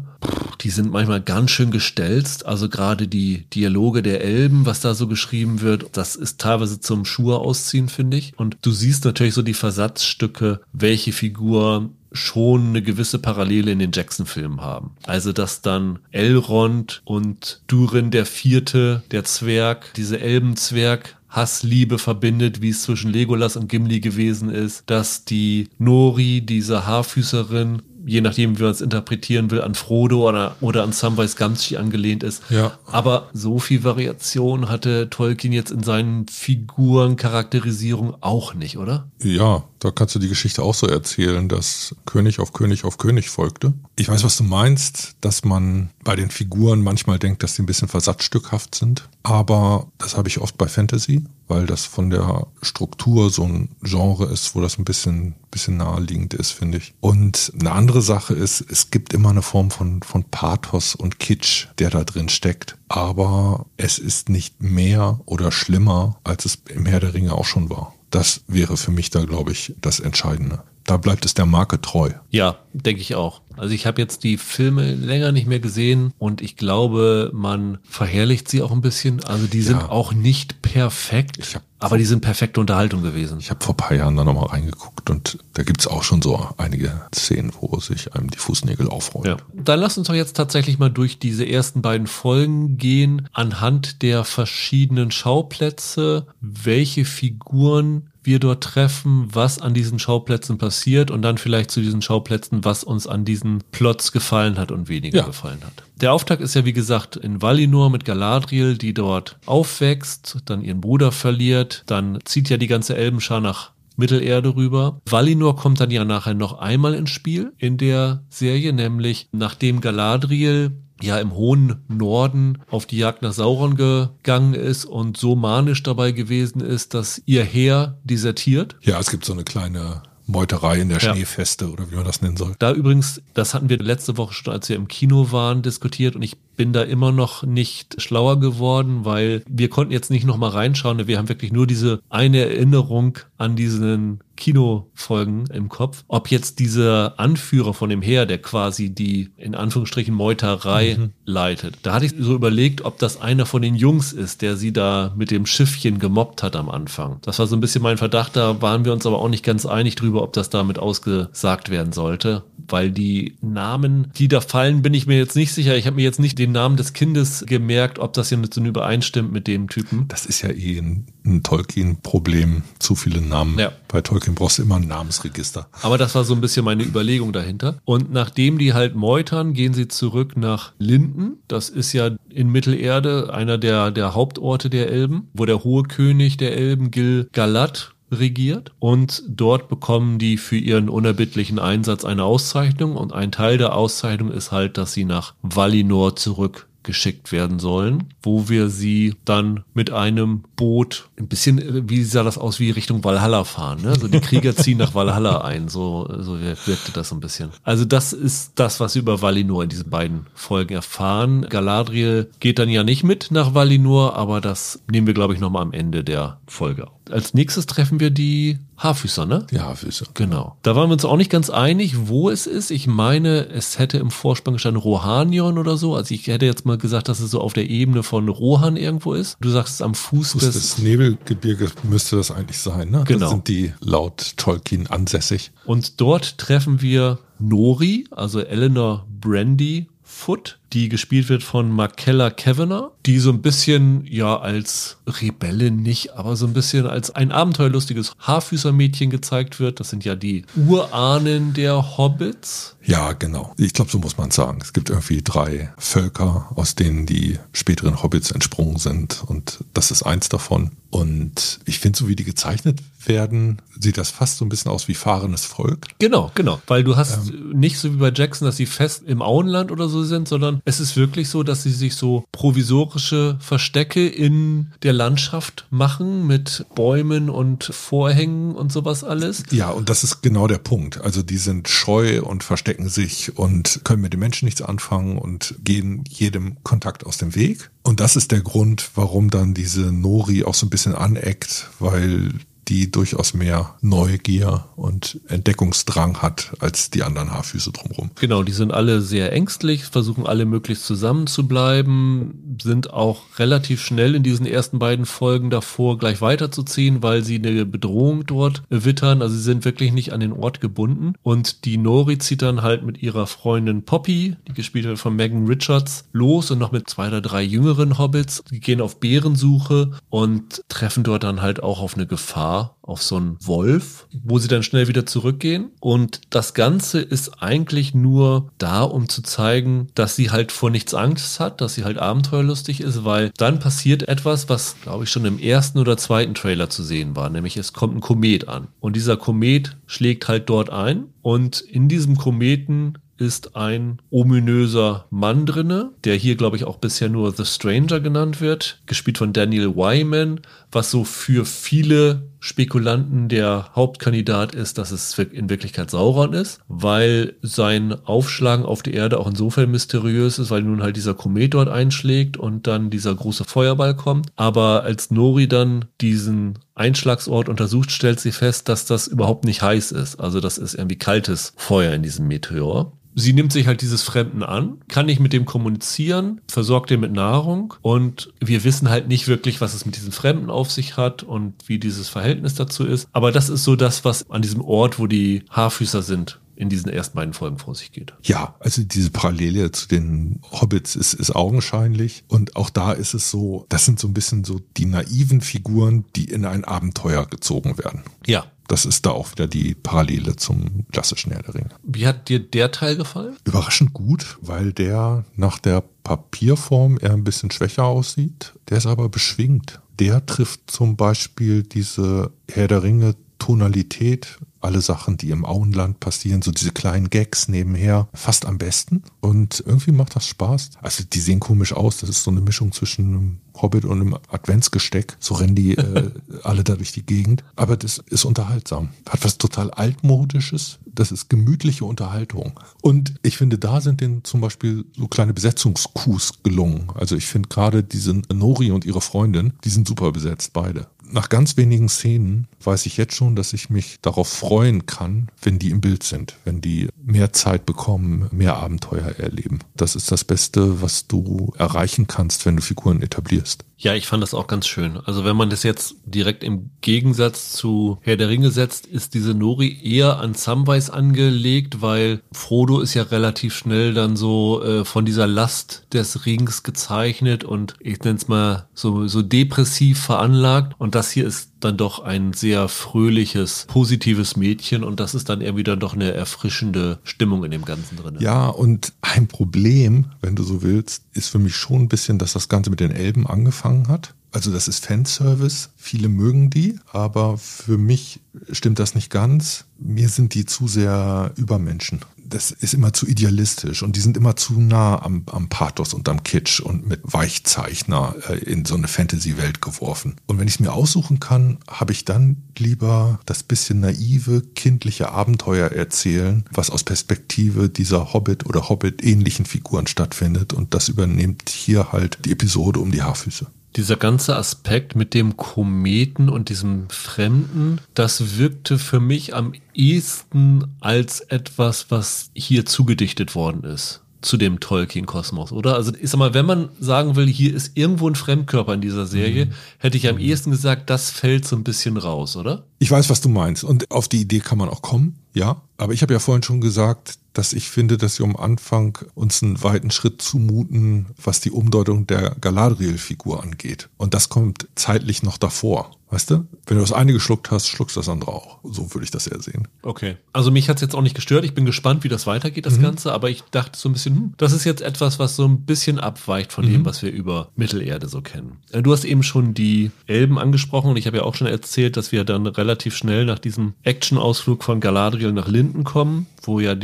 [0.61, 2.45] die sind manchmal ganz schön gestelzt.
[2.45, 7.05] Also gerade die Dialoge der Elben, was da so geschrieben wird, das ist teilweise zum
[7.05, 8.33] Schuhe ausziehen, finde ich.
[8.37, 13.91] Und du siehst natürlich so die Versatzstücke, welche Figur schon eine gewisse Parallele in den
[13.93, 14.91] Jackson-Filmen haben.
[15.05, 22.69] Also, dass dann Elrond und Durin der Vierte, der Zwerg, diese Elbenzwerg Hassliebe verbindet, wie
[22.69, 28.63] es zwischen Legolas und Gimli gewesen ist, dass die Nori, diese Haarfüßerin, je nachdem, wie
[28.63, 32.43] man es interpretieren will, an Frodo oder, oder an Samwise Gamgee angelehnt ist.
[32.49, 32.77] Ja.
[32.85, 39.09] Aber so viel Variation hatte Tolkien jetzt in seinen Figuren, Charakterisierung auch nicht, oder?
[39.21, 43.29] Ja, da kannst du die Geschichte auch so erzählen, dass König auf König auf König
[43.29, 43.73] folgte.
[43.95, 47.67] Ich weiß, was du meinst, dass man bei den Figuren manchmal denkt, dass sie ein
[47.67, 49.07] bisschen versatzstückhaft sind.
[49.21, 54.25] Aber das habe ich oft bei Fantasy, weil das von der Struktur so ein Genre
[54.25, 56.93] ist, wo das ein bisschen, bisschen naheliegend ist, finde ich.
[56.99, 61.67] Und eine andere Sache ist, es gibt immer eine Form von, von Pathos und Kitsch,
[61.79, 62.77] der da drin steckt.
[62.87, 67.69] Aber es ist nicht mehr oder schlimmer, als es im Herr der Ringe auch schon
[67.69, 67.94] war.
[68.09, 72.11] Das wäre für mich da, glaube ich, das Entscheidende da bleibt es der Marke treu.
[72.29, 73.41] Ja, denke ich auch.
[73.57, 78.49] Also ich habe jetzt die Filme länger nicht mehr gesehen und ich glaube, man verherrlicht
[78.49, 79.23] sie auch ein bisschen.
[79.23, 79.89] Also die sind ja.
[79.89, 83.39] auch nicht perfekt, aber die sind perfekte Unterhaltung gewesen.
[83.39, 87.01] Ich habe vor paar Jahren da nochmal reingeguckt und da gibt's auch schon so einige
[87.13, 89.37] Szenen, wo sich einem die Fußnägel aufrollen.
[89.37, 89.37] Ja.
[89.53, 94.23] Dann lass uns doch jetzt tatsächlich mal durch diese ersten beiden Folgen gehen, anhand der
[94.23, 101.71] verschiedenen Schauplätze, welche Figuren wir dort treffen, was an diesen Schauplätzen passiert und dann vielleicht
[101.71, 105.25] zu diesen Schauplätzen, was uns an diesen Plots gefallen hat und weniger ja.
[105.25, 105.83] gefallen hat.
[106.01, 110.81] Der Auftakt ist ja wie gesagt in Valinor mit Galadriel, die dort aufwächst, dann ihren
[110.81, 115.01] Bruder verliert, dann zieht ja die ganze Elbenschar nach Mittelerde rüber.
[115.05, 120.71] Valinor kommt dann ja nachher noch einmal ins Spiel in der Serie, nämlich nachdem Galadriel
[121.01, 126.11] ja im hohen Norden auf die Jagd nach Sauron gegangen ist und so manisch dabei
[126.11, 128.75] gewesen ist, dass ihr Heer desertiert.
[128.81, 131.13] Ja, es gibt so eine kleine Meuterei in der ja.
[131.13, 132.55] Schneefeste oder wie man das nennen soll.
[132.57, 136.23] Da übrigens, das hatten wir letzte Woche schon, als wir im Kino waren, diskutiert und
[136.23, 140.49] ich bin da immer noch nicht schlauer geworden, weil wir konnten jetzt nicht noch mal
[140.49, 141.07] reinschauen.
[141.07, 146.03] Wir haben wirklich nur diese eine Erinnerung an diesen Kinofolgen im Kopf.
[146.07, 151.11] Ob jetzt dieser Anführer von dem Heer, der quasi die in Anführungsstrichen Meuterei mhm.
[151.25, 154.73] leitet, da hatte ich so überlegt, ob das einer von den Jungs ist, der sie
[154.73, 157.17] da mit dem Schiffchen gemobbt hat am Anfang.
[157.21, 159.65] Das war so ein bisschen mein Verdacht, da waren wir uns aber auch nicht ganz
[159.65, 164.93] einig drüber, ob das damit ausgesagt werden sollte, weil die Namen, die da fallen, bin
[164.93, 165.77] ich mir jetzt nicht sicher.
[165.77, 169.31] Ich habe mir jetzt nicht den Namen des Kindes gemerkt, ob das jetzt so übereinstimmt
[169.31, 170.07] mit dem Typen.
[170.07, 173.59] Das ist ja eh ein, ein Tolkien-Problem, zu viele Namen.
[173.59, 173.71] Ja.
[173.87, 175.67] Bei Tolkien Tolkien brauchst du immer ein Namensregister.
[175.81, 177.77] Aber das war so ein bisschen meine Überlegung dahinter.
[177.85, 181.37] Und nachdem die halt meutern, gehen sie zurück nach Linden.
[181.47, 186.37] Das ist ja in Mittelerde einer der, der Hauptorte der Elben, wo der hohe König
[186.37, 192.95] der Elben Gil Galad regiert und dort bekommen die für ihren unerbittlichen Einsatz eine Auszeichnung
[192.95, 198.13] und ein Teil der Auszeichnung ist halt, dass sie nach Valinor zurück geschickt werden sollen,
[198.21, 203.03] wo wir sie dann mit einem Boot, ein bisschen, wie sah das aus, wie Richtung
[203.03, 203.81] Valhalla fahren.
[203.81, 203.95] Ne?
[203.99, 207.49] So die Krieger ziehen nach Valhalla ein, so, so wirkte das ein bisschen.
[207.63, 211.47] Also das ist das, was wir über Valinor in diesen beiden Folgen erfahren.
[211.49, 215.63] Galadriel geht dann ja nicht mit nach Valinor, aber das nehmen wir, glaube ich, nochmal
[215.63, 216.94] am Ende der Folge auf.
[217.09, 219.45] Als nächstes treffen wir die Haarfüßer, ne?
[219.51, 220.07] Die Haarfüßer.
[220.13, 220.57] Genau.
[220.63, 222.71] Da waren wir uns auch nicht ganz einig, wo es ist.
[222.71, 225.95] Ich meine, es hätte im Vorspann gestanden Rohanion oder so.
[225.95, 229.13] Also ich hätte jetzt mal gesagt, dass es so auf der Ebene von Rohan irgendwo
[229.13, 229.37] ist.
[229.39, 233.03] Du sagst es am Fuß, Fuß des, des Nebelgebirges müsste das eigentlich sein, ne?
[233.07, 233.19] Genau.
[233.19, 235.51] Da sind die laut Tolkien ansässig.
[235.65, 242.91] Und dort treffen wir Nori, also Eleanor Brandy Foot, die gespielt wird von Markella Kavanagh,
[243.05, 248.11] die so ein bisschen, ja, als Rebellin nicht, aber so ein bisschen als ein abenteuerlustiges
[248.19, 249.79] Haarfüßermädchen gezeigt wird.
[249.79, 252.75] Das sind ja die Urahnen der Hobbits.
[252.83, 253.53] Ja, genau.
[253.57, 254.59] Ich glaube, so muss man sagen.
[254.61, 259.23] Es gibt irgendwie drei Völker, aus denen die späteren Hobbits entsprungen sind.
[259.25, 260.71] Und das ist eins davon.
[260.91, 264.87] Und ich finde, so wie die gezeichnet werden, sieht das fast so ein bisschen aus
[264.87, 265.87] wie fahrendes Volk.
[265.99, 266.61] Genau, genau.
[266.67, 269.89] Weil du hast ähm, nicht so wie bei Jackson, dass sie fest im Auenland oder
[269.89, 274.93] so sind, sondern es ist wirklich so, dass sie sich so provisorische Verstecke in der
[274.93, 279.43] Landschaft machen mit Bäumen und Vorhängen und sowas alles.
[279.51, 280.99] Ja, und das ist genau der Punkt.
[281.01, 285.55] Also die sind scheu und verstecken sich und können mit den Menschen nichts anfangen und
[285.63, 287.69] gehen jedem Kontakt aus dem Weg.
[287.83, 292.31] Und das ist der Grund, warum dann diese Nori auch so ein bisschen aneckt, weil
[292.67, 298.11] die durchaus mehr Neugier und Entdeckungsdrang hat als die anderen Haarfüße drumherum.
[298.15, 303.81] Genau, die sind alle sehr ängstlich, versuchen alle möglichst zusammen zu bleiben, sind auch relativ
[303.81, 309.21] schnell in diesen ersten beiden Folgen davor gleich weiterzuziehen, weil sie eine Bedrohung dort wittern.
[309.21, 311.13] Also sie sind wirklich nicht an den Ort gebunden.
[311.21, 315.47] Und die Nori zieht dann halt mit ihrer Freundin Poppy, die gespielt wird von Megan
[315.47, 318.43] Richards, los und noch mit zwei oder drei jüngeren Hobbits.
[318.49, 323.15] Die gehen auf Bärensuche und treffen dort dann halt auch auf eine Gefahr auf so
[323.15, 325.71] einen Wolf, wo sie dann schnell wieder zurückgehen.
[325.79, 330.93] Und das Ganze ist eigentlich nur da, um zu zeigen, dass sie halt vor nichts
[330.93, 335.25] Angst hat, dass sie halt abenteuerlustig ist, weil dann passiert etwas, was, glaube ich, schon
[335.25, 338.67] im ersten oder zweiten Trailer zu sehen war, nämlich es kommt ein Komet an.
[338.79, 341.05] Und dieser Komet schlägt halt dort ein.
[341.21, 347.09] Und in diesem Kometen ist ein ominöser Mann drinne, der hier, glaube ich, auch bisher
[347.09, 350.41] nur The Stranger genannt wird, gespielt von Daniel Wyman,
[350.75, 357.33] was so für viele Spekulanten der Hauptkandidat ist, dass es in Wirklichkeit Sauron ist, weil
[357.41, 361.69] sein Aufschlagen auf die Erde auch insofern mysteriös ist, weil nun halt dieser Komet dort
[361.69, 364.27] einschlägt und dann dieser große Feuerball kommt.
[364.35, 369.91] Aber als Nori dann diesen Einschlagsort untersucht, stellt sie fest, dass das überhaupt nicht heiß
[369.91, 370.19] ist.
[370.19, 374.43] Also das ist irgendwie kaltes Feuer in diesem Meteor sie nimmt sich halt dieses Fremden
[374.43, 379.27] an, kann nicht mit dem kommunizieren, versorgt ihn mit Nahrung und wir wissen halt nicht
[379.27, 383.07] wirklich, was es mit diesem Fremden auf sich hat und wie dieses Verhältnis dazu ist.
[383.13, 386.89] Aber das ist so das, was an diesem Ort, wo die Haarfüßer sind, in diesen
[386.89, 388.13] ersten beiden Folgen vor sich geht.
[388.23, 392.23] Ja, also diese Parallele zu den Hobbits ist, ist augenscheinlich.
[392.27, 396.05] Und auch da ist es so, das sind so ein bisschen so die naiven Figuren,
[396.15, 398.03] die in ein Abenteuer gezogen werden.
[398.25, 401.69] Ja, das ist da auch wieder die Parallele zum klassischen Herr der Ringe.
[401.83, 403.37] Wie hat dir der Teil gefallen?
[403.45, 408.53] Überraschend gut, weil der nach der Papierform eher ein bisschen schwächer aussieht.
[408.69, 409.81] Der ist aber beschwingt.
[409.99, 416.41] Der trifft zum Beispiel diese Herr der Ringe Tonalität, alle Sachen, die im Auenland passieren,
[416.41, 419.03] so diese kleinen Gags nebenher, fast am besten.
[419.21, 420.71] Und irgendwie macht das Spaß.
[420.81, 421.97] Also die sehen komisch aus.
[421.97, 425.15] Das ist so eine Mischung zwischen einem Hobbit und einem Adventsgesteck.
[425.19, 426.11] So rennen die äh,
[426.43, 427.43] alle da durch die Gegend.
[427.55, 428.89] Aber das ist unterhaltsam.
[429.07, 430.79] Hat was total altmodisches.
[430.85, 432.59] Das ist gemütliche Unterhaltung.
[432.81, 436.87] Und ich finde, da sind denen zum Beispiel so kleine Besetzungskus gelungen.
[436.95, 441.29] Also ich finde gerade diese Nori und ihre Freundin, die sind super besetzt, beide nach
[441.29, 445.69] ganz wenigen Szenen weiß ich jetzt schon, dass ich mich darauf freuen kann, wenn die
[445.69, 449.59] im Bild sind, wenn die mehr Zeit bekommen, mehr Abenteuer erleben.
[449.75, 453.65] Das ist das Beste, was du erreichen kannst, wenn du Figuren etablierst.
[453.77, 454.97] Ja, ich fand das auch ganz schön.
[455.05, 459.33] Also wenn man das jetzt direkt im Gegensatz zu Herr der Ringe setzt, ist diese
[459.33, 465.05] Nori eher an Samwise angelegt, weil Frodo ist ja relativ schnell dann so äh, von
[465.05, 470.73] dieser Last des Rings gezeichnet und ich nenne es mal so, so depressiv veranlagt.
[470.77, 475.41] Und das hier ist dann doch ein sehr fröhliches, positives Mädchen und das ist dann
[475.41, 478.17] irgendwie dann doch eine erfrischende Stimmung in dem Ganzen drin.
[478.19, 482.33] Ja, und ein Problem, wenn du so willst, ist für mich schon ein bisschen, dass
[482.33, 484.13] das Ganze mit den Elben angefangen hat.
[484.31, 488.19] Also das ist Fanservice, viele mögen die, aber für mich
[488.51, 489.63] stimmt das nicht ganz.
[489.79, 492.01] Mir sind die zu sehr Übermenschen.
[492.27, 496.09] Das ist immer zu idealistisch und die sind immer zu nah am, am Pathos und
[496.09, 500.15] am Kitsch und mit Weichzeichner äh, in so eine Fantasy-Welt geworfen.
[500.25, 505.09] Und wenn ich es mir aussuchen kann, habe ich dann lieber das bisschen naive, kindliche
[505.09, 510.53] Abenteuer erzählen, was aus Perspektive dieser Hobbit oder Hobbit-ähnlichen Figuren stattfindet.
[510.53, 515.37] Und das übernimmt hier halt die Episode um die Haarfüße dieser ganze Aspekt mit dem
[515.37, 523.35] Kometen und diesem Fremden, das wirkte für mich am ehesten als etwas, was hier zugedichtet
[523.35, 525.75] worden ist zu dem Tolkien-Kosmos, oder?
[525.75, 529.05] Also ich sag mal, wenn man sagen will, hier ist irgendwo ein Fremdkörper in dieser
[529.05, 529.51] Serie, mhm.
[529.77, 532.65] hätte ich am ehesten gesagt, das fällt so ein bisschen raus, oder?
[532.79, 533.63] Ich weiß, was du meinst.
[533.63, 535.61] Und auf die Idee kann man auch kommen, ja.
[535.77, 539.43] Aber ich habe ja vorhin schon gesagt, dass ich finde, dass sie am Anfang uns
[539.43, 543.89] einen weiten Schritt zumuten, was die Umdeutung der Galadriel-Figur angeht.
[543.97, 545.91] Und das kommt zeitlich noch davor.
[546.11, 546.45] Weißt du?
[546.67, 548.59] Wenn du das eine geschluckt hast, schluckst du das andere auch.
[548.63, 549.67] So würde ich das eher sehen.
[549.81, 550.17] Okay.
[550.33, 551.43] Also mich hat es jetzt auch nicht gestört.
[551.43, 552.83] Ich bin gespannt, wie das weitergeht, das mhm.
[552.83, 553.11] Ganze.
[553.11, 555.99] Aber ich dachte so ein bisschen, hm, das ist jetzt etwas, was so ein bisschen
[555.99, 556.71] abweicht von mhm.
[556.71, 558.59] dem, was wir über Mittelerde so kennen.
[558.71, 561.97] Äh, du hast eben schon die Elben angesprochen und ich habe ja auch schon erzählt,
[561.97, 566.75] dass wir dann relativ schnell nach diesem Action-Ausflug von Galadriel nach Linden kommen, wo ja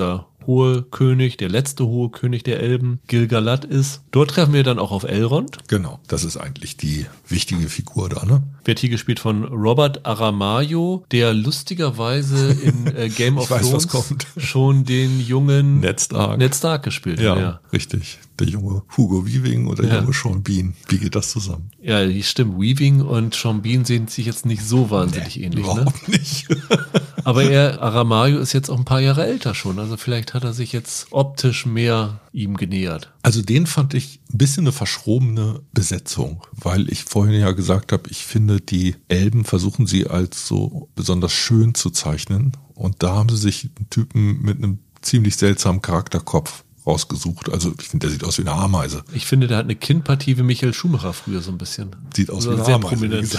[0.00, 4.02] dieser hohe König, der letzte hohe König der Elben, Gilgalad ist.
[4.10, 5.58] Dort treffen wir dann auch auf Elrond.
[5.68, 8.42] Genau, das ist eigentlich die wichtige Figur da, ne?
[8.64, 14.84] Wird hier gespielt von Robert Aramayo, der lustigerweise in äh, Game of weiß, Thrones schon
[14.84, 17.38] den jungen Ned Stark, Ned Stark gespielt ja, hat.
[17.38, 18.18] Ja, richtig.
[18.38, 20.00] Der junge Hugo Weaving oder der ja.
[20.00, 20.72] junge Sean Bean.
[20.88, 21.70] Wie geht das zusammen?
[21.82, 22.58] Ja, stimmt.
[22.58, 25.66] Weaving und Sean Bean sehen sich jetzt nicht so wahnsinnig nee, ähnlich.
[25.66, 25.72] Ne?
[25.72, 26.16] Überhaupt ne?
[26.16, 26.48] nicht.
[27.24, 29.78] Aber er, Aramayo ist jetzt auch ein paar Jahre älter schon.
[29.78, 33.12] Also vielleicht hat er sich jetzt optisch mehr ihm genähert.
[33.22, 38.08] Also den fand ich ein bisschen eine verschrobene Besetzung, weil ich vorhin ja gesagt habe,
[38.10, 42.52] ich finde, die Elben versuchen sie als so besonders schön zu zeichnen.
[42.74, 47.50] Und da haben sie sich einen Typen mit einem ziemlich seltsamen Charakterkopf rausgesucht.
[47.50, 49.04] Also ich finde, der sieht aus wie eine Ameise.
[49.12, 51.94] Ich finde, der hat eine Kindpartie wie Michael Schumacher früher so ein bisschen.
[52.14, 53.38] Sieht aus also wie eine Ameise, prominent.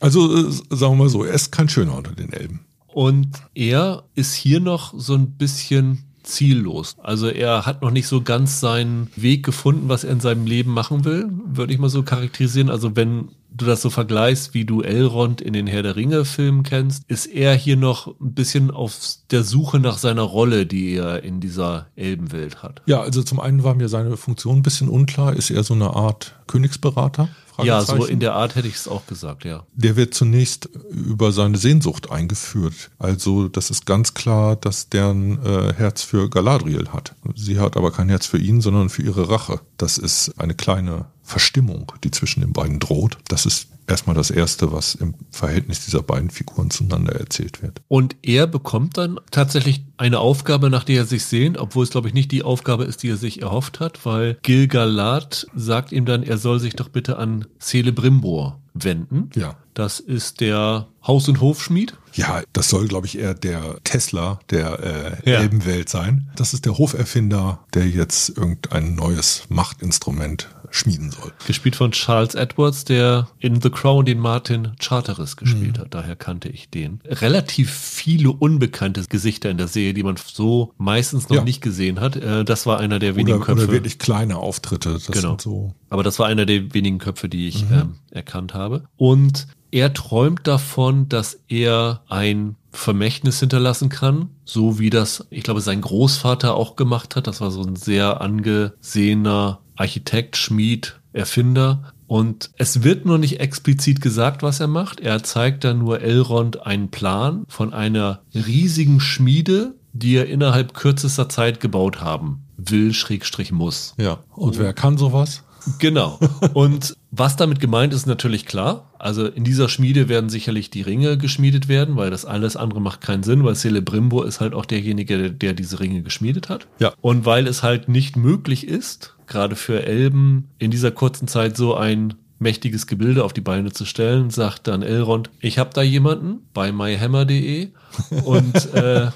[0.00, 2.60] Also äh, sagen wir mal so, er ist kein schöner unter den Elben.
[2.88, 6.96] Und er ist hier noch so ein bisschen ziellos.
[7.02, 10.72] Also er hat noch nicht so ganz seinen Weg gefunden, was er in seinem Leben
[10.72, 12.70] machen will, würde ich mal so charakterisieren.
[12.70, 16.62] Also wenn du das so vergleichst, wie du Elrond in den Herr der Ringe Filmen
[16.62, 18.96] kennst, ist er hier noch ein bisschen auf
[19.30, 22.82] der Suche nach seiner Rolle, die er in dieser Elbenwelt hat.
[22.86, 25.34] Ja, also zum einen war mir seine Funktion ein bisschen unklar.
[25.34, 27.28] Ist er so eine Art Königsberater?
[27.64, 29.64] Ja, so in der Art hätte ich es auch gesagt, ja.
[29.74, 32.90] Der wird zunächst über seine Sehnsucht eingeführt.
[32.98, 37.14] Also das ist ganz klar, dass der ein äh, Herz für Galadriel hat.
[37.34, 39.60] Sie hat aber kein Herz für ihn, sondern für ihre Rache.
[39.76, 43.18] Das ist eine kleine Verstimmung, die zwischen den beiden droht.
[43.28, 47.82] Das ist erstmal das Erste, was im Verhältnis dieser beiden Figuren zueinander erzählt wird.
[47.88, 52.08] Und er bekommt dann tatsächlich eine Aufgabe, nach der er sich sehnt, obwohl es, glaube
[52.08, 56.22] ich, nicht die Aufgabe ist, die er sich erhofft hat, weil Gilgalad sagt ihm dann,
[56.22, 59.30] er soll sich doch bitte an Celebrimbor wenden.
[59.34, 59.56] Ja.
[59.74, 61.96] Das ist der Haus- und Hofschmied.
[62.14, 65.40] Ja, das soll, glaube ich, eher der Tesla der äh, ja.
[65.40, 66.30] Elbenwelt sein.
[66.36, 71.32] Das ist der Hoferfinder, der jetzt irgendein neues Machtinstrument schmieden soll.
[71.46, 75.82] Gespielt von Charles Edwards, der in The Crown den Martin Charteris gespielt mhm.
[75.82, 75.94] hat.
[75.94, 77.00] Daher kannte ich den.
[77.04, 81.44] Relativ viele unbekannte Gesichter in der Serie, die man so meistens noch ja.
[81.44, 82.16] nicht gesehen hat.
[82.16, 83.64] Äh, das war einer der wenigen oder, Köpfe.
[83.64, 84.92] Oder wirklich kleine Auftritte.
[84.92, 85.36] Das genau.
[85.38, 85.74] So.
[85.88, 87.72] Aber das war einer der wenigen Köpfe, die ich mhm.
[87.72, 88.84] ähm, erkannt habe.
[88.96, 95.60] Und er träumt davon, dass er ein Vermächtnis hinterlassen kann, so wie das, ich glaube,
[95.60, 97.26] sein Großvater auch gemacht hat.
[97.26, 101.92] Das war so ein sehr angesehener Architekt, Schmied, Erfinder.
[102.06, 105.00] Und es wird nur nicht explizit gesagt, was er macht.
[105.00, 111.28] Er zeigt da nur Elrond einen Plan von einer riesigen Schmiede, die er innerhalb kürzester
[111.28, 113.94] Zeit gebaut haben will, Schrägstrich muss.
[113.98, 114.18] Ja.
[114.34, 115.44] Und wer kann sowas?
[115.78, 116.18] Genau.
[116.54, 118.90] Und was damit gemeint ist, natürlich klar.
[118.98, 123.00] Also in dieser Schmiede werden sicherlich die Ringe geschmiedet werden, weil das alles andere macht
[123.00, 126.66] keinen Sinn, weil Celebrimbo ist halt auch derjenige, der, der diese Ringe geschmiedet hat.
[126.78, 126.92] Ja.
[127.00, 131.74] Und weil es halt nicht möglich ist, gerade für Elben in dieser kurzen Zeit so
[131.74, 136.40] ein mächtiges Gebilde auf die Beine zu stellen, sagt dann Elrond, ich habe da jemanden
[136.52, 137.68] bei myhammer.de
[138.24, 139.08] und äh,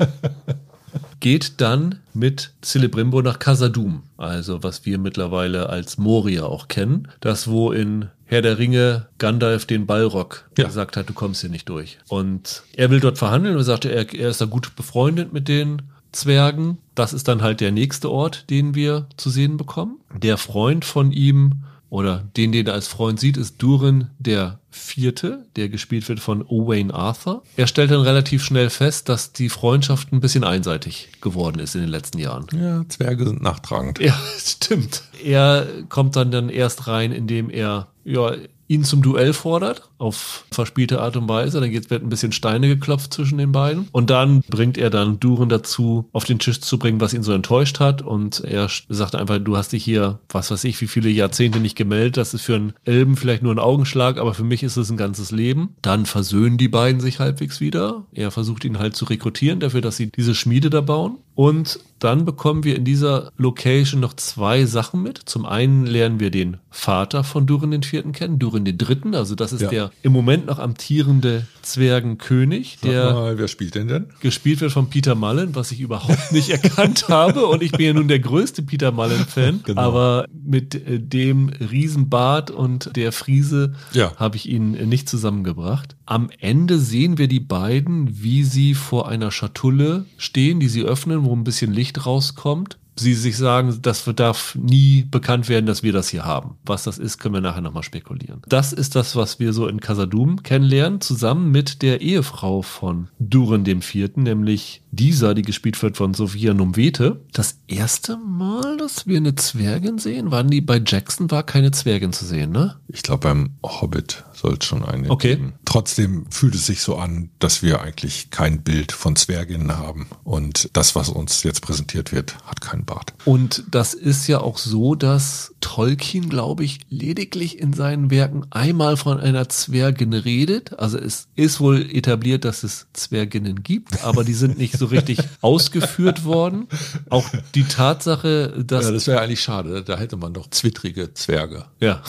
[1.20, 7.48] geht dann mit Celebrimbo nach Casadum, also was wir mittlerweile als Moria auch kennen, das
[7.48, 10.66] wo in Herr der Ringe Gandalf den Ballrock ja.
[10.66, 11.98] gesagt hat, du kommst hier nicht durch.
[12.08, 15.82] Und er will dort verhandeln und sagte, er, er ist da gut befreundet mit den
[16.14, 16.78] Zwergen.
[16.94, 19.98] Das ist dann halt der nächste Ort, den wir zu sehen bekommen.
[20.16, 25.46] Der Freund von ihm oder den, den er als Freund sieht, ist Durin der Vierte,
[25.54, 27.44] der gespielt wird von Owain Arthur.
[27.56, 31.82] Er stellt dann relativ schnell fest, dass die Freundschaft ein bisschen einseitig geworden ist in
[31.82, 32.46] den letzten Jahren.
[32.52, 34.00] Ja, Zwerge sind nachtragend.
[34.00, 35.04] Ja, stimmt.
[35.22, 38.32] Er kommt dann dann erst rein, indem er ja
[38.68, 41.60] ihn zum Duell fordert, auf verspielte Art und Weise.
[41.60, 43.88] Dann wird ein bisschen Steine geklopft zwischen den beiden.
[43.92, 47.32] Und dann bringt er dann Duren dazu, auf den Tisch zu bringen, was ihn so
[47.32, 48.02] enttäuscht hat.
[48.02, 51.76] Und er sagt einfach, du hast dich hier, was weiß ich, wie viele Jahrzehnte nicht
[51.76, 52.16] gemeldet.
[52.16, 54.96] Das ist für einen Elben vielleicht nur ein Augenschlag, aber für mich ist es ein
[54.96, 55.74] ganzes Leben.
[55.82, 58.04] Dann versöhnen die beiden sich halbwegs wieder.
[58.12, 61.18] Er versucht ihn halt zu rekrutieren dafür, dass sie diese Schmiede da bauen.
[61.34, 65.20] Und dann bekommen wir in dieser Location noch zwei Sachen mit.
[65.24, 69.14] Zum einen lernen wir den Vater von Durin den Vierten kennen, Durin den Dritten.
[69.14, 69.70] Also das ist ja.
[69.70, 72.78] der im Moment noch amtierende Zwergenkönig.
[72.82, 74.06] Der mal, wer spielt denn denn?
[74.20, 77.46] Gespielt wird von Peter Mullen, was ich überhaupt nicht erkannt habe.
[77.46, 79.60] Und ich bin ja nun der größte Peter Mullen-Fan.
[79.64, 79.80] Genau.
[79.80, 84.14] Aber mit äh, dem Riesenbart und der Friese ja.
[84.16, 85.96] habe ich ihn nicht zusammengebracht.
[86.04, 91.23] Am Ende sehen wir die beiden, wie sie vor einer Schatulle stehen, die sie öffnen,
[91.24, 95.92] wo ein bisschen Licht rauskommt sie sich sagen, das darf nie bekannt werden, dass wir
[95.92, 96.56] das hier haben.
[96.64, 98.42] Was das ist, können wir nachher nochmal spekulieren.
[98.48, 103.64] Das ist das, was wir so in Casadum kennenlernen, zusammen mit der Ehefrau von Duren
[103.64, 107.20] dem Vierten, nämlich dieser, die gespielt wird von Sophia Numvete.
[107.32, 112.12] Das erste Mal, dass wir eine Zwergin sehen, waren die bei Jackson, war keine Zwergin
[112.12, 112.76] zu sehen, ne?
[112.88, 115.36] Ich glaube, beim Hobbit soll es schon eine okay.
[115.36, 115.54] geben.
[115.64, 120.06] Trotzdem fühlt es sich so an, dass wir eigentlich kein Bild von Zwerginnen haben.
[120.22, 123.14] Und das, was uns jetzt präsentiert wird, hat keinen Bart.
[123.24, 128.98] Und das ist ja auch so, dass Tolkien, glaube ich, lediglich in seinen Werken einmal
[128.98, 130.78] von einer Zwergin redet.
[130.78, 135.20] Also es ist wohl etabliert, dass es Zwerginnen gibt, aber die sind nicht so richtig
[135.40, 136.68] ausgeführt worden.
[137.08, 138.84] Auch die Tatsache, dass...
[138.84, 139.82] Ja, das wäre eigentlich schade.
[139.82, 141.64] Da hätte man doch zwittrige Zwerge.
[141.80, 142.02] Ja.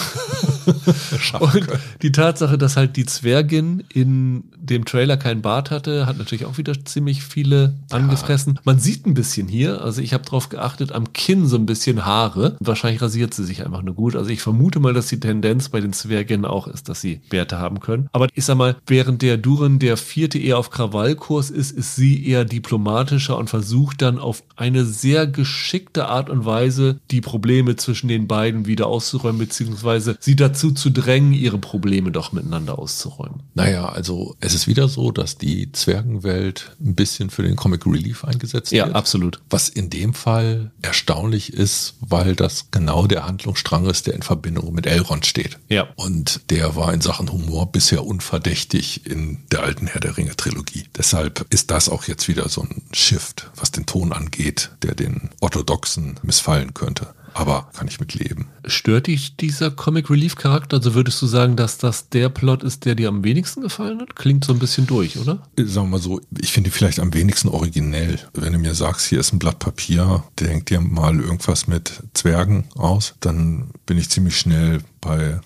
[1.39, 1.65] Und
[2.01, 6.57] die Tatsache, dass halt die Zwergin in dem Trailer keinen Bart hatte, hat natürlich auch
[6.57, 8.59] wieder ziemlich viele angefressen.
[8.65, 12.03] Man sieht ein bisschen hier, also ich habe drauf geachtet, am Kinn so ein bisschen
[12.05, 12.57] Haare.
[12.59, 14.15] Wahrscheinlich rasiert sie sich einfach nur gut.
[14.15, 17.59] Also ich vermute mal, dass die Tendenz bei den Zwerginnen auch ist, dass sie Bärte
[17.59, 18.09] haben können.
[18.11, 22.27] Aber ich sag mal, während der Duren der vierte eher auf Krawallkurs ist, ist sie
[22.27, 28.07] eher diplomatischer und versucht dann auf eine sehr geschickte Art und Weise die Probleme zwischen
[28.07, 33.43] den beiden wieder auszuräumen, beziehungsweise sie dazu zu drängen, ihre Probleme doch miteinander auszuräumen.
[33.53, 38.25] Naja, also es ist wieder so, dass die Zwergenwelt ein bisschen für den Comic Relief
[38.25, 38.93] eingesetzt ja, wird.
[38.93, 39.41] Ja, absolut.
[39.49, 43.34] Was in dem Fall erstaunlich ist, weil das genau der Handlungsstrang
[43.89, 45.59] ist, der in Verbindung mit Elrond steht.
[45.69, 45.87] Ja.
[45.95, 50.85] Und der war in Sachen Humor bisher unverdächtig in der alten Herr der Ringe Trilogie.
[50.97, 55.29] Deshalb ist das auch jetzt wieder so ein Shift, was den Ton angeht, der den
[55.39, 58.47] Orthodoxen missfallen könnte aber kann ich mit leben.
[58.65, 60.77] Stört dich dieser Comic Relief Charakter?
[60.77, 64.15] Also würdest du sagen, dass das der Plot ist, der dir am wenigsten gefallen hat?
[64.15, 65.43] Klingt so ein bisschen durch, oder?
[65.57, 68.19] Sagen wir mal so, ich finde vielleicht am wenigsten originell.
[68.33, 72.63] Wenn du mir sagst, hier ist ein Blatt Papier, denkt dir mal irgendwas mit Zwergen
[72.75, 75.39] aus, dann bin ich ziemlich schnell bei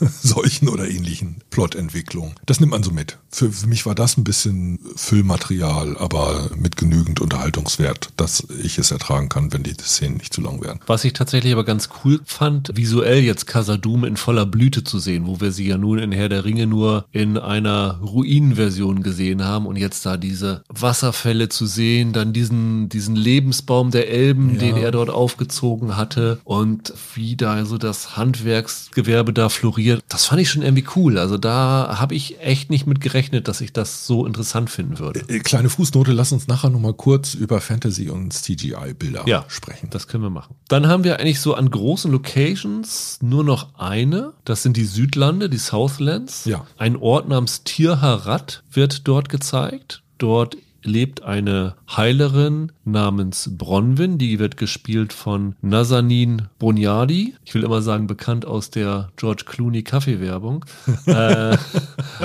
[0.22, 2.34] solchen oder ähnlichen Plotentwicklungen.
[2.46, 3.18] Das nimmt man so mit.
[3.30, 8.90] Für, für, mich war das ein bisschen Füllmaterial, aber mit genügend Unterhaltungswert, dass ich es
[8.90, 10.80] ertragen kann, wenn die Szenen nicht zu lang werden.
[10.86, 15.26] Was ich tatsächlich aber ganz cool fand, visuell jetzt Casadum in voller Blüte zu sehen,
[15.26, 19.66] wo wir sie ja nun in Herr der Ringe nur in einer Ruinenversion gesehen haben
[19.66, 24.58] und jetzt da diese Wasserfälle zu sehen, dann diesen, diesen Lebensbaum der Elben, ja.
[24.58, 30.02] den er dort aufgezogen hatte und wie da so das Handwerks Gewerbe da floriert.
[30.08, 31.18] Das fand ich schon irgendwie cool.
[31.18, 35.20] Also da habe ich echt nicht mit gerechnet, dass ich das so interessant finden würde.
[35.28, 39.90] Äh, kleine Fußnote, lass uns nachher nochmal kurz über Fantasy und CGI-Bilder ja, sprechen.
[39.90, 40.54] Das können wir machen.
[40.68, 44.32] Dann haben wir eigentlich so an großen Locations nur noch eine.
[44.44, 46.44] Das sind die Südlande, die Southlands.
[46.44, 46.66] Ja.
[46.78, 50.02] Ein Ort namens Tirharat wird dort gezeigt.
[50.18, 57.34] Dort lebt eine Heilerin namens Bronwyn, die wird gespielt von Nazanin Bonyadi.
[57.44, 60.64] Ich will immer sagen, bekannt aus der George Clooney Kaffeewerbung.
[61.06, 61.56] äh,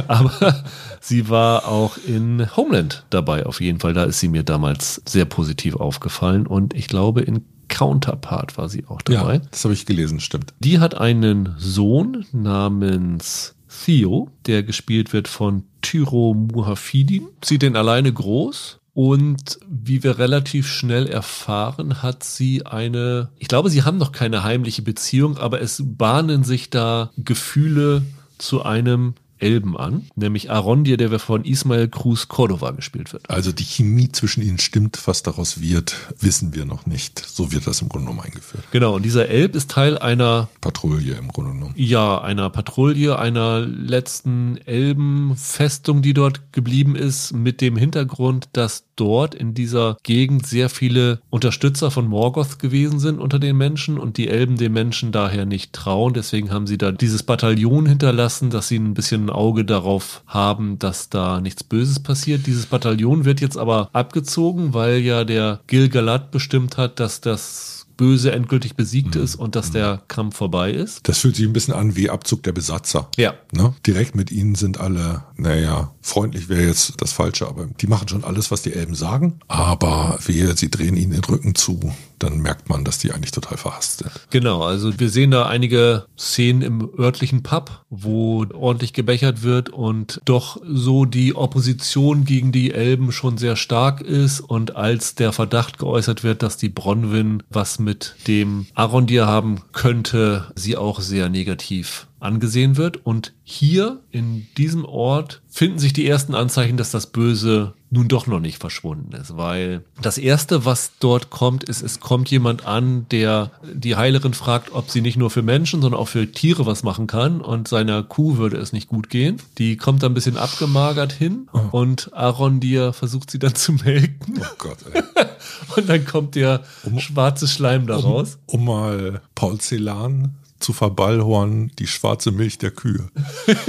[0.07, 0.63] aber
[0.99, 3.93] sie war auch in Homeland dabei, auf jeden Fall.
[3.93, 8.85] Da ist sie mir damals sehr positiv aufgefallen und ich glaube in Counterpart war sie
[8.87, 9.35] auch dabei.
[9.35, 10.53] Ja, das habe ich gelesen, stimmt.
[10.59, 17.27] Die hat einen Sohn namens Theo, der gespielt wird von Tyro Muhafidin.
[17.43, 23.69] Sieht den alleine groß Und wie wir relativ schnell erfahren, hat sie eine, ich glaube,
[23.69, 28.03] sie haben noch keine heimliche Beziehung, aber es bahnen sich da Gefühle
[28.37, 33.29] zu einem Elben an, nämlich Arondir, der von Ismael Cruz Cordova gespielt wird.
[33.29, 37.19] Also die Chemie zwischen ihnen stimmt, was daraus wird, wissen wir noch nicht.
[37.19, 38.63] So wird das im Grunde genommen eingeführt.
[38.71, 41.73] Genau, und dieser Elb ist Teil einer Patrouille im Grunde genommen.
[41.75, 49.35] Ja, einer Patrouille, einer letzten Elbenfestung, die dort geblieben ist, mit dem Hintergrund, dass dort
[49.35, 54.27] in dieser Gegend sehr viele Unterstützer von Morgoth gewesen sind unter den Menschen und die
[54.27, 56.13] Elben den Menschen daher nicht trauen.
[56.13, 60.79] Deswegen haben sie da dieses Bataillon hinterlassen, dass sie ein bisschen ein Auge darauf haben,
[60.79, 62.47] dass da nichts Böses passiert.
[62.47, 68.31] Dieses Bataillon wird jetzt aber abgezogen, weil ja der Gilgalad bestimmt hat, dass das Böse
[68.31, 69.23] endgültig besiegt mhm.
[69.23, 71.07] ist und dass der Kampf vorbei ist.
[71.07, 73.09] Das fühlt sich ein bisschen an wie Abzug der Besatzer.
[73.17, 73.33] Ja.
[73.51, 73.73] Ne?
[73.85, 78.23] Direkt mit ihnen sind alle, naja, freundlich wäre jetzt das Falsche, aber die machen schon
[78.23, 79.39] alles, was die Elben sagen.
[79.47, 83.57] Aber wir, sie drehen ihnen den Rücken zu dann merkt man, dass die eigentlich total
[83.57, 84.11] verhasst sind.
[84.29, 90.21] Genau, also wir sehen da einige Szenen im örtlichen Pub, wo ordentlich gebechert wird und
[90.25, 95.77] doch so die Opposition gegen die Elben schon sehr stark ist und als der Verdacht
[95.77, 102.07] geäußert wird, dass die Bronwyn was mit dem Arondir haben könnte, sie auch sehr negativ
[102.25, 103.05] angesehen wird.
[103.05, 108.27] Und hier in diesem Ort finden sich die ersten Anzeichen, dass das Böse nun doch
[108.27, 113.07] noch nicht verschwunden ist, weil das erste, was dort kommt, ist, es kommt jemand an,
[113.09, 116.83] der die Heilerin fragt, ob sie nicht nur für Menschen, sondern auch für Tiere was
[116.83, 119.41] machen kann und seiner Kuh würde es nicht gut gehen.
[119.57, 121.61] Die kommt da ein bisschen abgemagert hin oh.
[121.71, 124.41] und Aaron dir versucht sie dann zu melken.
[124.41, 125.01] Oh Gott, ey.
[125.77, 128.37] und dann kommt der um, schwarze Schleim daraus.
[128.45, 133.09] Um, um mal Paul Celan zu verballhorn die schwarze Milch der Kühe.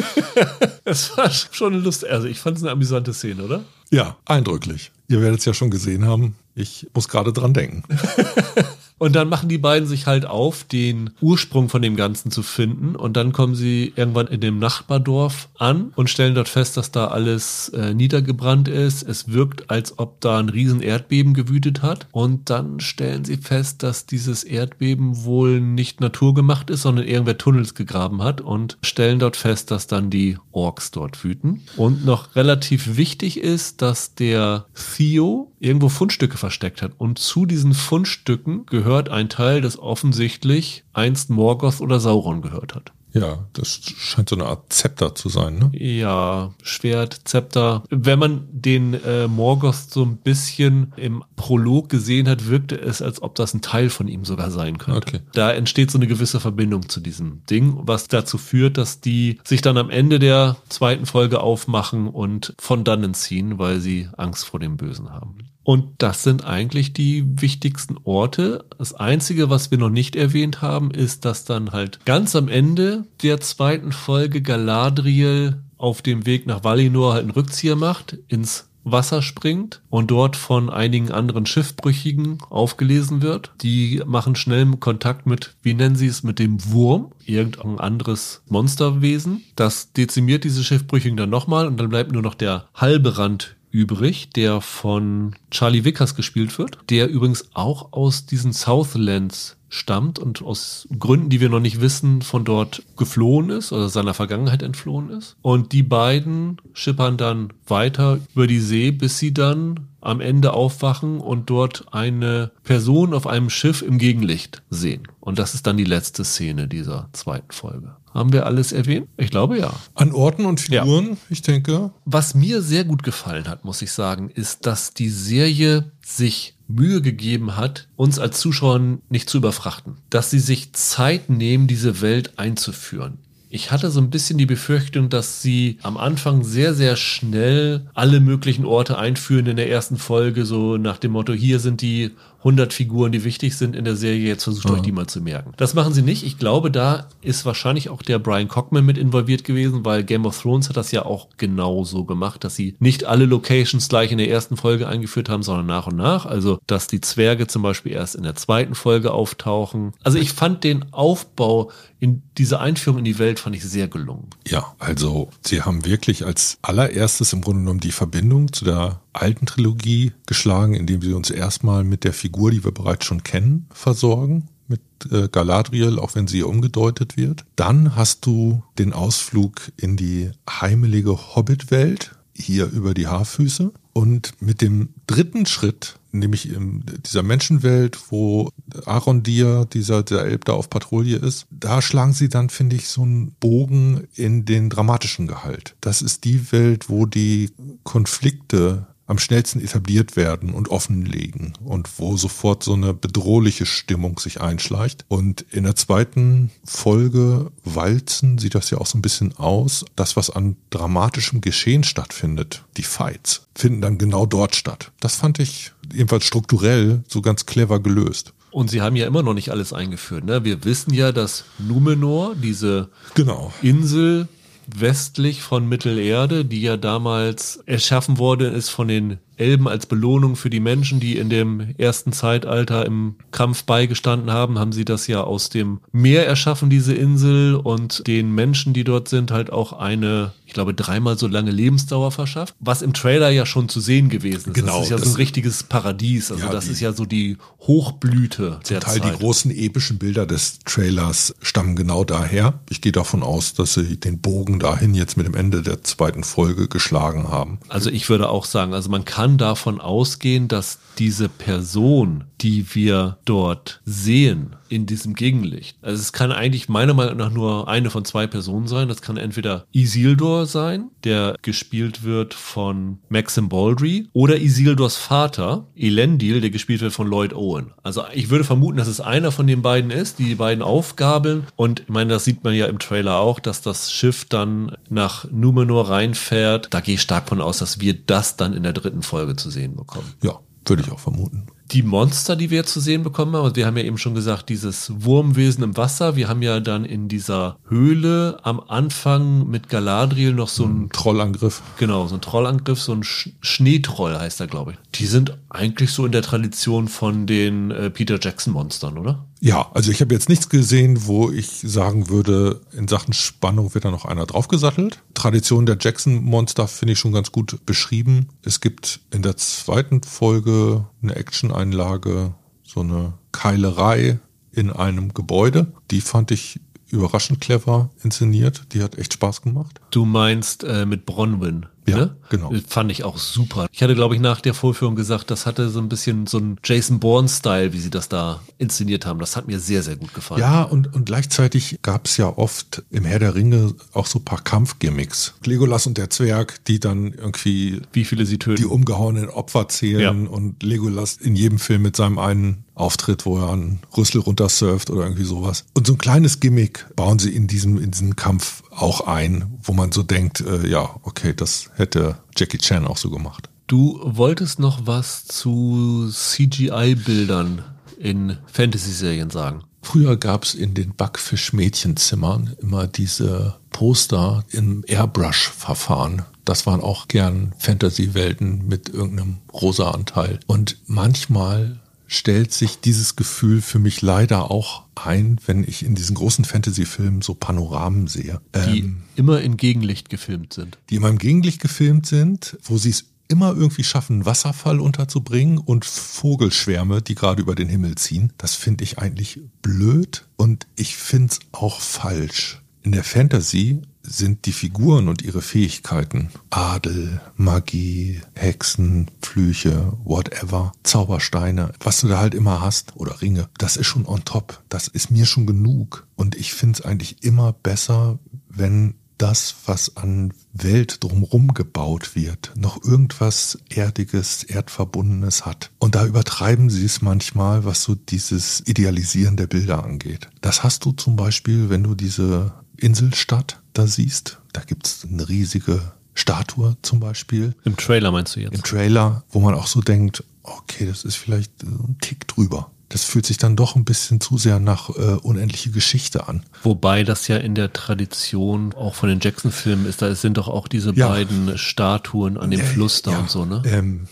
[0.84, 2.06] das war schon eine Lust.
[2.06, 3.64] Also ich fand es eine amüsante Szene, oder?
[3.90, 4.92] Ja, eindrücklich.
[5.08, 6.36] Ihr werdet es ja schon gesehen haben.
[6.54, 7.82] Ich muss gerade dran denken.
[8.98, 12.96] Und dann machen die beiden sich halt auf, den Ursprung von dem Ganzen zu finden.
[12.96, 17.08] Und dann kommen sie irgendwann in dem Nachbardorf an und stellen dort fest, dass da
[17.08, 19.02] alles äh, niedergebrannt ist.
[19.02, 22.06] Es wirkt, als ob da ein riesen Erdbeben gewütet hat.
[22.10, 27.74] Und dann stellen sie fest, dass dieses Erdbeben wohl nicht naturgemacht ist, sondern irgendwer Tunnels
[27.74, 31.62] gegraben hat und stellen dort fest, dass dann die Orks dort wüten.
[31.76, 36.92] Und noch relativ wichtig ist, dass der Theo irgendwo Fundstücke versteckt hat.
[36.96, 42.76] Und zu diesen Fundstücken gehört gehört ein Teil, das offensichtlich einst Morgoth oder Sauron gehört
[42.76, 42.92] hat.
[43.12, 45.70] Ja, das scheint so eine Art Zepter zu sein, ne?
[45.72, 47.82] Ja, Schwert, Zepter.
[47.90, 53.22] Wenn man den äh, Morgoth so ein bisschen im Prolog gesehen hat, wirkte es, als
[53.22, 54.98] ob das ein Teil von ihm sogar sein könnte.
[54.98, 55.20] Okay.
[55.32, 59.62] Da entsteht so eine gewisse Verbindung zu diesem Ding, was dazu führt, dass die sich
[59.62, 64.60] dann am Ende der zweiten Folge aufmachen und von dannen ziehen, weil sie Angst vor
[64.60, 65.38] dem Bösen haben.
[65.66, 68.66] Und das sind eigentlich die wichtigsten Orte.
[68.78, 73.04] Das Einzige, was wir noch nicht erwähnt haben, ist, dass dann halt ganz am Ende
[73.24, 79.22] der zweiten Folge Galadriel auf dem Weg nach Valinor halt einen Rückzieher macht, ins Wasser
[79.22, 83.50] springt und dort von einigen anderen Schiffbrüchigen aufgelesen wird.
[83.60, 89.42] Die machen schnell Kontakt mit, wie nennen sie es, mit dem Wurm, irgendein anderes Monsterwesen.
[89.56, 94.30] Das dezimiert diese Schiffbrüchigen dann nochmal und dann bleibt nur noch der halbe Rand übrig,
[94.30, 100.88] der von Charlie Vickers gespielt wird, der übrigens auch aus diesen Southlands stammt und aus
[100.98, 105.36] Gründen, die wir noch nicht wissen, von dort geflohen ist oder seiner Vergangenheit entflohen ist.
[105.42, 111.20] Und die beiden schippern dann weiter über die See, bis sie dann am Ende aufwachen
[111.20, 115.08] und dort eine Person auf einem Schiff im Gegenlicht sehen.
[115.20, 117.96] Und das ist dann die letzte Szene dieser zweiten Folge.
[118.14, 119.08] Haben wir alles erwähnt?
[119.18, 119.74] Ich glaube ja.
[119.94, 121.16] An Orten und Figuren, ja.
[121.28, 121.90] ich denke.
[122.06, 127.02] Was mir sehr gut gefallen hat, muss ich sagen, ist, dass die Serie sich Mühe
[127.02, 129.98] gegeben hat, uns als Zuschauer nicht zu überfrachten.
[130.10, 133.18] Dass sie sich Zeit nehmen, diese Welt einzuführen.
[133.56, 138.20] Ich hatte so ein bisschen die Befürchtung, dass sie am Anfang sehr, sehr schnell alle
[138.20, 142.10] möglichen Orte einführen in der ersten Folge, so nach dem Motto, hier sind die
[142.46, 144.74] 100 Figuren, die wichtig sind in der Serie, jetzt versucht ja.
[144.74, 145.52] euch die mal zu merken.
[145.56, 146.24] Das machen sie nicht.
[146.24, 150.40] Ich glaube, da ist wahrscheinlich auch der Brian Cockman mit involviert gewesen, weil Game of
[150.40, 154.18] Thrones hat das ja auch genau so gemacht, dass sie nicht alle Locations gleich in
[154.18, 156.24] der ersten Folge eingeführt haben, sondern nach und nach.
[156.24, 159.94] Also, dass die Zwerge zum Beispiel erst in der zweiten Folge auftauchen.
[160.04, 164.28] Also, ich fand den Aufbau in diese Einführung in die Welt fand ich sehr gelungen.
[164.46, 169.46] Ja, also sie haben wirklich als allererstes im Grunde genommen die Verbindung zu der alten
[169.46, 174.48] Trilogie geschlagen, indem sie uns erstmal mit der Figur, die wir bereits schon kennen, versorgen
[174.68, 174.80] mit
[175.10, 177.44] äh, Galadriel, auch wenn sie umgedeutet wird.
[177.56, 183.72] Dann hast du den Ausflug in die heimelige Hobbit-Welt, hier über die Haarfüße.
[183.92, 188.50] Und mit dem dritten Schritt, nämlich in dieser Menschenwelt, wo
[188.84, 192.88] Aaron Dir, dieser, dieser Elb da auf Patrouille ist, da schlagen sie dann, finde ich,
[192.88, 195.76] so einen Bogen in den dramatischen Gehalt.
[195.80, 197.50] Das ist die Welt, wo die
[197.82, 204.40] Konflikte am schnellsten etabliert werden und offenlegen und wo sofort so eine bedrohliche Stimmung sich
[204.40, 205.04] einschleicht.
[205.08, 209.84] Und in der zweiten Folge Walzen sieht das ja auch so ein bisschen aus.
[209.94, 214.90] Das, was an dramatischem Geschehen stattfindet, die Fights, finden dann genau dort statt.
[215.00, 218.32] Das fand ich jedenfalls strukturell so ganz clever gelöst.
[218.50, 220.24] Und sie haben ja immer noch nicht alles eingeführt.
[220.24, 220.44] Ne?
[220.44, 223.52] Wir wissen ja, dass Numenor, diese genau.
[223.60, 224.28] Insel,
[224.66, 230.50] westlich von Mittelerde, die ja damals erschaffen worden ist von den Elben als Belohnung für
[230.50, 235.22] die Menschen, die in dem ersten Zeitalter im Kampf beigestanden haben, haben sie das ja
[235.22, 240.32] aus dem Meer erschaffen, diese Insel, und den Menschen, die dort sind, halt auch eine,
[240.56, 242.54] glaube, dreimal so lange Lebensdauer verschafft.
[242.60, 244.54] Was im Trailer ja schon zu sehen gewesen ist.
[244.54, 246.32] Genau, das ist ja das so ein richtiges Paradies.
[246.32, 249.04] Also Ja, das die- ist ja so die Hochblüte der Teil Zeit.
[249.12, 252.54] die großen epischen Bilder des Trailers stammen genau daher.
[252.70, 256.24] Ich gehe davon aus, dass sie den Bogen dahin jetzt mit dem Ende der zweiten
[256.24, 257.58] Folge geschlagen haben.
[257.68, 263.18] Also ich würde auch sagen, also man kann davon ausgehen, dass diese Person, die wir
[263.24, 268.04] dort sehen in diesem Gegenlicht, also es kann eigentlich meiner Meinung nach nur eine von
[268.04, 268.88] zwei Personen sein.
[268.88, 276.40] Das kann entweder Isildur sein, der gespielt wird von Maxim Baldry, oder Isildurs Vater, Elendil,
[276.40, 277.72] der gespielt wird von Lloyd Owen.
[277.82, 281.46] Also ich würde vermuten, dass es einer von den beiden ist, die die beiden aufgabeln.
[281.56, 285.30] Und ich meine, das sieht man ja im Trailer auch, dass das Schiff dann nach
[285.30, 286.68] Numenor reinfährt.
[286.70, 289.50] Da gehe ich stark von aus, dass wir das dann in der dritten Folge zu
[289.50, 290.12] sehen bekommen.
[290.22, 291.46] Ja, würde ich auch vermuten.
[291.72, 294.48] Die Monster, die wir zu sehen bekommen haben, und wir haben ja eben schon gesagt,
[294.48, 300.32] dieses Wurmwesen im Wasser, wir haben ja dann in dieser Höhle am Anfang mit Galadriel
[300.32, 301.62] noch so ein, Trollangriff.
[301.78, 304.78] genau, so ein Trollangriff, so ein Sch Schneetroll heißt er, glaube ich.
[304.98, 309.24] Die sind eigentlich so in der Tradition von den äh, Peter Jackson Monstern, oder?
[309.46, 313.84] Ja, also ich habe jetzt nichts gesehen, wo ich sagen würde, in Sachen Spannung wird
[313.84, 315.04] da noch einer draufgesattelt.
[315.14, 318.30] Tradition der Jackson-Monster finde ich schon ganz gut beschrieben.
[318.42, 322.34] Es gibt in der zweiten Folge eine Action-Einlage,
[322.64, 324.18] so eine Keilerei
[324.50, 325.72] in einem Gebäude.
[325.92, 326.58] Die fand ich
[326.90, 328.64] überraschend clever inszeniert.
[328.72, 329.80] Die hat echt Spaß gemacht.
[329.92, 331.66] Du meinst äh, mit Bronwyn.
[331.88, 332.16] Ja, ne?
[332.30, 332.52] genau.
[332.68, 333.66] Fand ich auch super.
[333.72, 336.58] Ich hatte, glaube ich, nach der Vorführung gesagt, das hatte so ein bisschen so einen
[336.64, 339.18] Jason Bourne-Style, wie sie das da inszeniert haben.
[339.20, 340.40] Das hat mir sehr, sehr gut gefallen.
[340.40, 344.24] Ja, und, und gleichzeitig gab es ja oft im Herr der Ringe auch so ein
[344.24, 345.34] paar Kampfgimmicks.
[345.44, 348.56] Legolas und der Zwerg, die dann irgendwie Wie viele sie töten.
[348.62, 350.30] die umgehauenen Opfer zählen Ja.
[350.30, 355.02] und Legolas in jedem Film mit seinem einen Auftritt, wo er einen Rüssel runtersurft oder
[355.02, 355.64] irgendwie sowas.
[355.74, 359.72] Und so ein kleines Gimmick bauen sie in diesem, in diesem Kampf auch ein, wo
[359.72, 363.48] man so denkt, äh, ja, okay, das hätte Jackie Chan auch so gemacht.
[363.66, 367.64] Du wolltest noch was zu CGI-Bildern
[367.98, 369.64] in Fantasy-Serien sagen.
[369.82, 376.22] Früher gab es in den Backfisch-Mädchenzimmern immer diese Poster im Airbrush-Verfahren.
[376.44, 380.40] Das waren auch gern Fantasy-Welten mit irgendeinem rosa Anteil.
[380.46, 386.14] Und manchmal stellt sich dieses Gefühl für mich leider auch ein, wenn ich in diesen
[386.14, 388.40] großen Fantasy-Filmen so Panoramen sehe.
[388.54, 390.78] Die Ähm, immer in Gegenlicht gefilmt sind.
[390.90, 395.58] die immer im Gegenlicht gefilmt sind, wo sie es immer irgendwie schaffen, einen Wasserfall unterzubringen
[395.58, 398.32] und Vogelschwärme, die gerade über den Himmel ziehen.
[398.38, 402.62] Das finde ich eigentlich blöd und ich finde es auch falsch.
[402.82, 411.72] In der Fantasy sind die Figuren und ihre Fähigkeiten Adel, Magie, Hexen, Flüche, whatever, Zaubersteine,
[411.80, 414.62] was du da halt immer hast oder Ringe, das ist schon on top.
[414.68, 419.96] Das ist mir schon genug und ich finde es eigentlich immer besser, wenn das, was
[419.96, 425.70] an Welt drumherum gebaut wird, noch irgendwas Erdiges, Erdverbundenes hat.
[425.78, 430.28] Und da übertreiben sie es manchmal, was so dieses Idealisieren der Bilder angeht.
[430.40, 434.38] Das hast du zum Beispiel, wenn du diese Inselstadt da siehst.
[434.52, 435.80] Da gibt's eine riesige
[436.14, 438.54] Statue zum Beispiel Im Trailer meinst du jetzt?
[438.54, 442.70] im Trailer, wo man auch so denkt, okay, das ist vielleicht äh, ein Tick drüber.
[442.88, 446.44] Das fühlt sich dann doch ein bisschen zu sehr nach äh, unendliche Geschichte an.
[446.62, 450.68] Wobei das ja in der Tradition auch von den Jackson-Filmen ist, da sind doch auch
[450.68, 451.08] diese Ja.
[451.08, 453.62] beiden Statuen an dem Fluss da Ja, und so, ne?
[453.66, 454.06] Ähm,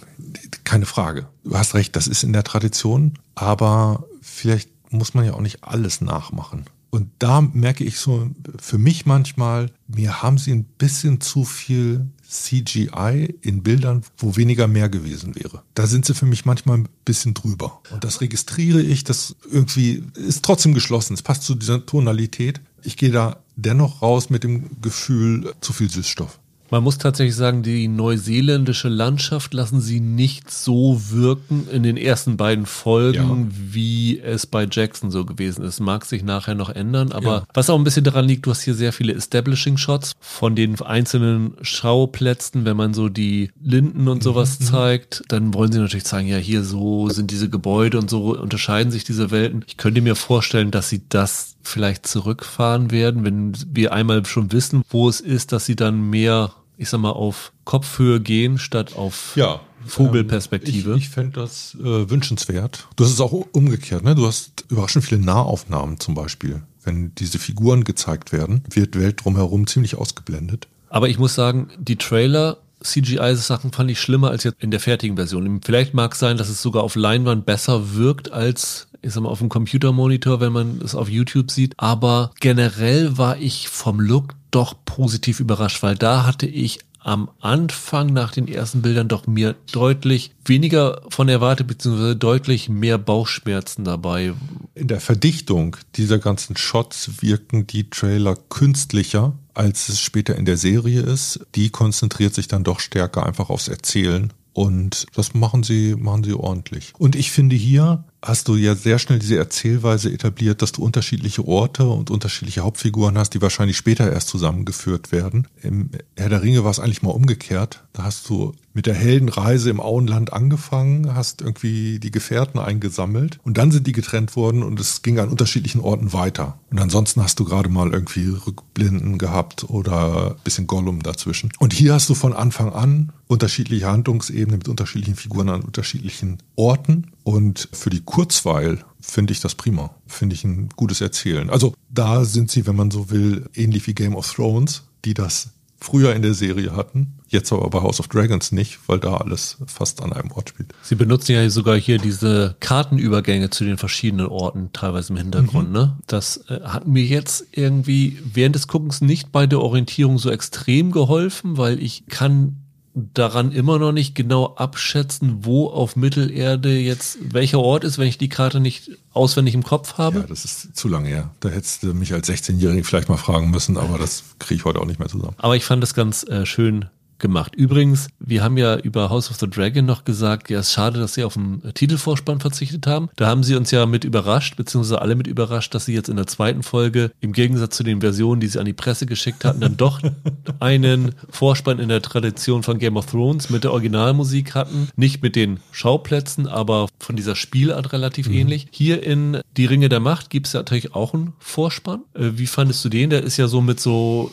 [0.64, 1.26] keine Frage.
[1.44, 5.62] Du hast recht, das ist in der Tradition, aber vielleicht muss man ja auch nicht
[5.62, 6.64] alles nachmachen.
[6.94, 12.06] Und da merke ich so für mich manchmal, mir haben sie ein bisschen zu viel
[12.22, 15.64] CGI in Bildern, wo weniger mehr gewesen wäre.
[15.74, 17.80] Da sind sie für mich manchmal ein bisschen drüber.
[17.90, 21.14] Und das registriere ich, das irgendwie ist trotzdem geschlossen.
[21.14, 22.60] Es passt zu dieser Tonalität.
[22.84, 26.38] Ich gehe da dennoch raus mit dem Gefühl, zu viel Süßstoff.
[26.74, 32.36] Man muss tatsächlich sagen, die neuseeländische Landschaft lassen sie nicht so wirken in den ersten
[32.36, 33.56] beiden Folgen, ja.
[33.72, 35.78] wie es bei Jackson so gewesen ist.
[35.78, 37.44] Mag sich nachher noch ändern, aber ja.
[37.54, 40.80] was auch ein bisschen daran liegt, du hast hier sehr viele Establishing Shots von den
[40.80, 44.64] einzelnen Schauplätzen, wenn man so die Linden und sowas mhm.
[44.64, 48.90] zeigt, dann wollen sie natürlich zeigen, ja, hier so sind diese Gebäude und so unterscheiden
[48.90, 49.64] sich diese Welten.
[49.68, 54.82] Ich könnte mir vorstellen, dass sie das vielleicht zurückfahren werden, wenn wir einmal schon wissen,
[54.88, 59.34] wo es ist, dass sie dann mehr, ich sag mal, auf Kopfhöhe gehen, statt auf
[59.36, 60.92] ja, Vogelperspektive.
[60.92, 62.86] Ähm, ich, ich fände das äh, wünschenswert.
[62.96, 64.14] Du hast es auch umgekehrt, ne?
[64.14, 66.62] Du hast überraschend viele Nahaufnahmen zum Beispiel.
[66.82, 70.68] Wenn diese Figuren gezeigt werden, wird Welt drumherum ziemlich ausgeblendet.
[70.90, 75.16] Aber ich muss sagen, die Trailer CGI-Sachen fand ich schlimmer als jetzt in der fertigen
[75.16, 75.60] Version.
[75.64, 79.28] Vielleicht mag es sein, dass es sogar auf Leinwand besser wirkt als ich sag mal,
[79.28, 81.74] auf dem Computermonitor, wenn man es auf YouTube sieht.
[81.76, 88.12] Aber generell war ich vom Look doch positiv überrascht, weil da hatte ich am Anfang
[88.14, 94.32] nach den ersten Bildern doch mir deutlich weniger von erwartet, beziehungsweise deutlich mehr Bauchschmerzen dabei.
[94.74, 100.56] In der Verdichtung dieser ganzen Shots wirken die Trailer künstlicher, als es später in der
[100.56, 101.40] Serie ist.
[101.54, 104.32] Die konzentriert sich dann doch stärker einfach aufs Erzählen.
[104.54, 106.92] Und das machen sie, machen sie ordentlich.
[106.96, 111.46] Und ich finde hier, hast du ja sehr schnell diese Erzählweise etabliert, dass du unterschiedliche
[111.46, 115.46] Orte und unterschiedliche Hauptfiguren hast, die wahrscheinlich später erst zusammengeführt werden.
[115.62, 117.84] Im Herr der Ringe war es eigentlich mal umgekehrt.
[117.92, 123.56] Da hast du mit der Heldenreise im Auenland angefangen, hast irgendwie die Gefährten eingesammelt und
[123.56, 126.58] dann sind die getrennt worden und es ging an unterschiedlichen Orten weiter.
[126.70, 131.52] Und ansonsten hast du gerade mal irgendwie Rückblinden gehabt oder bisschen Gollum dazwischen.
[131.58, 137.12] Und hier hast du von Anfang an unterschiedliche Handlungsebenen mit unterschiedlichen Figuren an unterschiedlichen Orten
[137.22, 139.94] und für die Kurzweil finde ich das prima.
[140.06, 141.50] Finde ich ein gutes Erzählen.
[141.50, 145.50] Also da sind sie, wenn man so will, ähnlich wie Game of Thrones, die das
[145.80, 149.58] früher in der Serie hatten, jetzt aber bei House of Dragons nicht, weil da alles
[149.66, 150.72] fast an einem Ort spielt.
[150.82, 155.68] Sie benutzen ja sogar hier diese Kartenübergänge zu den verschiedenen Orten teilweise im Hintergrund.
[155.68, 155.74] Mhm.
[155.74, 155.98] Ne?
[156.06, 160.90] Das äh, hat mir jetzt irgendwie während des Guckens nicht bei der Orientierung so extrem
[160.90, 162.63] geholfen, weil ich kann
[162.94, 168.18] daran immer noch nicht genau abschätzen, wo auf Mittelerde jetzt welcher Ort ist, wenn ich
[168.18, 170.20] die Karte nicht auswendig im Kopf habe.
[170.20, 171.30] Ja, das ist zu lange her.
[171.40, 174.80] Da hättest du mich als 16-Jährigen vielleicht mal fragen müssen, aber das kriege ich heute
[174.80, 175.34] auch nicht mehr zusammen.
[175.38, 176.86] Aber ich fand das ganz äh, schön
[177.18, 177.54] gemacht.
[177.54, 180.98] Übrigens, wir haben ja über House of the Dragon noch gesagt, ja, es ist schade,
[180.98, 183.08] dass sie auf den Titelvorspann verzichtet haben.
[183.16, 186.16] Da haben sie uns ja mit überrascht, beziehungsweise alle mit überrascht, dass sie jetzt in
[186.16, 189.60] der zweiten Folge, im Gegensatz zu den Versionen, die sie an die Presse geschickt hatten,
[189.60, 190.00] dann doch
[190.60, 194.88] einen Vorspann in der Tradition von Game of Thrones mit der Originalmusik hatten.
[194.96, 198.34] Nicht mit den Schauplätzen, aber von dieser Spielart relativ mhm.
[198.34, 198.66] ähnlich.
[198.70, 202.02] Hier in Die Ringe der Macht gibt es ja natürlich auch einen Vorspann.
[202.14, 203.10] Äh, wie fandest du den?
[203.10, 204.30] Der ist ja so mit so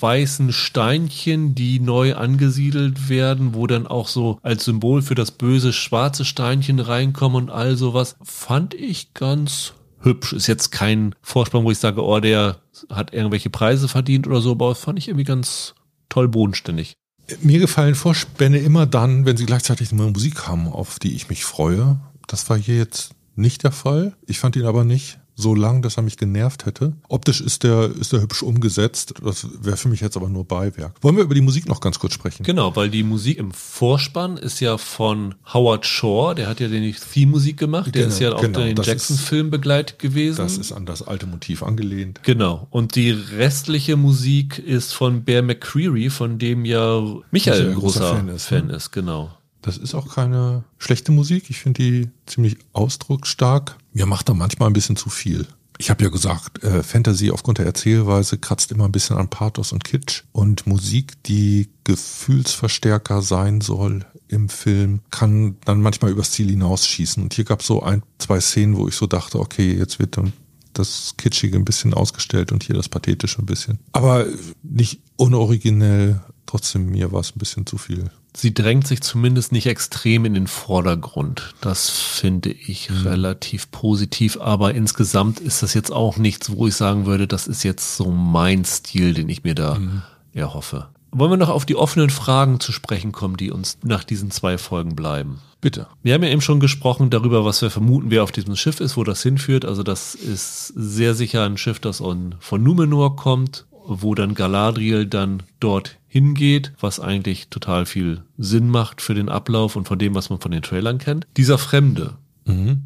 [0.00, 5.72] weißen Steinchen, die neu angesiedelt werden, wo dann auch so als Symbol für das böse
[5.72, 10.32] schwarze Steinchen reinkommen und all sowas, fand ich ganz hübsch.
[10.32, 12.58] Ist jetzt kein Vorsprung, wo ich sage, oh, der
[12.90, 15.74] hat irgendwelche Preise verdient oder so, aber fand ich irgendwie ganz
[16.08, 16.94] toll bodenständig.
[17.42, 21.44] Mir gefallen Vorspänne immer dann, wenn sie gleichzeitig eine Musik haben, auf die ich mich
[21.44, 22.00] freue.
[22.26, 24.16] Das war hier jetzt nicht der Fall.
[24.26, 26.94] Ich fand ihn aber nicht so lang, dass er mich genervt hätte.
[27.08, 29.14] Optisch ist der, ist der hübsch umgesetzt.
[29.22, 30.94] Das wäre für mich jetzt aber nur Beiwerk.
[31.00, 32.42] Wollen wir über die Musik noch ganz kurz sprechen?
[32.42, 36.92] Genau, weil die Musik im Vorspann ist ja von Howard Shore, der hat ja die
[36.92, 40.38] Theme-Musik gemacht, der genau, ist ja auch genau, den Jackson-Film begleitet gewesen.
[40.38, 42.20] Das ist an das alte Motiv angelehnt.
[42.24, 42.66] Genau.
[42.70, 47.00] Und die restliche Musik ist von Bear McCreary, von dem ja
[47.30, 48.74] Michael ein großer, großer Fan, ist, Fan ne?
[48.74, 49.37] ist, genau.
[49.62, 51.50] Das ist auch keine schlechte Musik.
[51.50, 53.76] Ich finde die ziemlich ausdrucksstark.
[53.92, 55.46] Mir macht da manchmal ein bisschen zu viel.
[55.80, 59.72] Ich habe ja gesagt, äh, Fantasy aufgrund der Erzählweise kratzt immer ein bisschen an Pathos
[59.72, 60.24] und Kitsch.
[60.32, 67.22] Und Musik, die Gefühlsverstärker sein soll im Film, kann dann manchmal übers Ziel hinausschießen.
[67.22, 70.16] Und hier gab es so ein, zwei Szenen, wo ich so dachte, okay, jetzt wird
[70.16, 70.32] dann
[70.72, 73.78] das Kitschige ein bisschen ausgestellt und hier das Pathetische ein bisschen.
[73.92, 74.26] Aber
[74.62, 79.66] nicht unoriginell, trotzdem mir war es ein bisschen zu viel sie drängt sich zumindest nicht
[79.66, 81.54] extrem in den Vordergrund.
[81.60, 83.06] Das finde ich mhm.
[83.06, 87.62] relativ positiv, aber insgesamt ist das jetzt auch nichts, wo ich sagen würde, das ist
[87.64, 90.02] jetzt so mein Stil, den ich mir da mhm.
[90.32, 90.88] erhoffe.
[91.10, 94.58] Wollen wir noch auf die offenen Fragen zu sprechen kommen, die uns nach diesen zwei
[94.58, 95.40] Folgen bleiben?
[95.60, 95.88] Bitte.
[96.02, 98.96] Wir haben ja eben schon gesprochen darüber, was wir vermuten, wer auf diesem Schiff ist,
[98.96, 99.64] wo das hinführt.
[99.64, 105.42] Also das ist sehr sicher ein Schiff, das von Numenor kommt, wo dann Galadriel dann
[105.60, 110.30] dort hingeht, was eigentlich total viel Sinn macht für den Ablauf und von dem, was
[110.30, 111.26] man von den Trailern kennt.
[111.36, 112.16] Dieser Fremde.
[112.46, 112.84] Mhm.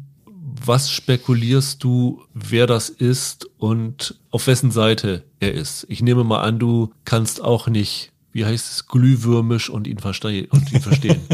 [0.65, 5.85] Was spekulierst du, wer das ist und auf wessen Seite er ist?
[5.89, 10.47] Ich nehme mal an, du kannst auch nicht wie heißt es, glühwürmisch und ihn, verste
[10.49, 11.21] und ihn verstehen.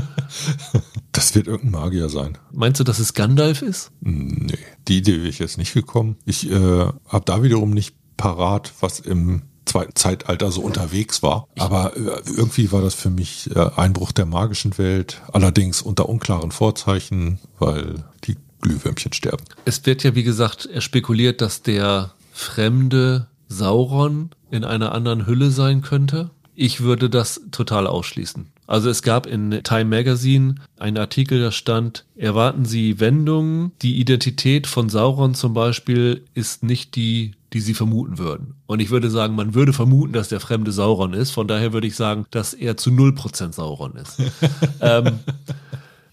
[1.11, 2.37] Das wird irgendein Magier sein.
[2.51, 3.91] Meinst du, dass es Gandalf ist?
[3.99, 4.53] Nee,
[4.87, 6.17] die Idee wäre ich jetzt nicht gekommen.
[6.23, 11.47] Ich äh, habe da wiederum nicht parat, was im zweiten Zeitalter so unterwegs war.
[11.57, 16.51] Aber äh, irgendwie war das für mich äh, Einbruch der magischen Welt, allerdings unter unklaren
[16.51, 19.43] Vorzeichen, weil die Glühwürmchen sterben.
[19.65, 25.51] Es wird ja, wie gesagt, er spekuliert, dass der fremde Sauron in einer anderen Hülle
[25.51, 26.31] sein könnte.
[26.55, 28.47] Ich würde das total ausschließen.
[28.67, 33.71] Also es gab in Time Magazine einen Artikel, da stand, erwarten Sie Wendungen.
[33.81, 38.55] Die Identität von Sauron zum Beispiel ist nicht die, die Sie vermuten würden.
[38.67, 41.31] Und ich würde sagen, man würde vermuten, dass der fremde Sauron ist.
[41.31, 44.17] Von daher würde ich sagen, dass er zu 0% Sauron ist.
[44.81, 45.19] ähm,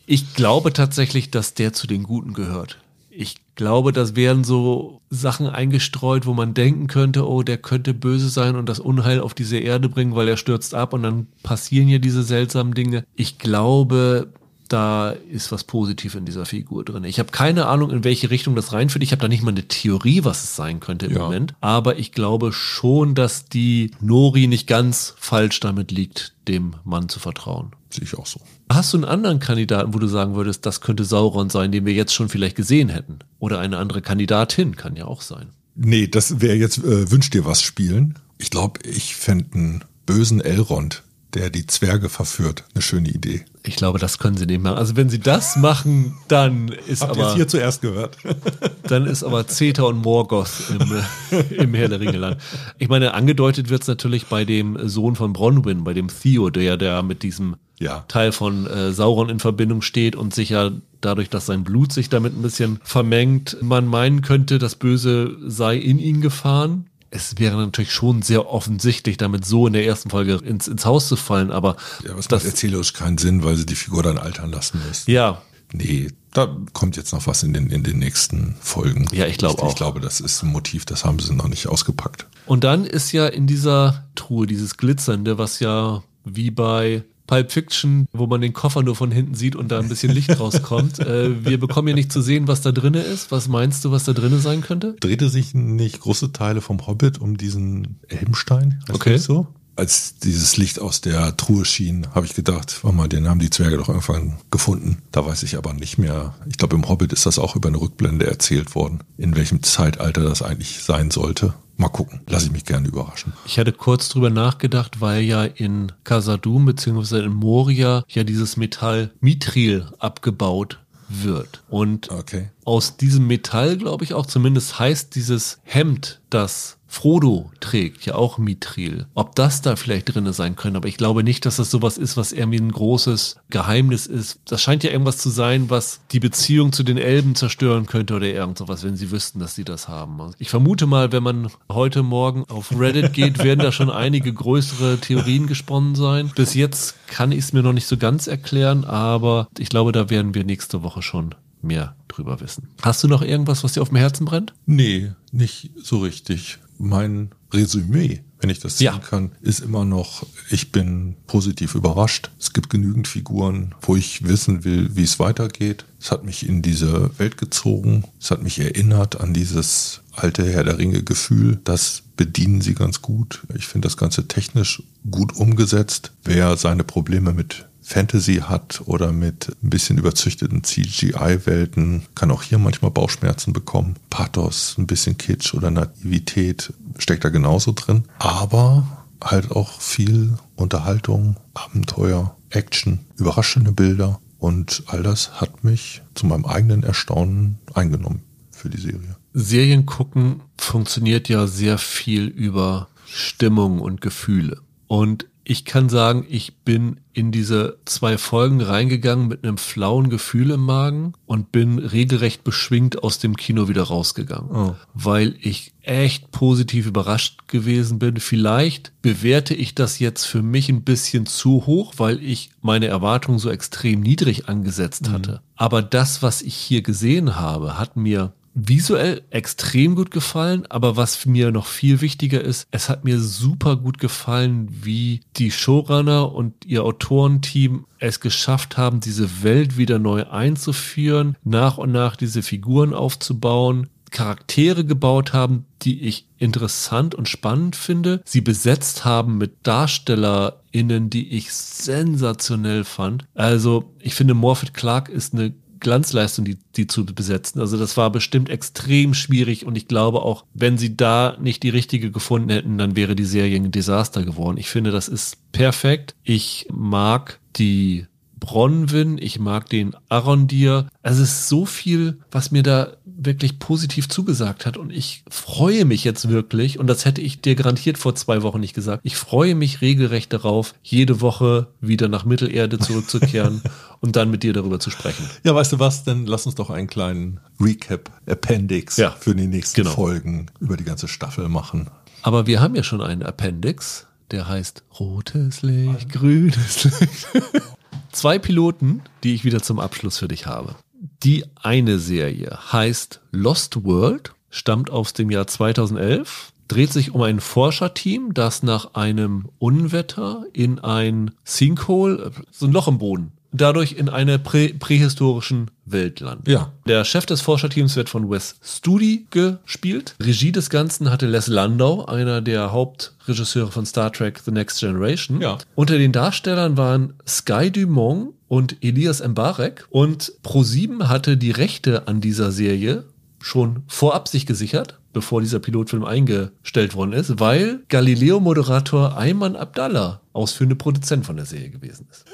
[0.06, 2.78] ich glaube tatsächlich, dass der zu den Guten gehört.
[3.10, 8.28] Ich glaube, das wären so Sachen eingestreut, wo man denken könnte, oh, der könnte böse
[8.28, 11.88] sein und das Unheil auf diese Erde bringen, weil er stürzt ab und dann passieren
[11.88, 13.04] hier diese seltsamen Dinge.
[13.14, 14.28] Ich glaube,
[14.68, 17.04] da ist was positiv in dieser Figur drin.
[17.04, 19.02] Ich habe keine Ahnung, in welche Richtung das reinführt.
[19.02, 21.18] Ich habe da nicht mal eine Theorie, was es sein könnte im ja.
[21.20, 21.54] Moment.
[21.60, 27.20] Aber ich glaube schon, dass die Nori nicht ganz falsch damit liegt, dem Mann zu
[27.20, 27.72] vertrauen.
[27.90, 28.40] Sehe ich auch so.
[28.68, 31.92] Hast du einen anderen Kandidaten, wo du sagen würdest, das könnte Sauron sein, den wir
[31.92, 33.20] jetzt schon vielleicht gesehen hätten?
[33.38, 35.48] Oder eine andere Kandidatin, kann ja auch sein.
[35.74, 38.18] Nee, das wäre jetzt äh, Wünsch dir was spielen.
[38.38, 41.02] Ich glaube, ich fände einen bösen Elrond
[41.36, 42.64] der die Zwerge verführt.
[42.74, 43.44] Eine schöne Idee.
[43.62, 44.78] Ich glaube, das können sie nicht machen.
[44.78, 47.26] Also wenn sie das machen, dann ist Habt aber...
[47.26, 48.16] Habt hier zuerst gehört.
[48.84, 52.38] dann ist aber Zeta und Morgoth im, im Herr der Ringeland.
[52.78, 56.78] Ich meine, angedeutet wird es natürlich bei dem Sohn von Bronwyn, bei dem Theo, der,
[56.78, 58.04] der mit diesem ja.
[58.08, 60.70] Teil von äh, Sauron in Verbindung steht und sich ja
[61.02, 65.76] dadurch, dass sein Blut sich damit ein bisschen vermengt, man meinen könnte, das Böse sei
[65.76, 70.34] in ihn gefahren es wäre natürlich schon sehr offensichtlich, damit so in der ersten Folge
[70.34, 71.76] ins, ins Haus zu fallen, aber.
[72.04, 74.80] Ja, aber es das macht erzählerisch keinen Sinn, weil sie die Figur dann altern lassen
[74.86, 75.10] müssen.
[75.10, 75.42] Ja.
[75.72, 79.08] Nee, da kommt jetzt noch was in den, in den nächsten Folgen.
[79.12, 79.70] Ja, ich glaube auch.
[79.70, 82.26] Ich glaube, das ist ein Motiv, das haben sie noch nicht ausgepackt.
[82.46, 88.06] Und dann ist ja in dieser Truhe dieses Glitzernde, was ja wie bei Pulp Fiction,
[88.12, 90.98] wo man den Koffer nur von hinten sieht und da ein bisschen Licht rauskommt.
[91.00, 93.30] äh, wir bekommen ja nicht zu sehen, was da drinne ist.
[93.32, 94.96] Was meinst du, was da drinne sein könnte?
[95.00, 98.82] Drehte sich nicht große Teile vom Hobbit um diesen Elbenstein?
[98.90, 99.18] Okay.
[99.18, 99.46] So?
[99.76, 103.50] als dieses Licht aus der Truhe schien, habe ich gedacht, warte mal, den haben die
[103.50, 105.02] Zwerge doch irgendwann gefunden.
[105.12, 106.34] Da weiß ich aber nicht mehr.
[106.48, 110.22] Ich glaube, im Hobbit ist das auch über eine Rückblende erzählt worden, in welchem Zeitalter
[110.22, 111.54] das eigentlich sein sollte.
[111.76, 112.20] Mal gucken.
[112.26, 113.34] Lass ich mich gerne überraschen.
[113.44, 117.24] Ich hatte kurz drüber nachgedacht, weil ja in Casadum bzw.
[117.24, 120.78] in Moria ja dieses Metall Mithril abgebaut
[121.08, 121.62] wird.
[121.68, 122.50] Und okay.
[122.64, 128.38] aus diesem Metall, glaube ich auch, zumindest heißt dieses Hemd, das Frodo trägt, ja auch
[128.38, 129.06] Mithril.
[129.14, 132.16] Ob das da vielleicht drinne sein könnte, aber ich glaube nicht, dass das sowas ist,
[132.16, 134.40] was irgendwie ein großes Geheimnis ist.
[134.46, 138.26] Das scheint ja irgendwas zu sein, was die Beziehung zu den Elben zerstören könnte oder
[138.26, 140.16] irgend sowas, wenn sie wüssten, dass sie das haben.
[140.38, 144.98] Ich vermute mal, wenn man heute Morgen auf Reddit geht, werden da schon einige größere
[144.98, 146.30] Theorien gesponnen sein.
[146.34, 150.08] Bis jetzt kann ich es mir noch nicht so ganz erklären, aber ich glaube, da
[150.10, 152.68] werden wir nächste Woche schon mehr drüber wissen.
[152.82, 154.54] Hast du noch irgendwas, was dir auf dem Herzen brennt?
[154.66, 159.08] Nee, nicht so richtig mein Resümee, wenn ich das sagen ja.
[159.08, 162.30] kann, ist immer noch, ich bin positiv überrascht.
[162.38, 165.84] Es gibt genügend Figuren, wo ich wissen will, wie es weitergeht.
[166.00, 168.04] Es hat mich in diese Welt gezogen.
[168.20, 171.60] Es hat mich erinnert an dieses alte Herr der Ringe Gefühl.
[171.64, 173.42] Das bedienen sie ganz gut.
[173.54, 176.12] Ich finde das Ganze technisch gut umgesetzt.
[176.24, 182.58] Wer seine Probleme mit Fantasy hat oder mit ein bisschen überzüchteten CGI-Welten, kann auch hier
[182.58, 183.94] manchmal Bauchschmerzen bekommen.
[184.10, 188.02] Pathos, ein bisschen Kitsch oder Naivität steckt da genauso drin.
[188.18, 194.20] Aber halt auch viel Unterhaltung, Abenteuer, Action, überraschende Bilder.
[194.40, 199.16] Und all das hat mich zu meinem eigenen Erstaunen eingenommen für die Serie.
[199.32, 204.60] Serien gucken funktioniert ja sehr viel über Stimmung und Gefühle.
[204.88, 210.50] Und ich kann sagen, ich bin in diese zwei Folgen reingegangen mit einem flauen Gefühl
[210.50, 214.74] im Magen und bin regelrecht beschwingt aus dem Kino wieder rausgegangen, oh.
[214.92, 218.16] weil ich echt positiv überrascht gewesen bin.
[218.18, 223.38] Vielleicht bewerte ich das jetzt für mich ein bisschen zu hoch, weil ich meine Erwartungen
[223.38, 225.12] so extrem niedrig angesetzt mhm.
[225.12, 225.32] hatte.
[225.32, 225.38] Mhm.
[225.54, 231.26] Aber das, was ich hier gesehen habe, hat mir visuell extrem gut gefallen, aber was
[231.26, 236.64] mir noch viel wichtiger ist, es hat mir super gut gefallen, wie die Showrunner und
[236.64, 242.94] ihr Autorenteam es geschafft haben, diese Welt wieder neu einzuführen, nach und nach diese Figuren
[242.94, 251.10] aufzubauen, Charaktere gebaut haben, die ich interessant und spannend finde, sie besetzt haben mit DarstellerInnen,
[251.10, 253.24] die ich sensationell fand.
[253.34, 257.60] Also, ich finde, Morphet Clark ist eine Glanzleistung, die, die zu besetzen.
[257.60, 261.70] Also das war bestimmt extrem schwierig und ich glaube auch, wenn sie da nicht die
[261.70, 264.58] richtige gefunden hätten, dann wäre die Serie ein Desaster geworden.
[264.58, 266.14] Ich finde, das ist perfekt.
[266.22, 268.06] Ich mag die
[268.38, 270.88] Bronwyn, ich mag den Arondir.
[271.02, 275.84] Also es ist so viel, was mir da wirklich positiv zugesagt hat und ich freue
[275.84, 279.16] mich jetzt wirklich, und das hätte ich dir garantiert vor zwei Wochen nicht gesagt, ich
[279.16, 283.62] freue mich regelrecht darauf, jede Woche wieder nach Mittelerde zurückzukehren
[284.00, 285.28] und dann mit dir darüber zu sprechen.
[285.44, 289.46] Ja, weißt du was, dann lass uns doch einen kleinen Recap, Appendix Ja, für die
[289.46, 289.94] nächsten genau.
[289.94, 291.88] Folgen über die ganze Staffel machen.
[292.22, 297.28] Aber wir haben ja schon einen Appendix, der heißt Rotes Licht, grünes Licht.
[298.12, 300.74] Zwei Piloten, die ich wieder zum Abschluss für dich habe.
[301.22, 307.40] Die eine Serie heißt Lost World, stammt aus dem Jahr 2011, dreht sich um ein
[307.40, 314.08] Forscherteam, das nach einem Unwetter in ein Sinkhole, so ein Loch im Boden, dadurch in
[314.08, 316.48] einer prä prähistorischen Welt landet.
[316.48, 316.72] Ja.
[316.86, 320.16] Der Chef des Forscherteams wird von Wes Studi gespielt.
[320.20, 325.40] Regie des Ganzen hatte Les Landau, einer der Hauptregisseure von Star Trek The Next Generation.
[325.40, 325.58] Ja.
[325.74, 329.86] Unter den Darstellern waren Sky Dumont und Elias Mbarek.
[329.90, 333.04] Und Pro7 hatte die Rechte an dieser Serie
[333.40, 340.76] schon vorab sich gesichert, bevor dieser Pilotfilm eingestellt worden ist, weil Galileo-Moderator Ayman Abdallah ausführende
[340.76, 342.24] Produzent von der Serie gewesen ist.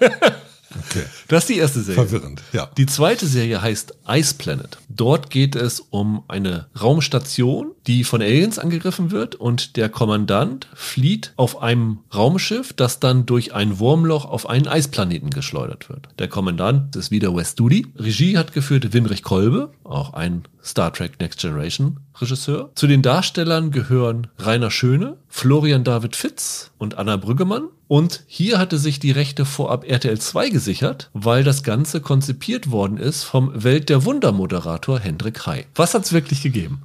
[0.88, 1.04] Okay.
[1.28, 2.06] Das ist die erste Serie.
[2.06, 2.70] Verwirrend, ja.
[2.76, 4.78] Die zweite Serie heißt Ice Planet.
[4.88, 11.32] Dort geht es um eine Raumstation, die von Aliens angegriffen wird und der Kommandant flieht
[11.36, 16.08] auf einem Raumschiff, das dann durch ein Wurmloch auf einen Eisplaneten geschleudert wird.
[16.18, 17.86] Der Kommandant ist wieder Wes Studi.
[17.96, 22.70] Regie hat geführt Winrich Kolbe, auch ein Star Trek Next Generation Regisseur.
[22.74, 27.68] Zu den Darstellern gehören Rainer Schöne, Florian David Fitz und Anna Brüggemann.
[27.86, 32.98] Und hier hatte sich die Rechte vorab RTL 2 gesichert, weil das Ganze konzipiert worden
[32.98, 35.64] ist vom Welt der Wunder Moderator Hendrik Hai.
[35.74, 36.82] Was hat's wirklich gegeben?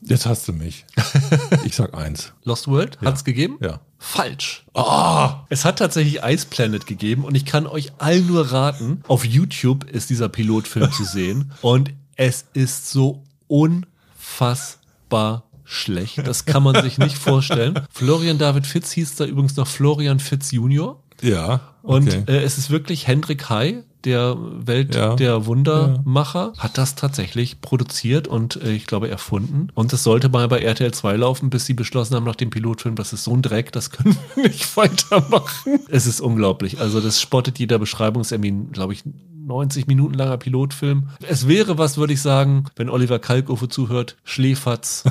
[0.00, 0.86] Jetzt hast du mich.
[1.64, 2.32] Ich sag eins.
[2.44, 3.58] Lost World hat's gegeben?
[3.60, 3.80] Ja.
[3.98, 4.64] Falsch.
[4.74, 9.24] Ah, es hat tatsächlich Ice Planet gegeben und ich kann euch allen nur raten, auf
[9.24, 16.26] YouTube ist dieser Pilotfilm zu sehen und es ist so unfassbar schlecht.
[16.26, 17.80] Das kann man sich nicht vorstellen.
[17.90, 21.02] Florian David Fitz hieß da übrigens noch Florian Fitz Junior.
[21.22, 21.60] Ja.
[21.82, 22.22] Und okay.
[22.26, 25.16] äh, es ist wirklich Hendrik Hai, der Welt Ja.
[25.16, 29.68] der Wundermacher, hat das tatsächlich produziert und äh, ich glaube erfunden.
[29.74, 32.96] Und es sollte mal bei RTL 2 laufen, bis sie beschlossen haben nach dem Pilotfilm,
[32.96, 35.80] das ist so ein Dreck, das können wir nicht weitermachen.
[35.88, 36.80] Es ist unglaublich.
[36.80, 39.04] Also das spottet jeder Beschreibungstermin, glaube ich,
[39.46, 41.08] 90 Minuten langer Pilotfilm.
[41.28, 45.04] Es wäre was, würde ich sagen, wenn Oliver Kalkofe zuhört, Schläferz,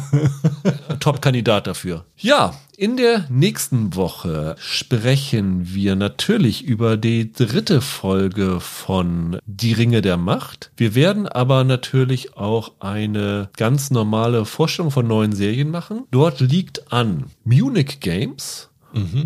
[1.00, 2.06] Top-Kandidat dafür.
[2.18, 10.02] Ja, in der nächsten Woche sprechen wir natürlich über die dritte Folge von Die Ringe
[10.02, 10.72] der Macht.
[10.76, 16.06] Wir werden aber natürlich auch eine ganz normale Vorstellung von neuen Serien machen.
[16.10, 18.70] Dort liegt an Munich Games.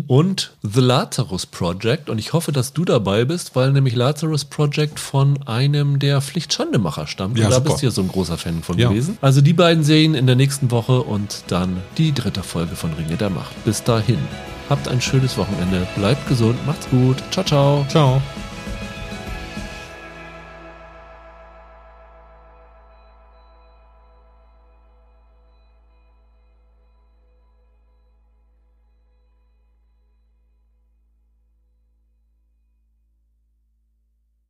[0.06, 2.08] Und The Lazarus Project.
[2.08, 7.06] Und ich hoffe, dass du dabei bist, weil nämlich Lazarus Project von einem der Pflichtschandemacher
[7.06, 7.36] stammt.
[7.38, 7.70] Ja, und da super.
[7.70, 8.88] bist du ja so ein großer Fan von Ja.
[8.88, 9.18] gewesen.
[9.20, 13.16] Also die beiden Serien in der nächsten Woche und dann die dritte Folge von Ringe
[13.16, 13.62] der Macht.
[13.64, 14.18] Bis dahin.
[14.70, 15.86] Habt ein schönes Wochenende.
[15.96, 16.58] Bleibt gesund.
[16.66, 17.16] Macht's gut.
[17.30, 17.86] Ciao, ciao.
[17.88, 18.22] Ciao.